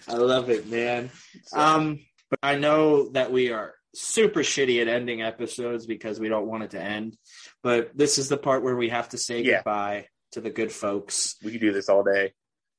I 0.08 0.14
love 0.14 0.50
it, 0.50 0.68
man. 0.68 1.10
So. 1.46 1.58
Um, 1.58 2.00
but 2.32 2.38
I 2.42 2.54
know 2.54 3.10
that 3.10 3.30
we 3.30 3.50
are 3.50 3.74
super 3.94 4.40
shitty 4.40 4.80
at 4.80 4.88
ending 4.88 5.20
episodes 5.20 5.84
because 5.84 6.18
we 6.18 6.30
don't 6.30 6.46
want 6.46 6.62
it 6.62 6.70
to 6.70 6.80
end. 6.80 7.14
But 7.62 7.90
this 7.94 8.16
is 8.16 8.30
the 8.30 8.38
part 8.38 8.62
where 8.62 8.74
we 8.74 8.88
have 8.88 9.10
to 9.10 9.18
say 9.18 9.42
yeah. 9.42 9.56
goodbye 9.56 10.06
to 10.32 10.40
the 10.40 10.48
good 10.48 10.72
folks. 10.72 11.36
We 11.44 11.52
could 11.52 11.60
do 11.60 11.74
this 11.74 11.90
all 11.90 12.02
day. 12.02 12.32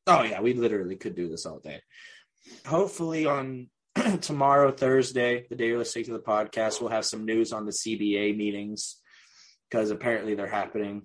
Oh 0.07 0.23
yeah, 0.23 0.41
we 0.41 0.55
literally 0.55 0.95
could 0.95 1.15
do 1.15 1.29
this 1.29 1.45
all 1.45 1.59
day. 1.59 1.81
Hopefully 2.65 3.27
on 3.27 3.69
tomorrow, 4.21 4.71
Thursday, 4.71 5.45
the 5.51 5.55
day 5.55 5.67
you're 5.67 5.77
listening 5.77 6.05
to 6.05 6.13
the 6.13 6.19
podcast, 6.19 6.81
we'll 6.81 6.89
have 6.89 7.05
some 7.05 7.23
news 7.23 7.53
on 7.53 7.67
the 7.67 7.71
CBA 7.71 8.35
meetings 8.35 8.97
because 9.69 9.91
apparently 9.91 10.33
they're 10.33 10.47
happening. 10.47 11.03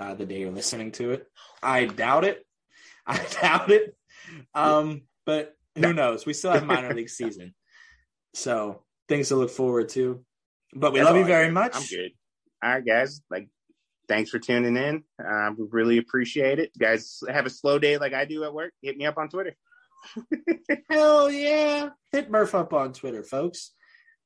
uh, 0.00 0.14
the 0.14 0.26
day 0.26 0.40
you're 0.40 0.50
listening 0.50 0.90
to 0.90 1.12
it. 1.12 1.24
I 1.62 1.84
doubt 1.84 2.24
it. 2.24 2.44
I 3.06 3.24
doubt 3.40 3.70
it. 3.70 3.96
Um, 4.56 5.02
but 5.24 5.54
who 5.76 5.92
knows? 5.92 6.26
We 6.26 6.32
still 6.32 6.50
have 6.50 6.66
minor 6.66 6.92
league 6.94 7.10
season, 7.10 7.54
so 8.36 8.82
things 9.08 9.28
to 9.28 9.36
look 9.36 9.50
forward 9.50 9.88
to. 9.90 10.24
But 10.74 10.92
we 10.92 10.98
That's 10.98 11.10
love 11.10 11.16
you 11.16 11.24
very 11.24 11.50
much. 11.50 11.74
I'm 11.74 11.82
good. 11.82 12.10
All 12.62 12.70
right, 12.70 12.84
guys. 12.84 13.20
Like, 13.30 13.48
thanks 14.08 14.30
for 14.30 14.38
tuning 14.38 14.76
in. 14.76 15.04
Uh, 15.24 15.50
we 15.56 15.66
really 15.70 15.98
appreciate 15.98 16.58
it. 16.58 16.70
You 16.74 16.86
guys 16.86 17.20
have 17.28 17.46
a 17.46 17.50
slow 17.50 17.78
day 17.78 17.98
like 17.98 18.12
I 18.12 18.24
do 18.24 18.44
at 18.44 18.52
work. 18.52 18.72
Hit 18.82 18.96
me 18.96 19.06
up 19.06 19.18
on 19.18 19.28
Twitter. 19.28 19.56
Hell 20.90 21.30
yeah! 21.30 21.90
Hit 22.12 22.30
Murph 22.30 22.54
up 22.54 22.72
on 22.72 22.92
Twitter, 22.92 23.24
folks. 23.24 23.72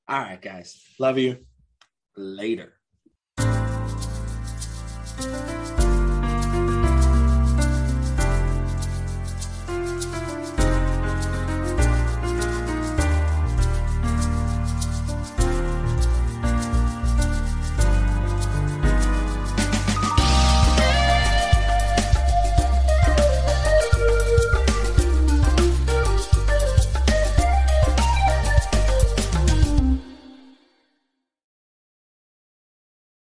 All 0.08 0.18
right, 0.18 0.40
guys. 0.40 0.82
Love 0.98 1.16
you. 1.18 1.38
Later. 2.16 2.74